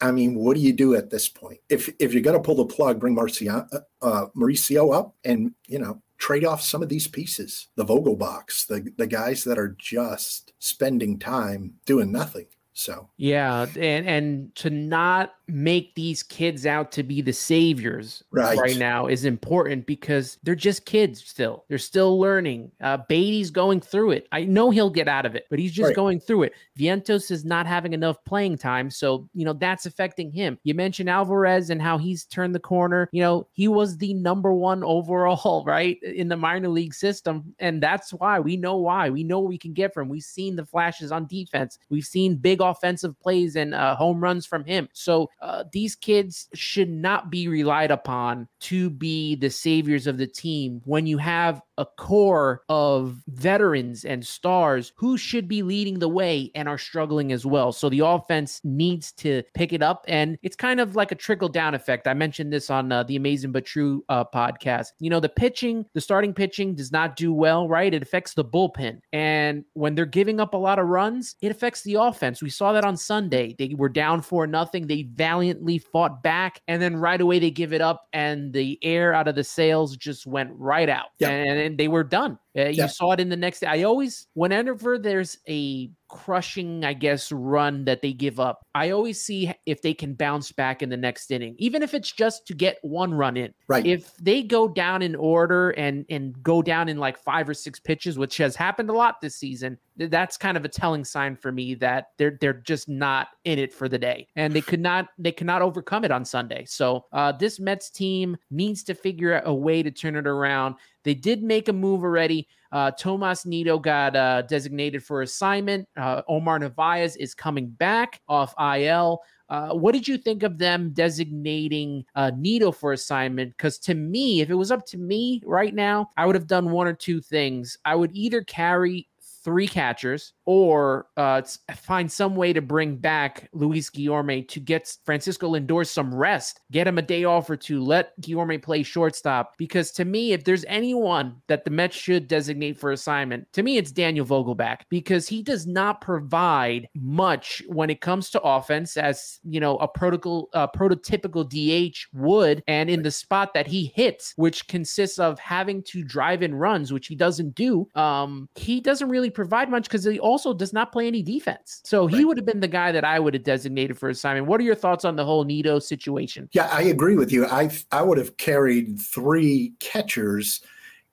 I 0.00 0.10
mean, 0.10 0.34
what 0.34 0.54
do 0.54 0.60
you 0.60 0.72
do 0.72 0.94
at 0.94 1.10
this 1.10 1.28
point? 1.28 1.60
If 1.68 1.88
if 1.98 2.12
you're 2.12 2.22
going 2.22 2.36
to 2.36 2.42
pull 2.42 2.56
the 2.56 2.66
plug, 2.66 3.00
bring 3.00 3.16
Marcio, 3.16 3.66
uh, 3.72 3.78
uh, 4.02 4.26
Mauricio 4.36 4.94
up, 4.94 5.14
and 5.24 5.52
you 5.66 5.78
know 5.78 6.02
trade 6.18 6.44
off 6.44 6.62
some 6.62 6.82
of 6.82 6.88
these 6.88 7.08
pieces. 7.08 7.68
The 7.76 7.84
Vogelbachs, 7.84 8.66
the 8.66 8.92
the 8.96 9.06
guys 9.06 9.44
that 9.44 9.58
are 9.58 9.76
just 9.78 10.52
spending 10.58 11.18
time 11.18 11.74
doing 11.86 12.12
nothing. 12.12 12.46
So 12.76 13.08
yeah, 13.16 13.66
and 13.78 14.06
and 14.06 14.54
to 14.56 14.68
not 14.68 15.34
make 15.46 15.94
these 15.94 16.24
kids 16.24 16.66
out 16.66 16.90
to 16.90 17.02
be 17.04 17.20
the 17.20 17.32
saviors 17.32 18.24
right, 18.32 18.58
right 18.58 18.76
now 18.76 19.06
is 19.06 19.24
important 19.24 19.86
because 19.86 20.38
they're 20.42 20.56
just 20.56 20.84
kids 20.84 21.22
still. 21.22 21.64
They're 21.68 21.78
still 21.78 22.18
learning. 22.18 22.72
Uh, 22.80 22.98
Baty's 23.08 23.50
going 23.50 23.80
through 23.80 24.12
it. 24.12 24.26
I 24.32 24.44
know 24.44 24.70
he'll 24.70 24.90
get 24.90 25.06
out 25.06 25.24
of 25.24 25.36
it, 25.36 25.46
but 25.50 25.60
he's 25.60 25.70
just 25.70 25.88
right. 25.88 25.96
going 25.96 26.18
through 26.18 26.44
it. 26.44 26.54
Vientos 26.76 27.30
is 27.30 27.44
not 27.44 27.66
having 27.66 27.92
enough 27.92 28.16
playing 28.24 28.58
time, 28.58 28.90
so 28.90 29.28
you 29.34 29.44
know 29.44 29.52
that's 29.52 29.86
affecting 29.86 30.32
him. 30.32 30.58
You 30.64 30.74
mentioned 30.74 31.08
Alvarez 31.08 31.70
and 31.70 31.80
how 31.80 31.96
he's 31.96 32.24
turned 32.24 32.56
the 32.56 32.60
corner. 32.60 33.08
You 33.12 33.22
know 33.22 33.46
he 33.52 33.68
was 33.68 33.98
the 33.98 34.14
number 34.14 34.52
one 34.52 34.82
overall 34.82 35.62
right 35.66 36.02
in 36.02 36.26
the 36.28 36.36
minor 36.36 36.68
league 36.68 36.94
system, 36.94 37.54
and 37.60 37.80
that's 37.80 38.10
why 38.10 38.40
we 38.40 38.56
know 38.56 38.78
why 38.78 39.10
we 39.10 39.22
know 39.22 39.38
what 39.38 39.48
we 39.48 39.58
can 39.58 39.74
get 39.74 39.94
from. 39.94 40.08
We've 40.08 40.24
seen 40.24 40.56
the 40.56 40.66
flashes 40.66 41.12
on 41.12 41.26
defense. 41.26 41.78
We've 41.88 42.04
seen 42.04 42.34
big 42.34 42.62
offensive 42.70 43.18
plays 43.20 43.56
and 43.56 43.74
uh, 43.74 43.96
home 43.96 44.22
runs 44.22 44.46
from 44.46 44.64
him. 44.64 44.88
So 44.92 45.30
uh, 45.40 45.64
these 45.72 45.94
kids 45.94 46.48
should 46.54 46.90
not 46.90 47.30
be 47.30 47.48
relied 47.48 47.90
upon 47.90 48.48
to 48.60 48.90
be 48.90 49.36
the 49.36 49.50
saviors 49.50 50.06
of 50.06 50.18
the 50.18 50.26
team 50.26 50.80
when 50.84 51.06
you 51.06 51.18
have 51.18 51.60
a 51.78 51.84
core 51.84 52.62
of 52.68 53.22
veterans 53.28 54.04
and 54.04 54.24
stars 54.24 54.92
who 54.96 55.16
should 55.16 55.48
be 55.48 55.62
leading 55.62 55.98
the 55.98 56.08
way 56.08 56.50
and 56.54 56.68
are 56.68 56.78
struggling 56.78 57.32
as 57.32 57.44
well. 57.44 57.72
So 57.72 57.88
the 57.88 58.00
offense 58.00 58.60
needs 58.64 59.12
to 59.12 59.42
pick 59.54 59.72
it 59.72 59.82
up. 59.82 60.04
And 60.08 60.38
it's 60.42 60.56
kind 60.56 60.80
of 60.80 60.96
like 60.96 61.12
a 61.12 61.16
trickle 61.16 61.48
down 61.48 61.74
effect. 61.74 62.06
I 62.06 62.14
mentioned 62.14 62.52
this 62.52 62.70
on 62.70 62.92
uh, 62.92 63.02
the 63.02 63.16
Amazing 63.16 63.52
But 63.52 63.64
True 63.64 64.04
uh, 64.08 64.24
podcast. 64.24 64.88
You 64.98 65.10
know, 65.10 65.20
the 65.20 65.28
pitching, 65.28 65.84
the 65.94 66.00
starting 66.00 66.32
pitching 66.32 66.74
does 66.74 66.92
not 66.92 67.16
do 67.16 67.32
well, 67.32 67.68
right? 67.68 67.92
It 67.92 68.02
affects 68.02 68.34
the 68.34 68.44
bullpen. 68.44 69.00
And 69.12 69.64
when 69.74 69.94
they're 69.94 70.06
giving 70.06 70.40
up 70.40 70.54
a 70.54 70.58
lot 70.58 70.78
of 70.78 70.86
runs, 70.86 71.36
it 71.42 71.50
affects 71.50 71.82
the 71.82 71.94
offense. 71.94 72.42
We 72.42 72.50
saw 72.56 72.72
that 72.72 72.84
on 72.84 72.96
Sunday. 72.96 73.54
They 73.58 73.74
were 73.76 73.88
down 73.88 74.22
for 74.22 74.46
nothing. 74.46 74.86
They 74.86 75.02
valiantly 75.02 75.78
fought 75.78 76.22
back. 76.22 76.60
And 76.68 76.80
then 76.80 76.96
right 76.96 77.20
away 77.20 77.38
they 77.38 77.50
give 77.50 77.72
it 77.72 77.80
up 77.80 78.08
and 78.12 78.52
the 78.52 78.78
air 78.82 79.12
out 79.12 79.28
of 79.28 79.34
the 79.34 79.44
sails 79.44 79.96
just 79.96 80.26
went 80.26 80.50
right 80.54 80.88
out. 80.88 81.08
Yep. 81.18 81.30
And 81.30 81.58
and 81.58 81.78
they 81.78 81.88
were 81.88 82.04
done. 82.04 82.38
Uh, 82.56 82.66
you 82.66 82.74
yeah. 82.74 82.86
saw 82.86 83.12
it 83.12 83.20
in 83.20 83.28
the 83.28 83.36
next. 83.36 83.64
I 83.64 83.82
always, 83.82 84.28
whenever 84.34 84.98
there's 84.98 85.38
a 85.48 85.90
crushing, 86.14 86.84
I 86.84 86.92
guess, 86.92 87.32
run 87.32 87.84
that 87.86 88.00
they 88.00 88.12
give 88.12 88.38
up, 88.38 88.64
I 88.72 88.90
always 88.90 89.20
see 89.20 89.52
if 89.66 89.82
they 89.82 89.92
can 89.92 90.14
bounce 90.14 90.52
back 90.52 90.80
in 90.80 90.88
the 90.88 90.96
next 90.96 91.32
inning, 91.32 91.56
even 91.58 91.82
if 91.82 91.92
it's 91.92 92.12
just 92.12 92.46
to 92.46 92.54
get 92.54 92.78
one 92.82 93.12
run 93.12 93.36
in. 93.36 93.52
Right. 93.66 93.84
If 93.84 94.16
they 94.18 94.44
go 94.44 94.68
down 94.68 95.02
in 95.02 95.16
order 95.16 95.70
and 95.70 96.06
and 96.08 96.40
go 96.42 96.62
down 96.62 96.88
in 96.88 96.98
like 96.98 97.18
five 97.18 97.48
or 97.48 97.54
six 97.54 97.80
pitches, 97.80 98.16
which 98.16 98.36
has 98.36 98.54
happened 98.54 98.90
a 98.90 98.92
lot 98.92 99.20
this 99.20 99.34
season, 99.34 99.76
that's 99.96 100.36
kind 100.36 100.56
of 100.56 100.64
a 100.64 100.68
telling 100.68 101.04
sign 101.04 101.36
for 101.36 101.50
me 101.50 101.74
that 101.74 102.12
they're 102.16 102.38
they're 102.40 102.52
just 102.52 102.88
not 102.88 103.28
in 103.44 103.58
it 103.58 103.72
for 103.72 103.88
the 103.88 103.98
day, 103.98 104.28
and 104.36 104.54
they 104.54 104.60
could 104.60 104.80
not 104.80 105.08
they 105.18 105.32
cannot 105.32 105.62
overcome 105.62 106.04
it 106.04 106.12
on 106.12 106.24
Sunday. 106.24 106.64
So 106.64 107.06
uh, 107.12 107.32
this 107.32 107.58
Mets 107.58 107.90
team 107.90 108.36
needs 108.52 108.84
to 108.84 108.94
figure 108.94 109.34
out 109.34 109.42
a 109.46 109.54
way 109.54 109.82
to 109.82 109.90
turn 109.90 110.14
it 110.14 110.28
around. 110.28 110.76
They 111.04 111.14
did 111.14 111.42
make 111.42 111.68
a 111.68 111.72
move 111.72 112.02
already. 112.02 112.48
Uh, 112.72 112.90
Tomas 112.90 113.46
Nido 113.46 113.78
got 113.78 114.16
uh, 114.16 114.42
designated 114.42 115.04
for 115.04 115.22
assignment. 115.22 115.86
Uh, 115.96 116.22
Omar 116.26 116.58
Narvaez 116.58 117.16
is 117.16 117.34
coming 117.34 117.68
back 117.68 118.20
off 118.28 118.54
IL. 118.58 119.20
Uh, 119.48 119.74
what 119.74 119.92
did 119.92 120.08
you 120.08 120.16
think 120.16 120.42
of 120.42 120.58
them 120.58 120.90
designating 120.94 122.04
uh, 122.14 122.30
Nido 122.36 122.72
for 122.72 122.92
assignment? 122.92 123.50
Because 123.56 123.78
to 123.78 123.94
me, 123.94 124.40
if 124.40 124.50
it 124.50 124.54
was 124.54 124.72
up 124.72 124.86
to 124.86 124.98
me 124.98 125.42
right 125.44 125.74
now, 125.74 126.10
I 126.16 126.26
would 126.26 126.34
have 126.34 126.46
done 126.46 126.70
one 126.70 126.86
or 126.86 126.94
two 126.94 127.20
things. 127.20 127.76
I 127.84 127.94
would 127.94 128.10
either 128.14 128.42
carry 128.42 129.06
three 129.44 129.68
catchers 129.68 130.32
or 130.46 131.06
uh, 131.16 131.42
find 131.76 132.10
some 132.10 132.34
way 132.34 132.52
to 132.52 132.62
bring 132.62 132.96
back 132.96 133.48
Luis 133.52 133.90
Guillorme 133.90 134.48
to 134.48 134.60
get 134.60 134.96
Francisco 135.04 135.52
Lindor 135.52 135.86
some 135.86 136.14
rest, 136.14 136.60
get 136.72 136.86
him 136.86 136.98
a 136.98 137.02
day 137.02 137.24
off 137.24 137.48
or 137.50 137.56
two, 137.56 137.82
let 137.82 138.18
Guillorme 138.20 138.62
play 138.62 138.82
shortstop. 138.82 139.56
Because 139.58 139.90
to 139.92 140.04
me, 140.04 140.32
if 140.32 140.44
there's 140.44 140.64
anyone 140.66 141.36
that 141.48 141.64
the 141.64 141.70
Mets 141.70 141.96
should 141.96 142.26
designate 142.26 142.78
for 142.78 142.92
assignment, 142.92 143.52
to 143.52 143.62
me, 143.62 143.76
it's 143.76 143.92
Daniel 143.92 144.26
Vogelbach 144.26 144.80
because 144.88 145.28
he 145.28 145.42
does 145.42 145.66
not 145.66 146.00
provide 146.00 146.88
much 146.94 147.62
when 147.68 147.90
it 147.90 148.00
comes 148.00 148.30
to 148.30 148.40
offense, 148.40 148.96
as 148.96 149.38
you 149.44 149.60
know, 149.60 149.76
a 149.76 149.88
protocol, 149.88 150.48
uh, 150.54 150.66
prototypical 150.68 151.44
DH 151.44 151.96
would, 152.14 152.62
and 152.66 152.88
in 152.88 153.02
the 153.02 153.10
spot 153.10 153.52
that 153.54 153.66
he 153.66 153.92
hits, 153.94 154.32
which 154.36 154.66
consists 154.68 155.18
of 155.18 155.38
having 155.38 155.82
to 155.82 156.02
drive 156.02 156.42
in 156.42 156.54
runs, 156.54 156.92
which 156.92 157.06
he 157.06 157.14
doesn't 157.14 157.54
do. 157.54 157.88
Um, 157.94 158.48
he 158.54 158.80
doesn't 158.80 159.08
really 159.08 159.30
provide 159.34 159.70
much 159.70 159.84
because 159.84 160.04
he 160.04 160.18
also 160.18 160.54
does 160.54 160.72
not 160.72 160.92
play 160.92 161.06
any 161.06 161.22
defense. 161.22 161.80
So 161.84 162.06
he 162.06 162.16
right. 162.16 162.26
would 162.26 162.36
have 162.38 162.46
been 162.46 162.60
the 162.60 162.68
guy 162.68 162.92
that 162.92 163.04
I 163.04 163.18
would 163.18 163.34
have 163.34 163.42
designated 163.42 163.98
for 163.98 164.08
assignment. 164.08 164.46
What 164.46 164.60
are 164.60 164.64
your 164.64 164.74
thoughts 164.74 165.04
on 165.04 165.16
the 165.16 165.24
whole 165.24 165.44
Nido 165.44 165.78
situation? 165.78 166.48
Yeah, 166.52 166.68
I 166.72 166.82
agree 166.82 167.16
with 167.16 167.32
you. 167.32 167.46
I 167.46 167.70
I 167.92 168.02
would 168.02 168.18
have 168.18 168.36
carried 168.36 169.00
three 169.00 169.74
catchers 169.80 170.62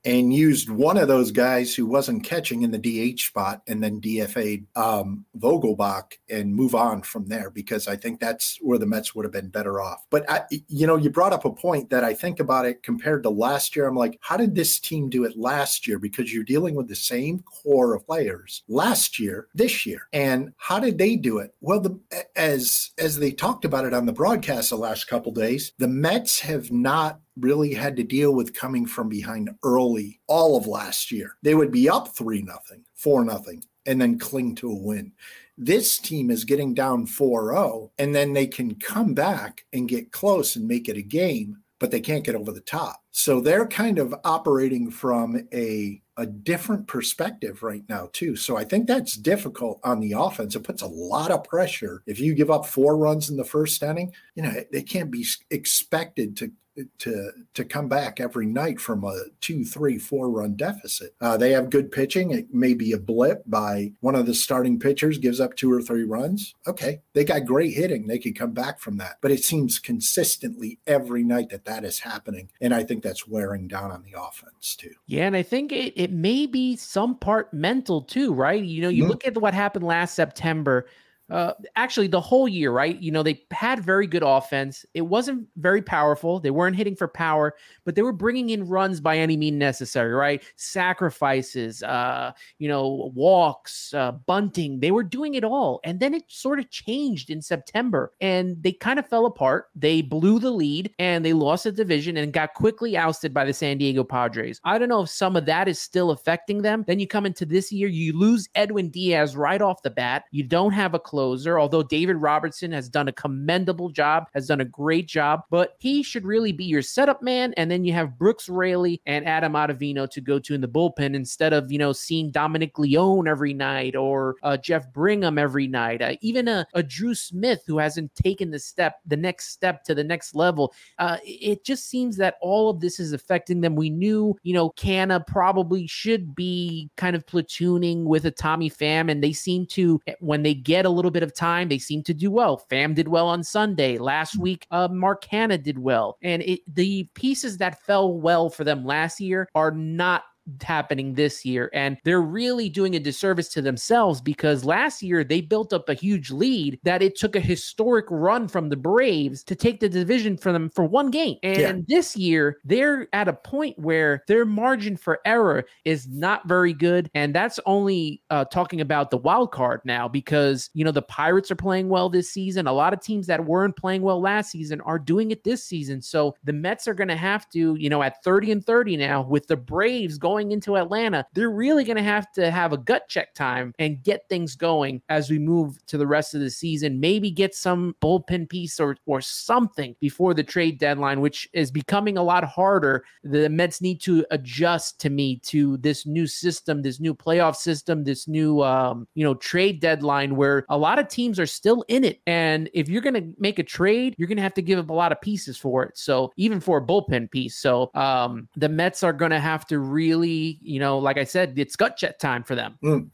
and 0.04 0.34
used 0.34 0.70
one 0.70 0.98
of 0.98 1.08
those 1.08 1.32
guys 1.32 1.76
who 1.76 1.86
wasn't 1.86 2.24
catching 2.24 2.64
in 2.64 2.72
the 2.72 2.78
DH 3.14 3.20
spot 3.20 3.62
and 3.68 3.84
then 3.84 4.02
DFA'd 4.02 4.66
um, 4.76 5.26
Vogelbach 5.38 6.14
and 6.30 6.56
move 6.56 6.74
on 6.74 7.02
from 7.02 7.28
there 7.28 7.50
because 7.50 7.88
I 7.88 7.96
think 7.96 8.20
that's 8.20 8.58
where 8.62 8.78
the 8.78 8.86
Mets 8.86 9.14
would 9.14 9.26
have 9.26 9.32
been 9.32 9.50
better 9.50 9.82
off. 9.82 10.06
But, 10.10 10.30
I, 10.30 10.44
you 10.68 10.88
know, 10.88 10.96
you 10.96 11.10
brought 11.10 11.34
up 11.34 11.46
a 11.46 11.52
point 11.52 11.90
that 11.90 12.04
I 12.04 12.14
think 12.14 12.40
about 12.40 12.66
it 12.66 12.84
compared 12.84 13.24
to 13.24 13.30
last 13.30 13.76
year. 13.76 13.88
I'm 13.88 13.96
like, 13.96 14.18
how 14.22 14.38
did 14.38 14.56
this 14.56 14.80
team 14.80 15.10
do 15.10 15.24
it 15.24 15.38
last 15.38 15.88
year? 15.88 16.00
Because 16.00 16.34
you're 16.34 16.44
dealing 16.44 16.76
with 16.76 16.88
the 16.88 16.96
same 16.96 17.40
core 17.40 17.94
of 17.94 18.06
players 18.06 18.64
last 18.68 19.20
year, 19.20 19.48
this 19.54 19.86
year. 19.86 20.08
And 20.14 20.54
how 20.58 20.80
did 20.80 20.98
they 20.98 21.16
do 21.16 21.38
it? 21.38 21.54
Well, 21.62 21.80
the, 21.80 22.00
as 22.36 22.92
as 22.98 23.20
they 23.20 23.32
talked 23.32 23.66
about 23.66 23.86
it 23.86 23.94
on 23.94 24.06
the 24.06 24.14
broadcast 24.14 24.70
the 24.70 24.78
last 24.78 25.08
couple 25.08 25.32
days, 25.32 25.74
the 25.78 25.88
Mets 25.88 26.40
have 26.42 26.72
not 26.72 27.20
really 27.40 27.74
had 27.74 27.96
to 27.98 28.04
deal 28.04 28.34
with 28.34 28.54
coming 28.54 28.86
from 28.86 29.10
behind 29.10 29.50
early 29.64 30.20
all 30.28 30.58
of 30.58 30.68
last 30.68 31.12
year. 31.12 31.38
They 31.42 31.56
would 31.56 31.72
be 31.72 31.90
up 31.90 32.16
3 32.16 32.42
nothing, 32.42 32.84
4 32.96 33.26
nothing 33.26 33.64
and 33.86 34.00
then 34.00 34.20
cling 34.20 34.56
to 34.56 34.72
a 34.72 34.76
win. 34.76 35.12
This 35.58 35.98
team 36.00 36.30
is 36.30 36.46
getting 36.46 36.74
down 36.74 37.08
4-0 37.08 37.92
and 37.98 38.14
then 38.14 38.34
they 38.34 38.48
can 38.48 38.76
come 38.76 39.14
back 39.14 39.66
and 39.74 39.90
get 39.90 40.12
close 40.12 40.56
and 40.56 40.68
make 40.68 40.90
it 40.90 40.98
a 40.98 41.02
game, 41.02 41.58
but 41.80 41.92
they 41.92 42.00
can't 42.00 42.24
get 42.24 42.36
over 42.36 42.52
the 42.52 42.62
top. 42.62 43.02
So 43.12 43.42
they're 43.42 43.68
kind 43.68 44.00
of 44.00 44.16
operating 44.24 44.90
from 44.92 45.48
a 45.54 46.02
a 46.22 46.26
different 46.26 46.86
perspective 46.88 47.64
right 47.64 47.84
now 47.90 48.08
too. 48.14 48.36
So 48.36 48.56
I 48.56 48.64
think 48.64 48.86
that's 48.86 49.16
difficult 49.16 49.80
on 49.84 50.00
the 50.00 50.14
offense. 50.16 50.56
It 50.56 50.64
puts 50.64 50.84
a 50.84 50.88
lot 50.88 51.32
of 51.32 51.44
pressure. 51.44 52.04
If 52.06 52.20
you 52.20 52.36
give 52.36 52.52
up 52.52 52.68
four 52.68 52.96
runs 52.96 53.32
in 53.32 53.38
the 53.38 53.44
first 53.44 53.82
inning, 53.82 54.14
you 54.36 54.44
know, 54.44 54.54
they 54.72 54.84
can't 54.84 55.10
be 55.10 55.26
expected 55.50 56.38
to 56.38 56.52
to 57.00 57.32
to 57.54 57.66
come 57.66 57.88
back 57.88 58.20
every 58.20 58.46
night 58.46 58.80
from 58.80 59.04
a 59.04 59.26
two, 59.40 59.64
three, 59.64 59.98
four 59.98 60.30
run 60.30 60.56
deficit. 60.56 61.16
Uh, 61.22 61.38
they 61.38 61.52
have 61.52 61.70
good 61.70 61.92
pitching. 61.92 62.32
It 62.32 62.54
may 62.54 62.74
be 62.74 62.92
a 62.92 62.98
blip 62.98 63.44
by 63.46 63.92
one 64.00 64.16
of 64.16 64.26
the 64.26 64.34
starting 64.34 64.80
pitchers 64.80 65.18
gives 65.18 65.40
up 65.40 65.56
two 65.56 65.72
or 65.72 65.82
three 65.82 66.04
runs. 66.04 66.54
Okay, 66.68 67.02
they 67.14 67.24
got 67.24 67.46
great 67.46 67.74
hitting. 67.74 68.08
They 68.08 68.20
could 68.20 68.38
come 68.38 68.52
back 68.54 68.80
from 68.80 68.98
that. 68.98 69.18
But 69.22 69.32
it 69.32 69.44
seems 69.44 69.80
consistently 69.80 70.80
every 70.88 71.24
night 71.24 71.50
that 71.50 71.66
that 71.66 71.84
is 71.84 72.00
happening, 72.00 72.50
and 72.60 72.74
I 72.74 72.84
think 72.84 73.04
that's 73.04 73.28
wearing 73.28 73.68
down 73.68 73.92
on 73.92 74.04
the 74.04 74.20
offense 74.20 74.76
too. 74.76 74.94
Yeah, 75.08 75.28
and 75.28 75.36
I 75.36 75.44
think 75.44 75.72
it 75.72 75.94
it 75.96 76.12
may 76.12 76.46
be 76.46 76.76
some 76.76 77.18
part 77.18 77.54
mental 77.54 78.02
too, 78.02 78.34
right? 78.34 78.64
You 78.64 78.82
know, 78.82 78.90
you 78.90 79.04
mm-hmm. 79.04 79.12
look 79.12 79.28
at 79.28 79.38
what 79.38 79.54
happened 79.54 79.86
last 79.86 80.16
September 80.16 80.88
uh, 81.32 81.54
actually 81.78 82.08
the 82.08 82.20
whole 82.20 82.48
year, 82.48 82.72
right? 82.72 83.02
You 83.02 83.10
know, 83.10 83.24
they 83.24 83.42
had 83.52 83.80
very 83.80 84.06
good 84.06 84.22
offense. 84.22 84.86
It 84.94 85.02
wasn't 85.02 85.48
very 85.56 85.82
powerful. 85.82 86.42
They 86.42 86.52
weren't 86.52 86.76
hitting 86.76 86.96
for 86.96 87.08
power, 87.08 87.56
but 87.86 87.96
they 87.96 88.02
were 88.02 88.12
bringing 88.12 88.50
in 88.50 88.68
runs 88.68 89.00
by 89.00 89.18
any 89.18 89.38
means 89.38 89.58
necessary, 89.58 90.14
right? 90.14 90.44
Sacrifices, 90.58 91.84
uh, 91.84 92.34
you 92.60 92.68
know, 92.68 93.12
walks, 93.16 93.94
uh, 93.94 94.12
bunting. 94.12 94.82
They 94.82 94.92
were 94.92 95.04
doing 95.04 95.36
it 95.36 95.46
all. 95.46 95.80
And 95.86 96.02
then 96.02 96.14
it 96.14 96.24
sort 96.28 96.60
of 96.60 96.70
changed 96.70 97.30
in 97.30 97.42
September 97.42 98.12
and 98.20 98.62
they 98.62 98.74
kind 98.74 99.00
of 99.00 99.08
fell 99.08 99.26
apart. 99.26 99.68
They 99.74 100.02
blew 100.02 100.38
the 100.38 100.52
lead 100.52 100.94
and 101.00 101.24
they 101.24 101.34
lost 101.34 101.64
the 101.64 101.72
division 101.72 102.18
and 102.18 102.34
got 102.34 102.56
quickly 102.56 102.98
ousted 102.98 103.34
by 103.34 103.46
the 103.46 103.54
San 103.54 103.78
Diego 103.78 104.04
Padres. 104.04 104.60
I 104.66 104.78
don't 104.78 104.90
know 104.90 105.04
if 105.04 105.10
some 105.10 105.38
of 105.38 105.46
that 105.46 105.70
is 105.70 105.80
still 105.80 106.12
affecting 106.12 106.62
them. 106.62 106.84
Then 106.88 107.00
you 107.00 107.08
come 107.08 107.26
into 107.26 107.46
this 107.46 107.72
year, 107.72 107.88
you 107.88 108.18
lose 108.18 108.50
Edwin 108.56 108.90
Diaz 108.90 109.38
right 109.38 109.62
off 109.62 109.82
the 109.82 109.90
bat. 109.90 110.26
You 110.32 110.44
don't 110.44 110.74
have 110.74 110.94
a 110.94 111.00
close 111.00 111.21
closer, 111.22 111.60
although 111.60 111.84
David 111.84 112.16
Robertson 112.16 112.72
has 112.72 112.90
done 112.90 113.08
a 113.08 113.12
commendable 113.12 113.90
job, 113.90 114.26
has 114.34 114.48
done 114.48 114.62
a 114.62 114.66
great 114.66 115.08
job, 115.08 115.44
but 115.52 115.76
he 115.78 116.02
should 116.02 116.26
really 116.26 116.52
be 116.52 116.64
your 116.64 116.82
setup 116.82 117.22
man. 117.22 117.54
And 117.58 117.70
then 117.70 117.86
you 117.86 117.94
have 117.94 118.18
Brooks 118.18 118.50
Raley 118.50 119.00
and 119.06 119.28
Adam 119.28 119.54
Ottavino 119.54 120.10
to 120.10 120.20
go 120.20 120.40
to 120.40 120.56
in 120.56 120.62
the 120.62 120.68
bullpen 120.68 121.14
instead 121.14 121.54
of, 121.54 121.72
you 121.72 121.78
know, 121.78 121.94
seeing 121.94 122.32
Dominic 122.32 122.80
Leone 122.80 123.28
every 123.28 123.54
night 123.54 123.96
or 123.96 124.36
uh, 124.42 124.58
Jeff 124.58 124.92
Brigham 124.92 125.38
every 125.38 125.68
night. 125.68 126.02
Uh, 126.02 126.16
even 126.22 126.48
a, 126.48 126.66
a, 126.74 126.82
Drew 126.82 127.14
Smith 127.14 127.64
who 127.68 127.78
hasn't 127.78 128.14
taken 128.16 128.50
the 128.50 128.58
step, 128.58 128.96
the 129.06 129.16
next 129.16 129.50
step 129.50 129.84
to 129.84 129.94
the 129.94 130.04
next 130.04 130.34
level. 130.34 130.74
Uh, 130.98 131.18
it 131.24 131.64
just 131.64 131.88
seems 131.88 132.18
that 132.18 132.36
all 132.42 132.70
of 132.72 132.80
this 132.80 133.00
is 133.00 133.14
affecting 133.14 133.62
them. 133.62 133.76
We 133.76 133.92
knew, 133.92 134.36
you 134.42 134.54
know, 134.54 134.72
Canha 134.72 135.26
probably 135.28 135.86
should 135.86 136.34
be 136.34 136.90
kind 136.98 137.16
of 137.16 137.26
platooning 137.28 138.06
with 138.06 138.26
a 138.26 138.32
Tommy 138.32 138.72
Pham, 138.72 139.12
and 139.12 139.24
they 139.24 139.34
seem 139.34 139.68
to, 139.68 140.02
when 140.20 140.42
they 140.42 140.56
get 140.56 140.86
a 140.86 140.90
little 140.90 141.11
little 141.12 141.28
bit 141.28 141.30
of 141.30 141.36
time, 141.36 141.68
they 141.68 141.78
seem 141.78 142.04
to 142.04 142.14
do 142.14 142.32
well. 142.32 142.66
Pham 142.72 142.96
did 142.96 143.08
well 143.08 143.28
on 143.28 143.44
Sunday. 143.44 143.98
Last 143.98 144.38
mm. 144.38 144.42
week, 144.42 144.66
uh, 144.72 144.88
Mark 144.92 145.24
Canha 145.26 145.62
did 145.62 145.78
well. 145.78 146.18
And 146.24 146.42
it, 146.44 146.62
the 146.74 147.08
pieces 147.14 147.58
that 147.58 147.82
fell 147.84 148.14
well 148.14 148.50
for 148.50 148.64
them 148.64 148.86
last 148.86 149.20
year 149.20 149.50
are 149.54 149.72
not 149.72 150.24
happening 150.62 151.14
this 151.14 151.46
year. 151.46 151.70
And 151.74 151.98
they're 152.04 152.22
really 152.22 152.70
doing 152.70 152.96
a 152.96 153.00
disservice 153.00 153.50
to 153.50 153.62
themselves 153.62 154.22
because 154.22 154.66
last 154.66 155.02
year 155.02 155.24
they 155.24 155.42
built 155.42 155.74
up 155.74 155.90
a 155.90 155.94
huge 155.94 156.32
lead 156.32 156.80
that 156.84 157.02
it 157.02 157.16
took 157.16 157.36
a 157.36 157.40
historic 157.40 158.06
run 158.10 158.48
from 158.48 158.70
the 158.70 158.76
Braves 158.76 159.44
to 159.44 159.56
take 159.56 159.80
the 159.80 159.90
division 159.90 160.38
for 160.38 160.52
them 160.52 160.70
for 160.70 160.86
one 160.86 161.12
game. 161.12 161.38
And 161.44 161.60
yeah. 161.60 161.74
this 161.88 162.16
year 162.16 162.58
they're 162.64 163.08
at 163.14 163.28
a 163.28 163.34
point 163.34 163.78
where 163.78 164.24
their 164.28 164.46
margin 164.46 164.98
for 164.98 165.20
error 165.26 165.66
is 165.86 166.08
not 166.08 166.48
very 166.48 166.74
good. 166.74 167.10
And 167.14 167.34
that's 167.34 167.60
only 167.66 168.22
uh, 168.30 168.46
talking 168.46 168.82
about 168.82 169.12
the 169.12 169.18
wild 169.18 169.52
card 169.52 169.82
now 169.86 170.08
because, 170.08 170.70
you 170.74 170.84
know, 170.84 170.92
the 170.92 171.02
Pirates 171.02 171.52
are 171.52 171.56
playing 171.56 171.90
well 171.90 172.10
this 172.10 172.32
season. 172.32 172.68
A 172.68 172.74
lot 172.74 172.94
of 172.94 173.02
teams 173.02 173.28
that 173.28 173.46
weren't 173.46 173.76
playing 173.76 174.02
well 174.02 174.22
last 174.22 174.52
season 174.52 174.82
are 174.82 175.00
doing 175.00 175.32
it 175.32 175.44
this 175.44 175.64
season. 175.64 176.02
So 176.02 176.36
the 176.44 176.54
Mets 176.54 176.88
are 176.88 176.94
going 176.94 177.08
to 177.08 177.16
have 177.16 177.50
to, 177.52 177.76
you 177.76 177.90
know, 177.90 178.02
at 178.02 178.24
30 178.24 178.52
and 178.52 178.66
30 178.66 178.98
now 178.98 179.22
with 179.22 179.48
the 179.48 179.58
Braves 179.58 180.18
going 180.18 180.31
going 180.32 180.54
into 180.54 180.78
Atlanta, 180.78 181.26
they're 181.34 181.52
really 181.52 181.84
going 181.84 181.98
to 181.98 182.04
have 182.04 182.32
to 182.32 182.50
have 182.50 182.72
a 182.72 182.78
gut 182.78 183.04
check 183.10 183.34
time 183.34 183.74
and 183.80 184.02
get 184.02 184.22
things 184.30 184.56
going 184.56 185.02
as 185.10 185.30
we 185.30 185.38
move 185.38 185.86
to 185.88 185.98
the 185.98 186.08
rest 186.08 186.34
of 186.34 186.40
the 186.40 186.50
season. 186.50 187.02
Maybe 187.02 187.30
get 187.30 187.54
some 187.54 187.94
bullpen 188.02 188.48
piece 188.48 188.80
or 188.80 188.96
or 189.06 189.20
something 189.20 189.94
before 190.00 190.34
the 190.34 190.44
trade 190.44 190.80
deadline, 190.80 191.20
which 191.20 191.50
is 191.52 191.70
becoming 191.70 192.18
a 192.18 192.24
lot 192.24 192.46
harder. 192.46 193.04
The 193.26 193.50
Mets 193.50 193.82
need 193.82 194.00
to 194.04 194.26
adjust 194.32 195.02
to 195.02 195.10
me 195.10 195.38
to 195.48 195.76
this 195.78 196.06
new 196.06 196.28
system, 196.28 196.82
this 196.82 197.02
new 197.02 197.14
playoff 197.14 197.58
system, 197.58 198.06
this 198.06 198.26
new 198.26 198.64
um, 198.64 199.08
you 199.14 199.26
know 199.26 199.34
trade 199.34 199.82
deadline 199.82 200.38
where 200.38 200.64
a 200.70 200.78
lot 200.78 200.98
of 200.98 201.10
teams 201.10 201.42
are 201.42 201.46
still 201.46 201.84
in 201.90 202.06
it. 202.06 202.22
And 202.26 202.70
if 202.74 202.88
you're 202.88 203.02
going 203.02 203.16
to 203.16 203.34
make 203.38 203.60
a 203.60 203.64
trade, 203.64 204.16
you're 204.18 204.30
going 204.30 204.38
to 204.38 204.44
have 204.44 204.54
to 204.54 204.62
give 204.62 204.80
up 204.80 204.90
a 204.90 204.94
lot 204.94 205.12
of 205.12 205.20
pieces 205.20 205.58
for 205.58 205.84
it. 205.84 205.98
So 205.98 206.32
even 206.38 206.62
for 206.62 206.78
a 206.78 206.86
bullpen 206.86 207.30
piece, 207.32 207.58
so 207.58 207.92
um, 207.96 208.48
the 208.56 208.70
Mets 208.70 209.04
are 209.04 209.12
going 209.12 209.32
to 209.32 209.40
have 209.42 209.66
to 209.68 209.80
really 209.80 210.21
you 210.30 210.80
know, 210.80 210.98
like 210.98 211.18
I 211.18 211.24
said, 211.24 211.54
it's 211.58 211.76
gut 211.76 211.98
check 211.98 212.20
time 212.20 212.44
for 212.44 212.56
them. 212.56 212.78
Mm. 212.84 213.10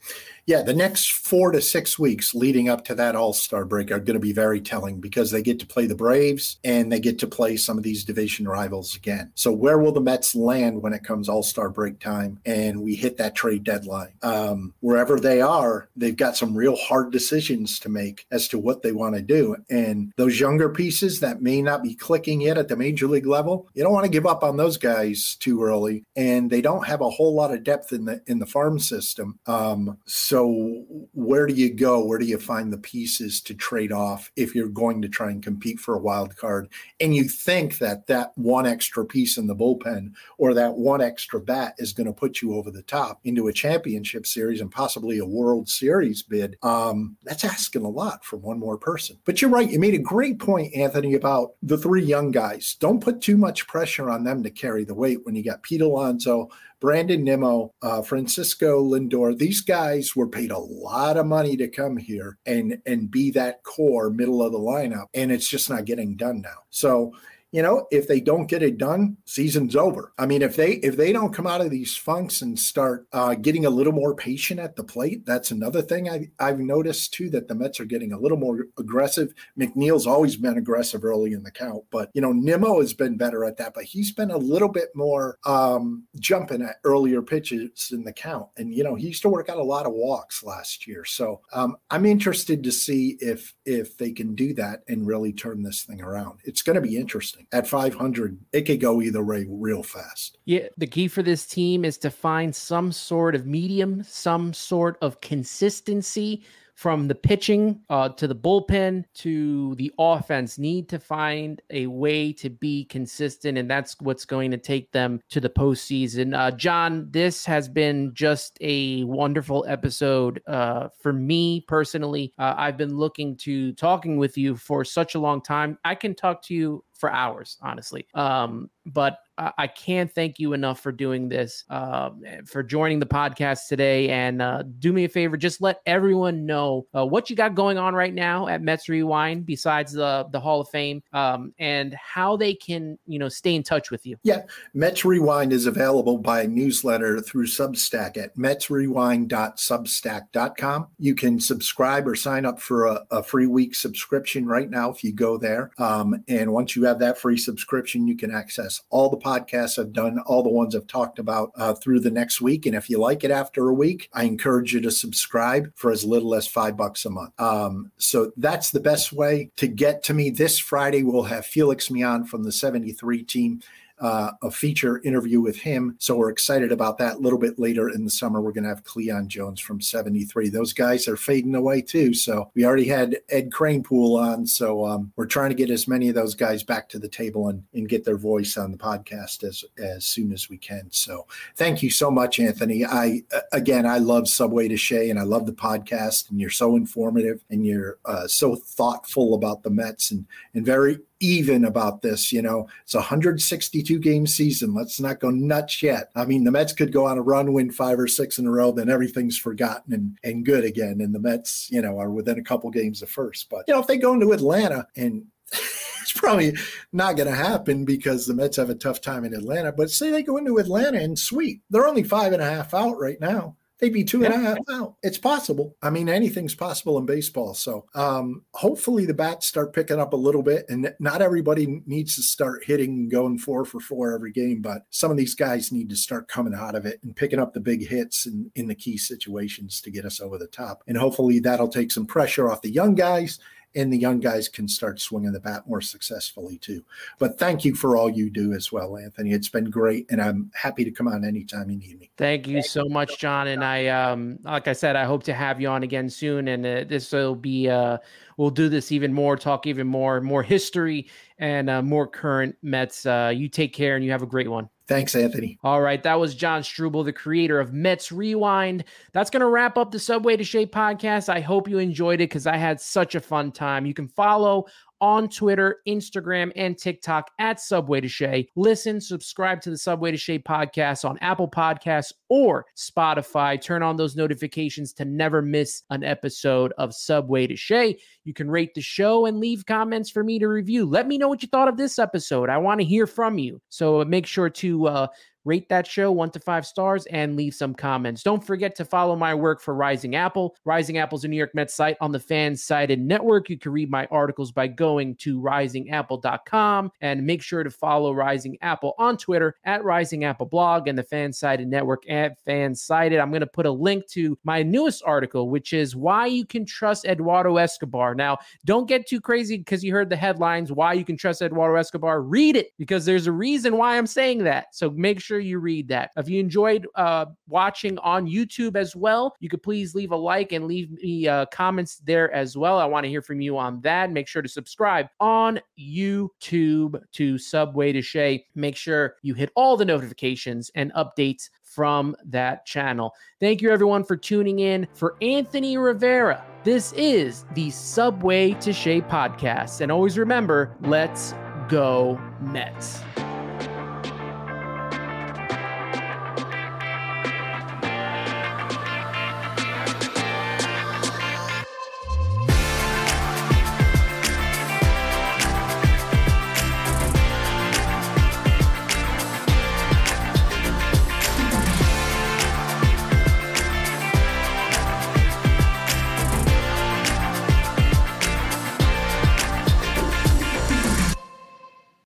Yeah, 0.47 0.62
the 0.62 0.74
next 0.74 1.12
four 1.12 1.51
to 1.51 1.62
six 1.62 1.99
weeks 1.99 2.34
leading 2.34 2.70
up 2.70 2.86
to 2.86 2.95
that 2.95 3.18
All 3.18 3.34
Star 3.34 3.66
break 3.66 3.91
are 3.91 3.99
going 3.99 4.16
to 4.16 4.20
be 4.20 4.32
very 4.32 4.62
telling 4.62 5.01
because 5.01 5.30
they 5.30 5.41
get 5.41 5.60
to 5.60 5.68
play 5.68 5.88
the 5.88 5.95
Braves 5.95 6.58
and 6.64 6.89
they 6.89 7.01
get 7.01 7.20
to 7.20 7.28
play 7.28 7.58
some 7.58 7.78
of 7.78 7.84
these 7.84 8.05
division 8.05 8.47
rivals 8.47 8.95
again. 8.95 9.30
So, 9.36 9.51
where 9.51 9.78
will 9.78 9.91
the 9.91 9.99
Mets 9.99 10.36
land 10.36 10.82
when 10.82 10.93
it 10.93 11.03
comes 11.03 11.28
All 11.28 11.43
Star 11.43 11.70
break 11.70 11.99
time 11.99 12.39
and 12.45 12.82
we 12.82 12.95
hit 12.95 13.18
that 13.18 13.36
trade 13.36 13.66
deadline? 13.66 14.14
Um, 14.22 14.74
wherever 14.80 15.20
they 15.20 15.41
are, 15.41 15.89
they've 15.97 16.16
got 16.16 16.38
some 16.38 16.55
real 16.55 16.78
hard 16.78 17.12
decisions 17.12 17.78
to 17.80 17.89
make 17.89 18.26
as 18.32 18.47
to 18.47 18.58
what 18.58 18.84
they 18.84 18.93
want 18.93 19.16
to 19.16 19.22
do. 19.22 19.58
And 19.70 20.14
those 20.16 20.39
younger 20.39 20.70
pieces 20.70 21.20
that 21.20 21.41
may 21.41 21.62
not 21.62 21.84
be 21.84 21.93
clicking 21.93 22.39
yet 22.39 22.58
at 22.58 22.70
the 22.70 22.78
major 22.78 23.08
league 23.08 23.28
level, 23.28 23.68
you 23.74 23.84
don't 23.84 23.91
want 23.91 24.05
to 24.05 24.12
give 24.12 24.26
up 24.26 24.43
on 24.43 24.55
those 24.55 24.78
guys 24.78 25.36
too 25.41 25.62
early. 25.62 26.05
And 26.16 26.49
they 26.49 26.62
don't 26.62 26.88
have 26.88 26.96
a 27.01 27.09
whole 27.09 27.33
lot 27.33 27.53
of 27.53 27.63
depth 27.63 27.91
in 27.91 28.05
the 28.05 28.21
in 28.27 28.39
the 28.39 28.45
farm 28.45 28.79
system. 28.79 29.39
Um, 29.45 29.97
so 30.05 30.37
so 30.37 30.85
where 31.13 31.47
do 31.47 31.53
you 31.55 31.73
go? 31.73 32.05
Where 32.05 32.19
do 32.19 32.25
you 32.25 32.37
find 32.37 32.71
the 32.71 32.77
pieces 32.77 33.41
to 33.41 33.55
trade 33.55 33.91
off 33.91 34.31
if 34.35 34.53
you're 34.53 34.67
going 34.67 35.01
to 35.01 35.09
try 35.09 35.31
and 35.31 35.41
compete 35.41 35.79
for 35.79 35.95
a 35.95 35.99
wild 35.99 36.35
card? 36.37 36.69
And 36.99 37.15
you 37.15 37.23
think 37.23 37.79
that 37.79 38.05
that 38.05 38.33
one 38.37 38.67
extra 38.67 39.03
piece 39.03 39.37
in 39.37 39.47
the 39.47 39.55
bullpen 39.55 40.11
or 40.37 40.53
that 40.53 40.75
one 40.75 41.01
extra 41.01 41.39
bat 41.39 41.73
is 41.79 41.91
going 41.91 42.05
to 42.05 42.13
put 42.13 42.41
you 42.41 42.53
over 42.53 42.69
the 42.69 42.83
top 42.83 43.19
into 43.23 43.47
a 43.47 43.53
championship 43.53 44.27
series 44.27 44.61
and 44.61 44.71
possibly 44.71 45.17
a 45.17 45.25
World 45.25 45.67
Series 45.67 46.21
bid. 46.21 46.55
Um, 46.61 47.17
that's 47.23 47.43
asking 47.43 47.85
a 47.85 47.89
lot 47.89 48.23
from 48.23 48.43
one 48.43 48.59
more 48.59 48.77
person. 48.77 49.17
But 49.25 49.41
you're 49.41 49.49
right. 49.49 49.71
You 49.71 49.79
made 49.79 49.95
a 49.95 49.99
great 49.99 50.37
point, 50.37 50.75
Anthony, 50.75 51.15
about 51.15 51.53
the 51.63 51.77
three 51.77 52.03
young 52.03 52.29
guys. 52.29 52.75
Don't 52.79 53.03
put 53.03 53.21
too 53.21 53.37
much 53.37 53.65
pressure 53.65 54.09
on 54.11 54.23
them 54.23 54.43
to 54.43 54.51
carry 54.51 54.83
the 54.83 54.93
weight 54.93 55.25
when 55.25 55.35
you 55.35 55.43
got 55.43 55.63
Pete 55.63 55.81
Alonso, 55.81 56.49
Brandon 56.80 57.23
Nimmo, 57.23 57.73
uh, 57.82 58.01
Francisco 58.01 58.84
Lindor, 58.84 59.38
these 59.38 59.61
guys 59.61 60.15
were 60.15 60.28
paid 60.28 60.51
a 60.51 60.59
lot 60.59 61.17
of 61.17 61.25
money 61.25 61.57
to 61.57 61.67
come 61.67 61.97
here 61.97 62.38
and 62.45 62.78
and 62.86 63.09
be 63.09 63.32
that 63.32 63.63
core 63.63 64.09
middle 64.09 64.41
of 64.43 64.51
the 64.51 64.59
lineup, 64.59 65.07
and 65.13 65.32
it's 65.32 65.49
just 65.49 65.69
not 65.69 65.86
getting 65.86 66.15
done 66.15 66.41
now. 66.41 66.63
So 66.69 67.13
you 67.51 67.61
know, 67.61 67.87
if 67.91 68.07
they 68.07 68.19
don't 68.19 68.47
get 68.47 68.61
it 68.61 68.77
done, 68.77 69.15
season's 69.25 69.75
over. 69.75 70.13
I 70.17 70.25
mean, 70.25 70.41
if 70.41 70.55
they 70.55 70.73
if 70.73 70.97
they 70.97 71.13
don't 71.13 71.33
come 71.33 71.47
out 71.47 71.61
of 71.61 71.69
these 71.69 71.95
funks 71.95 72.41
and 72.41 72.59
start 72.59 73.07
uh, 73.13 73.35
getting 73.35 73.65
a 73.65 73.69
little 73.69 73.93
more 73.93 74.15
patient 74.15 74.59
at 74.59 74.75
the 74.75 74.83
plate, 74.83 75.25
that's 75.25 75.51
another 75.51 75.81
thing 75.81 76.09
I, 76.09 76.29
I've 76.39 76.59
noticed 76.59 77.13
too 77.13 77.29
that 77.29 77.47
the 77.47 77.55
Mets 77.55 77.79
are 77.79 77.85
getting 77.85 78.11
a 78.11 78.19
little 78.19 78.37
more 78.37 78.67
aggressive. 78.77 79.33
McNeil's 79.57 80.05
always 80.05 80.35
been 80.35 80.57
aggressive 80.57 81.05
early 81.05 81.33
in 81.33 81.43
the 81.43 81.51
count, 81.51 81.83
but 81.89 82.09
you 82.13 82.21
know, 82.21 82.33
Nimmo 82.33 82.81
has 82.81 82.93
been 82.93 83.15
better 83.15 83.45
at 83.45 83.57
that, 83.57 83.73
but 83.73 83.85
he's 83.85 84.11
been 84.11 84.31
a 84.31 84.37
little 84.37 84.69
bit 84.69 84.89
more 84.93 85.37
um, 85.45 86.03
jumping 86.19 86.61
at 86.61 86.77
earlier 86.83 87.21
pitches 87.21 87.91
in 87.93 88.03
the 88.03 88.13
count. 88.13 88.47
And 88.57 88.73
you 88.73 88.83
know, 88.83 88.95
he 88.95 89.07
used 89.07 89.21
to 89.21 89.29
work 89.29 89.47
out 89.47 89.57
a 89.57 89.63
lot 89.63 89.85
of 89.85 89.93
walks 89.93 90.43
last 90.43 90.85
year, 90.85 91.05
so 91.05 91.39
um, 91.53 91.77
I'm 91.89 92.05
interested 92.05 92.61
to 92.63 92.71
see 92.73 93.17
if 93.21 93.55
if 93.65 93.97
they 93.97 94.11
can 94.11 94.35
do 94.35 94.53
that 94.55 94.83
and 94.89 95.07
really 95.07 95.31
turn 95.31 95.63
this 95.63 95.83
thing 95.83 96.01
around. 96.01 96.39
It's 96.43 96.61
going 96.61 96.75
to 96.75 96.81
be 96.81 96.97
interesting 96.97 97.36
interesting. 97.39 97.47
At 97.51 97.67
500, 97.67 98.39
it 98.53 98.61
could 98.63 98.79
go 98.79 99.01
either 99.01 99.23
way 99.23 99.45
real 99.49 99.83
fast. 99.83 100.38
Yeah, 100.45 100.67
the 100.77 100.88
key 100.88 101.07
for 101.07 101.23
this 101.23 101.45
team 101.45 101.85
is 101.85 101.97
to 101.99 102.09
find 102.09 102.55
some 102.55 102.91
sort 102.91 103.35
of 103.35 103.45
medium, 103.45 104.03
some 104.03 104.53
sort 104.53 104.97
of 105.01 105.21
consistency 105.21 106.43
from 106.77 107.07
the 107.07 107.15
pitching 107.15 107.81
uh, 107.89 108.07
to 108.07 108.27
the 108.27 108.35
bullpen 108.35 109.03
to 109.11 109.73
the 109.75 109.91
offense 109.97 110.59
need 110.59 110.88
to 110.88 110.99
find 110.99 111.59
a 111.71 111.88
way 111.88 112.31
to 112.31 112.51
be 112.51 112.85
consistent, 112.85 113.57
and 113.57 113.67
that's 113.67 113.95
what's 113.99 114.25
going 114.25 114.51
to 114.51 114.57
take 114.57 114.91
them 114.91 115.19
to 115.27 115.39
the 115.39 115.49
postseason. 115.49 116.38
Uh, 116.38 116.51
John, 116.51 117.07
this 117.09 117.47
has 117.47 117.67
been 117.67 118.13
just 118.13 118.59
a 118.61 119.03
wonderful 119.05 119.65
episode 119.67 120.39
uh, 120.45 120.89
for 121.01 121.11
me 121.11 121.65
personally. 121.67 122.31
Uh, 122.38 122.53
I've 122.55 122.77
been 122.77 122.95
looking 122.95 123.35
to 123.38 123.73
talking 123.73 124.17
with 124.17 124.38
you 124.38 124.55
for 124.55 124.85
such 124.85 125.15
a 125.15 125.19
long 125.19 125.41
time. 125.41 125.79
I 125.83 125.95
can 125.95 126.13
talk 126.13 126.43
to 126.43 126.53
you 126.53 126.83
for 126.97 127.11
hours, 127.11 127.57
honestly. 127.61 128.07
Um, 128.13 128.69
but 128.85 129.19
I 129.37 129.67
can't 129.67 130.11
thank 130.11 130.39
you 130.39 130.53
enough 130.53 130.79
for 130.79 130.91
doing 130.91 131.29
this, 131.29 131.63
uh, 131.69 132.09
for 132.47 132.63
joining 132.63 132.99
the 132.99 133.05
podcast 133.05 133.67
today. 133.67 134.09
And 134.09 134.41
uh, 134.41 134.63
do 134.79 134.91
me 134.91 135.05
a 135.05 135.09
favor, 135.09 135.37
just 135.37 135.61
let 135.61 135.81
everyone 135.85 136.47
know 136.47 136.87
uh, 136.95 137.05
what 137.05 137.29
you 137.29 137.35
got 137.35 137.53
going 137.53 137.77
on 137.77 137.93
right 137.93 138.15
now 138.15 138.47
at 138.47 138.63
Mets 138.63 138.89
Rewind, 138.89 139.45
besides 139.45 139.93
the 139.93 140.27
the 140.31 140.39
Hall 140.39 140.61
of 140.61 140.69
Fame, 140.69 141.03
um, 141.13 141.53
and 141.59 141.93
how 141.93 142.35
they 142.35 142.55
can 142.55 142.97
you 143.05 143.19
know 143.19 143.29
stay 143.29 143.53
in 143.53 143.61
touch 143.61 143.91
with 143.91 144.07
you. 144.07 144.17
Yeah, 144.23 144.41
Mets 144.73 145.05
Rewind 145.05 145.53
is 145.53 145.67
available 145.67 146.17
by 146.17 146.47
newsletter 146.47 147.21
through 147.21 147.45
Substack 147.45 148.17
at 148.17 148.35
metsrewind.substack.com. 148.35 150.87
You 150.97 151.13
can 151.13 151.39
subscribe 151.39 152.07
or 152.07 152.15
sign 152.15 152.45
up 152.45 152.59
for 152.59 152.87
a, 152.87 153.05
a 153.11 153.21
free 153.21 153.45
week 153.45 153.75
subscription 153.75 154.47
right 154.47 154.67
now 154.69 154.89
if 154.89 155.03
you 155.03 155.11
go 155.11 155.37
there. 155.37 155.69
Um, 155.77 156.23
and 156.27 156.51
once 156.51 156.75
you 156.75 156.86
have 156.88 156.99
that 156.99 157.17
free 157.17 157.38
subscription, 157.38 158.07
you 158.07 158.15
can 158.15 158.31
access 158.33 158.81
all 158.89 159.09
the 159.09 159.17
podcasts 159.17 159.77
I've 159.77 159.93
done, 159.93 160.19
all 160.25 160.43
the 160.43 160.49
ones 160.49 160.75
I've 160.75 160.88
talked 160.88 161.19
about 161.19 161.51
uh, 161.55 161.73
through 161.73 161.99
the 161.99 162.11
next 162.11 162.41
week. 162.41 162.65
And 162.65 162.75
if 162.75 162.89
you 162.89 162.99
like 162.99 163.23
it 163.23 163.31
after 163.31 163.67
a 163.67 163.73
week, 163.73 164.09
I 164.13 164.23
encourage 164.23 164.73
you 164.73 164.81
to 164.81 164.91
subscribe 164.91 165.71
for 165.75 165.91
as 165.91 166.03
little 166.03 166.35
as 166.35 166.47
five 166.47 166.75
bucks 166.75 167.05
a 167.05 167.09
month. 167.09 167.39
Um, 167.39 167.91
so 167.97 168.31
that's 168.38 168.71
the 168.71 168.79
best 168.79 169.13
way 169.13 169.51
to 169.57 169.67
get 169.67 170.03
to 170.03 170.13
me. 170.13 170.29
This 170.29 170.57
Friday, 170.57 171.03
we'll 171.03 171.23
have 171.23 171.45
Felix 171.45 171.91
Millan 171.91 172.25
from 172.25 172.43
the 172.43 172.51
73 172.51 173.23
team 173.23 173.61
uh, 173.99 174.31
a 174.41 174.51
feature 174.51 175.01
interview 175.03 175.41
with 175.41 175.57
him. 175.57 175.95
So 175.99 176.15
we're 176.15 176.29
excited 176.29 176.71
about 176.71 176.97
that. 176.99 177.15
A 177.15 177.19
little 177.19 177.39
bit 177.39 177.57
later 177.57 177.89
in 177.89 178.03
the 178.03 178.11
summer, 178.11 178.41
we're 178.41 178.51
going 178.51 178.63
to 178.63 178.69
have 178.69 178.83
Cleon 178.83 179.27
Jones 179.27 179.59
from 179.59 179.81
73. 179.81 180.49
Those 180.49 180.73
guys 180.73 181.07
are 181.07 181.17
fading 181.17 181.55
away 181.55 181.81
too. 181.81 182.13
So 182.13 182.51
we 182.53 182.65
already 182.65 182.87
had 182.87 183.17
Ed 183.29 183.49
Kranepool 183.49 184.19
on. 184.19 184.45
So 184.45 184.85
um, 184.85 185.11
we're 185.15 185.25
trying 185.25 185.49
to 185.49 185.55
get 185.55 185.69
as 185.69 185.87
many 185.87 186.09
of 186.09 186.15
those 186.15 186.35
guys 186.35 186.63
back 186.63 186.89
to 186.89 186.99
the 186.99 187.07
table 187.07 187.49
and, 187.49 187.63
and 187.73 187.89
get 187.89 188.05
their 188.05 188.17
voice 188.17 188.57
on 188.57 188.71
the 188.71 188.77
podcast 188.77 189.43
as, 189.43 189.63
as 189.77 190.05
soon 190.05 190.31
as 190.31 190.49
we 190.49 190.57
can. 190.57 190.87
So 190.91 191.25
thank 191.55 191.81
you 191.81 191.89
so 191.89 192.11
much, 192.11 192.39
Anthony. 192.39 192.85
I, 192.85 193.23
again, 193.51 193.85
I 193.85 193.97
love 193.97 194.27
Subway 194.27 194.67
to 194.67 194.77
Shea 194.77 195.09
and 195.09 195.19
I 195.19 195.23
love 195.23 195.45
the 195.45 195.53
podcast 195.53 196.29
and 196.29 196.39
you're 196.39 196.49
so 196.49 196.75
informative 196.75 197.43
and 197.49 197.65
you're 197.65 197.97
uh, 198.05 198.27
so 198.27 198.55
thoughtful 198.55 199.33
about 199.33 199.63
the 199.63 199.69
Mets 199.69 200.11
and, 200.11 200.25
and 200.53 200.65
very 200.65 200.99
even 201.20 201.65
about 201.65 202.01
this. 202.01 202.32
You 202.32 202.41
know, 202.41 202.68
it's 202.84 202.93
a 202.93 202.99
162 202.99 203.99
game 203.99 204.28
season. 204.28 204.74
Let's 204.74 204.99
not 204.99 205.20
go 205.20 205.30
nuts 205.30 205.82
yet. 205.82 206.09
I 206.15 206.26
mean, 206.26 206.43
the 206.43 206.51
Mets 206.51 206.74
could 206.74 206.91
go 206.91 207.05
on 207.05 207.18
a 207.18 207.22
run, 207.22 207.53
win 207.53 207.72
five 207.72 207.99
or 207.99 208.07
six 208.07 208.38
in 208.38 208.47
a 208.47 208.51
row, 208.51 208.72
then 208.72 208.89
everything's 208.89 209.38
forgotten 209.38 209.93
and, 209.93 210.18
and 210.24 210.45
good 210.45 210.63
again. 210.63 211.01
And 211.01 211.13
the 211.13 211.20
Mets, 211.20 211.70
you 211.72 211.82
know, 211.82 211.99
are 211.99 212.09
within 212.09 212.39
a 212.39 212.43
couple 212.43 212.70
games 212.70 213.01
of 213.01 213.09
first. 213.09 213.49
But, 213.49 213.65
you 213.68 213.74
know, 213.74 213.80
if 213.80 213.88
they 213.88 213.97
go 213.97 214.13
into 214.13 214.32
Atlanta 214.32 214.88
and 214.95 215.26
it's 215.51 216.13
probably 216.13 216.55
not 216.93 217.18
going 217.18 217.30
to 217.30 217.36
happen 217.36 217.86
because 217.86 218.26
the 218.26 218.34
Mets 218.34 218.57
have 218.57 218.70
a 218.70 218.76
tough 218.76 219.01
time 219.01 219.26
in 219.26 219.34
Atlanta. 219.34 219.72
But 219.72 219.91
say 219.91 220.09
they 220.09 220.24
go 220.24 220.38
into 220.38 220.57
Atlanta 220.57 220.99
and 220.99 221.18
sweep, 221.18 221.63
they're 221.70 221.88
only 221.88 222.03
five 222.03 222.34
and 222.34 222.41
a 222.41 222.49
half 222.49 222.74
out 222.74 222.97
right 222.99 223.20
now. 223.20 223.55
They'd 223.80 223.93
be 223.93 224.03
two 224.03 224.23
and 224.23 224.34
a 224.34 224.38
half 224.38 224.57
out. 224.71 224.95
It's 225.03 225.17
possible. 225.17 225.75
I 225.82 225.89
mean, 225.89 226.09
anything's 226.09 226.55
possible 226.55 226.97
in 226.97 227.05
baseball. 227.05 227.53
So 227.53 227.86
um, 227.93 228.43
hopefully 228.53 229.05
the 229.05 229.13
bats 229.13 229.47
start 229.47 229.73
picking 229.73 229.99
up 229.99 230.13
a 230.13 230.17
little 230.17 230.43
bit, 230.43 230.65
and 230.69 230.93
not 230.99 231.21
everybody 231.21 231.82
needs 231.86 232.15
to 232.15 232.23
start 232.23 232.63
hitting 232.65 232.89
and 232.91 233.11
going 233.11 233.38
four 233.38 233.65
for 233.65 233.80
four 233.80 234.13
every 234.13 234.32
game, 234.32 234.61
but 234.61 234.84
some 234.89 235.11
of 235.11 235.17
these 235.17 235.36
guys 235.36 235.71
need 235.71 235.89
to 235.89 235.95
start 235.95 236.28
coming 236.28 236.53
out 236.53 236.75
of 236.75 236.86
it 236.86 236.99
and 237.03 237.15
picking 237.15 237.39
up 237.39 237.53
the 237.53 237.59
big 237.59 237.88
hits 237.88 238.25
in, 238.25 238.51
in 238.55 238.67
the 238.67 238.75
key 238.75 238.97
situations 238.97 239.82
to 239.82 239.91
get 239.91 240.05
us 240.05 240.19
over 240.19 240.38
the 240.38 240.47
top. 240.47 240.84
And 240.88 240.97
hopefully 240.97 241.39
that'll 241.39 241.67
take 241.67 241.91
some 241.91 242.05
pressure 242.05 242.49
off 242.49 242.61
the 242.61 242.71
young 242.71 242.95
guys 242.95 243.39
and 243.78 243.93
the 243.93 243.97
young 243.97 244.19
guys 244.19 244.49
can 244.49 244.67
start 244.67 244.99
swinging 244.99 245.32
the 245.32 245.39
bat 245.39 245.67
more 245.67 245.82
successfully 245.82 246.57
too. 246.57 246.84
But 247.19 247.38
thank 247.38 247.63
you 247.63 247.75
for 247.75 247.95
all 247.95 248.09
you 248.09 248.30
do 248.30 248.53
as 248.53 248.71
well, 248.71 248.97
Anthony. 248.97 249.32
It's 249.32 249.49
been 249.49 249.69
great, 249.69 250.07
and 250.09 250.21
I'm 250.21 250.51
happy 250.53 250.84
to 250.84 250.91
come 250.91 251.07
on 251.07 251.23
anytime 251.23 251.69
you 251.69 251.78
need 251.78 251.99
me. 251.99 252.09
Thank 252.17 252.47
you 252.47 252.61
so 252.61 252.86
much, 252.89 253.19
John. 253.19 253.47
And 253.47 253.63
I, 253.63 253.88
um, 253.88 254.39
like 254.43 254.67
I 254.67 254.73
said, 254.73 254.95
I 254.95 255.05
hope 255.05 255.23
to 255.23 255.34
have 255.34 255.61
you 255.61 255.69
on 255.69 255.84
again 255.84 256.09
soon, 256.09 256.47
and 256.47 256.65
uh, 256.65 256.84
this 256.88 257.11
will 257.11 257.36
be. 257.36 257.69
Uh, 257.69 257.99
we'll 258.38 258.49
do 258.49 258.69
this 258.69 258.91
even 258.91 259.13
more, 259.13 259.35
talk 259.35 259.67
even 259.67 259.88
more, 259.88 260.21
more 260.21 260.43
history 260.43 261.09
and 261.39 261.69
uh, 261.69 261.81
more 261.81 262.07
current 262.07 262.55
Mets. 262.61 263.05
Uh, 263.05 263.31
you 263.35 263.49
take 263.49 263.73
care, 263.73 263.95
and 263.95 264.05
you 264.05 264.11
have 264.11 264.21
a 264.21 264.27
great 264.27 264.49
one. 264.49 264.69
Thanks, 264.88 265.15
Anthony. 265.15 265.59
All 265.63 265.81
right. 265.81 266.01
That 266.01 266.17
was 266.17 266.33
John 266.33 266.61
Strubel, 266.61 267.03
the 267.03 267.11
creator 267.11 267.59
of 267.59 267.73
Mets 267.73 268.09
Rewind. 268.09 268.85
That's 269.11 269.29
going 269.29 269.41
to 269.41 269.47
wrap 269.47 269.77
up 269.77 269.91
the 269.91 269.99
Subway 269.99 270.38
to 270.38 270.45
Shea 270.45 270.65
podcast. 270.65 271.27
I 271.27 271.41
hope 271.41 271.67
you 271.67 271.77
enjoyed 271.77 272.21
it 272.21 272.29
because 272.29 272.47
I 272.47 272.55
had 272.55 272.79
such 272.79 273.13
a 273.13 273.19
fun 273.19 273.51
time. 273.51 273.85
You 273.85 273.93
can 273.93 274.07
follow 274.07 274.67
on 275.01 275.29
Twitter, 275.29 275.77
Instagram, 275.87 276.51
and 276.55 276.77
TikTok 276.77 277.29
at 277.39 277.59
Subway 277.59 278.01
to 278.01 278.07
Shea. 278.07 278.47
Listen, 278.55 278.99
subscribe 278.99 279.61
to 279.61 279.69
the 279.69 279.77
Subway 279.77 280.11
to 280.11 280.17
Shea 280.17 280.39
podcast 280.39 281.07
on 281.07 281.17
Apple 281.19 281.49
Podcasts 281.49 282.13
or 282.29 282.65
Spotify. 282.75 283.61
Turn 283.61 283.83
on 283.83 283.95
those 283.95 284.15
notifications 284.15 284.93
to 284.93 285.05
never 285.05 285.41
miss 285.41 285.83
an 285.89 286.03
episode 286.03 286.73
of 286.77 286.93
Subway 286.93 287.47
to 287.47 287.55
Shea. 287.55 287.97
You 288.23 288.33
can 288.33 288.49
rate 288.49 288.73
the 288.73 288.81
show 288.81 289.25
and 289.25 289.39
leave 289.39 289.65
comments 289.65 290.09
for 290.09 290.23
me 290.23 290.39
to 290.39 290.47
review. 290.47 290.85
Let 290.85 291.07
me 291.07 291.17
know 291.17 291.27
what 291.27 291.41
you 291.41 291.47
thought 291.47 291.67
of 291.67 291.77
this 291.77 291.99
episode. 291.99 292.49
I 292.49 292.57
want 292.57 292.79
to 292.79 292.85
hear 292.85 293.07
from 293.07 293.37
you. 293.37 293.61
So 293.69 294.03
make 294.05 294.25
sure 294.25 294.49
to 294.49 294.87
uh, 294.87 295.07
rate 295.47 295.69
that 295.69 295.87
show 295.87 296.11
one 296.11 296.29
to 296.31 296.39
five 296.39 296.65
stars, 296.65 297.05
and 297.07 297.35
leave 297.35 297.53
some 297.55 297.73
comments. 297.73 298.21
Don't 298.21 298.45
forget 298.45 298.75
to 298.75 298.85
follow 298.85 299.15
my 299.15 299.33
work 299.33 299.61
for 299.61 299.73
Rising 299.73 300.15
Apple. 300.15 300.55
Rising 300.65 300.97
Apple's 300.97 301.23
a 301.23 301.27
New 301.27 301.37
York 301.37 301.55
Mets 301.55 301.73
site 301.73 301.97
on 302.01 302.11
the 302.11 302.19
FanSided 302.19 302.99
network. 302.99 303.49
You 303.49 303.57
can 303.57 303.71
read 303.71 303.89
my 303.89 304.05
articles 304.11 304.51
by 304.51 304.67
going 304.67 305.15
to 305.15 305.39
risingapple.com 305.39 306.91
and 307.01 307.25
make 307.25 307.41
sure 307.41 307.63
to 307.63 307.71
follow 307.71 308.13
Rising 308.13 308.57
Apple 308.61 308.93
on 308.97 309.17
Twitter 309.17 309.55
at 309.63 309.83
Rising 309.83 310.25
Apple 310.25 310.45
Blog 310.45 310.87
and 310.87 310.97
the 310.97 311.03
FanSided 311.03 311.67
network 311.67 312.09
at 312.09 312.43
FanSided. 312.45 313.21
I'm 313.21 313.29
going 313.31 313.39
to 313.39 313.47
put 313.47 313.65
a 313.65 313.71
link 313.71 314.07
to 314.09 314.37
my 314.43 314.61
newest 314.63 315.01
article, 315.05 315.49
which 315.49 315.73
is 315.73 315.95
why 315.95 316.25
you 316.25 316.45
can 316.45 316.65
trust 316.65 317.05
Eduardo 317.05 317.57
Escobar. 317.57 318.15
Now, 318.15 318.37
don't 318.65 318.87
get 318.87 319.07
too 319.07 319.21
crazy 319.21 319.57
because 319.57 319.83
you 319.83 319.93
heard 319.93 320.09
the 320.09 320.15
headlines, 320.17 320.71
why 320.71 320.93
you 320.93 321.05
can 321.05 321.17
trust 321.17 321.41
Eduardo 321.41 321.75
Escobar. 321.75 322.21
Read 322.21 322.55
it 322.55 322.71
because 322.77 323.05
there's 323.05 323.27
a 323.27 323.31
reason 323.31 323.77
why 323.77 323.97
I'm 323.97 324.07
saying 324.07 324.43
that. 324.43 324.75
So 324.75 324.89
make 324.89 325.21
sure 325.21 325.36
sure 325.38 325.47
you 325.47 325.59
read 325.59 325.88
that. 325.88 326.11
If 326.17 326.27
you 326.27 326.39
enjoyed 326.39 326.88
uh, 326.95 327.25
watching 327.47 327.97
on 327.99 328.25
YouTube 328.25 328.75
as 328.75 328.95
well, 328.95 329.35
you 329.39 329.49
could 329.49 329.61
please 329.61 329.93
leave 329.93 330.11
a 330.11 330.15
like 330.15 330.51
and 330.51 330.65
leave 330.65 330.91
me 330.91 331.27
uh, 331.27 331.45
comments 331.47 331.97
there 331.97 332.31
as 332.33 332.57
well. 332.57 332.79
I 332.79 332.85
want 332.85 333.03
to 333.03 333.09
hear 333.09 333.21
from 333.21 333.39
you 333.39 333.57
on 333.57 333.81
that. 333.81 334.11
Make 334.11 334.27
sure 334.27 334.41
to 334.41 334.49
subscribe 334.49 335.07
on 335.19 335.59
YouTube 335.79 336.99
to 337.13 337.38
Subway 337.38 337.91
to 337.91 338.01
Shea. 338.01 338.45
Make 338.55 338.75
sure 338.75 339.15
you 339.21 339.33
hit 339.33 339.51
all 339.55 339.77
the 339.77 339.85
notifications 339.85 340.71
and 340.75 340.91
updates 340.93 341.49
from 341.61 342.15
that 342.25 342.65
channel. 342.65 343.13
Thank 343.39 343.61
you, 343.61 343.69
everyone, 343.69 344.03
for 344.03 344.17
tuning 344.17 344.59
in. 344.59 344.88
For 344.95 345.15
Anthony 345.21 345.77
Rivera, 345.77 346.43
this 346.63 346.93
is 346.93 347.45
the 347.53 347.69
Subway 347.69 348.53
to 348.53 348.73
Shea 348.73 349.01
podcast. 349.01 349.81
And 349.81 349.91
always 349.91 350.17
remember, 350.17 350.75
let's 350.81 351.35
go 351.69 352.19
Mets. 352.41 353.01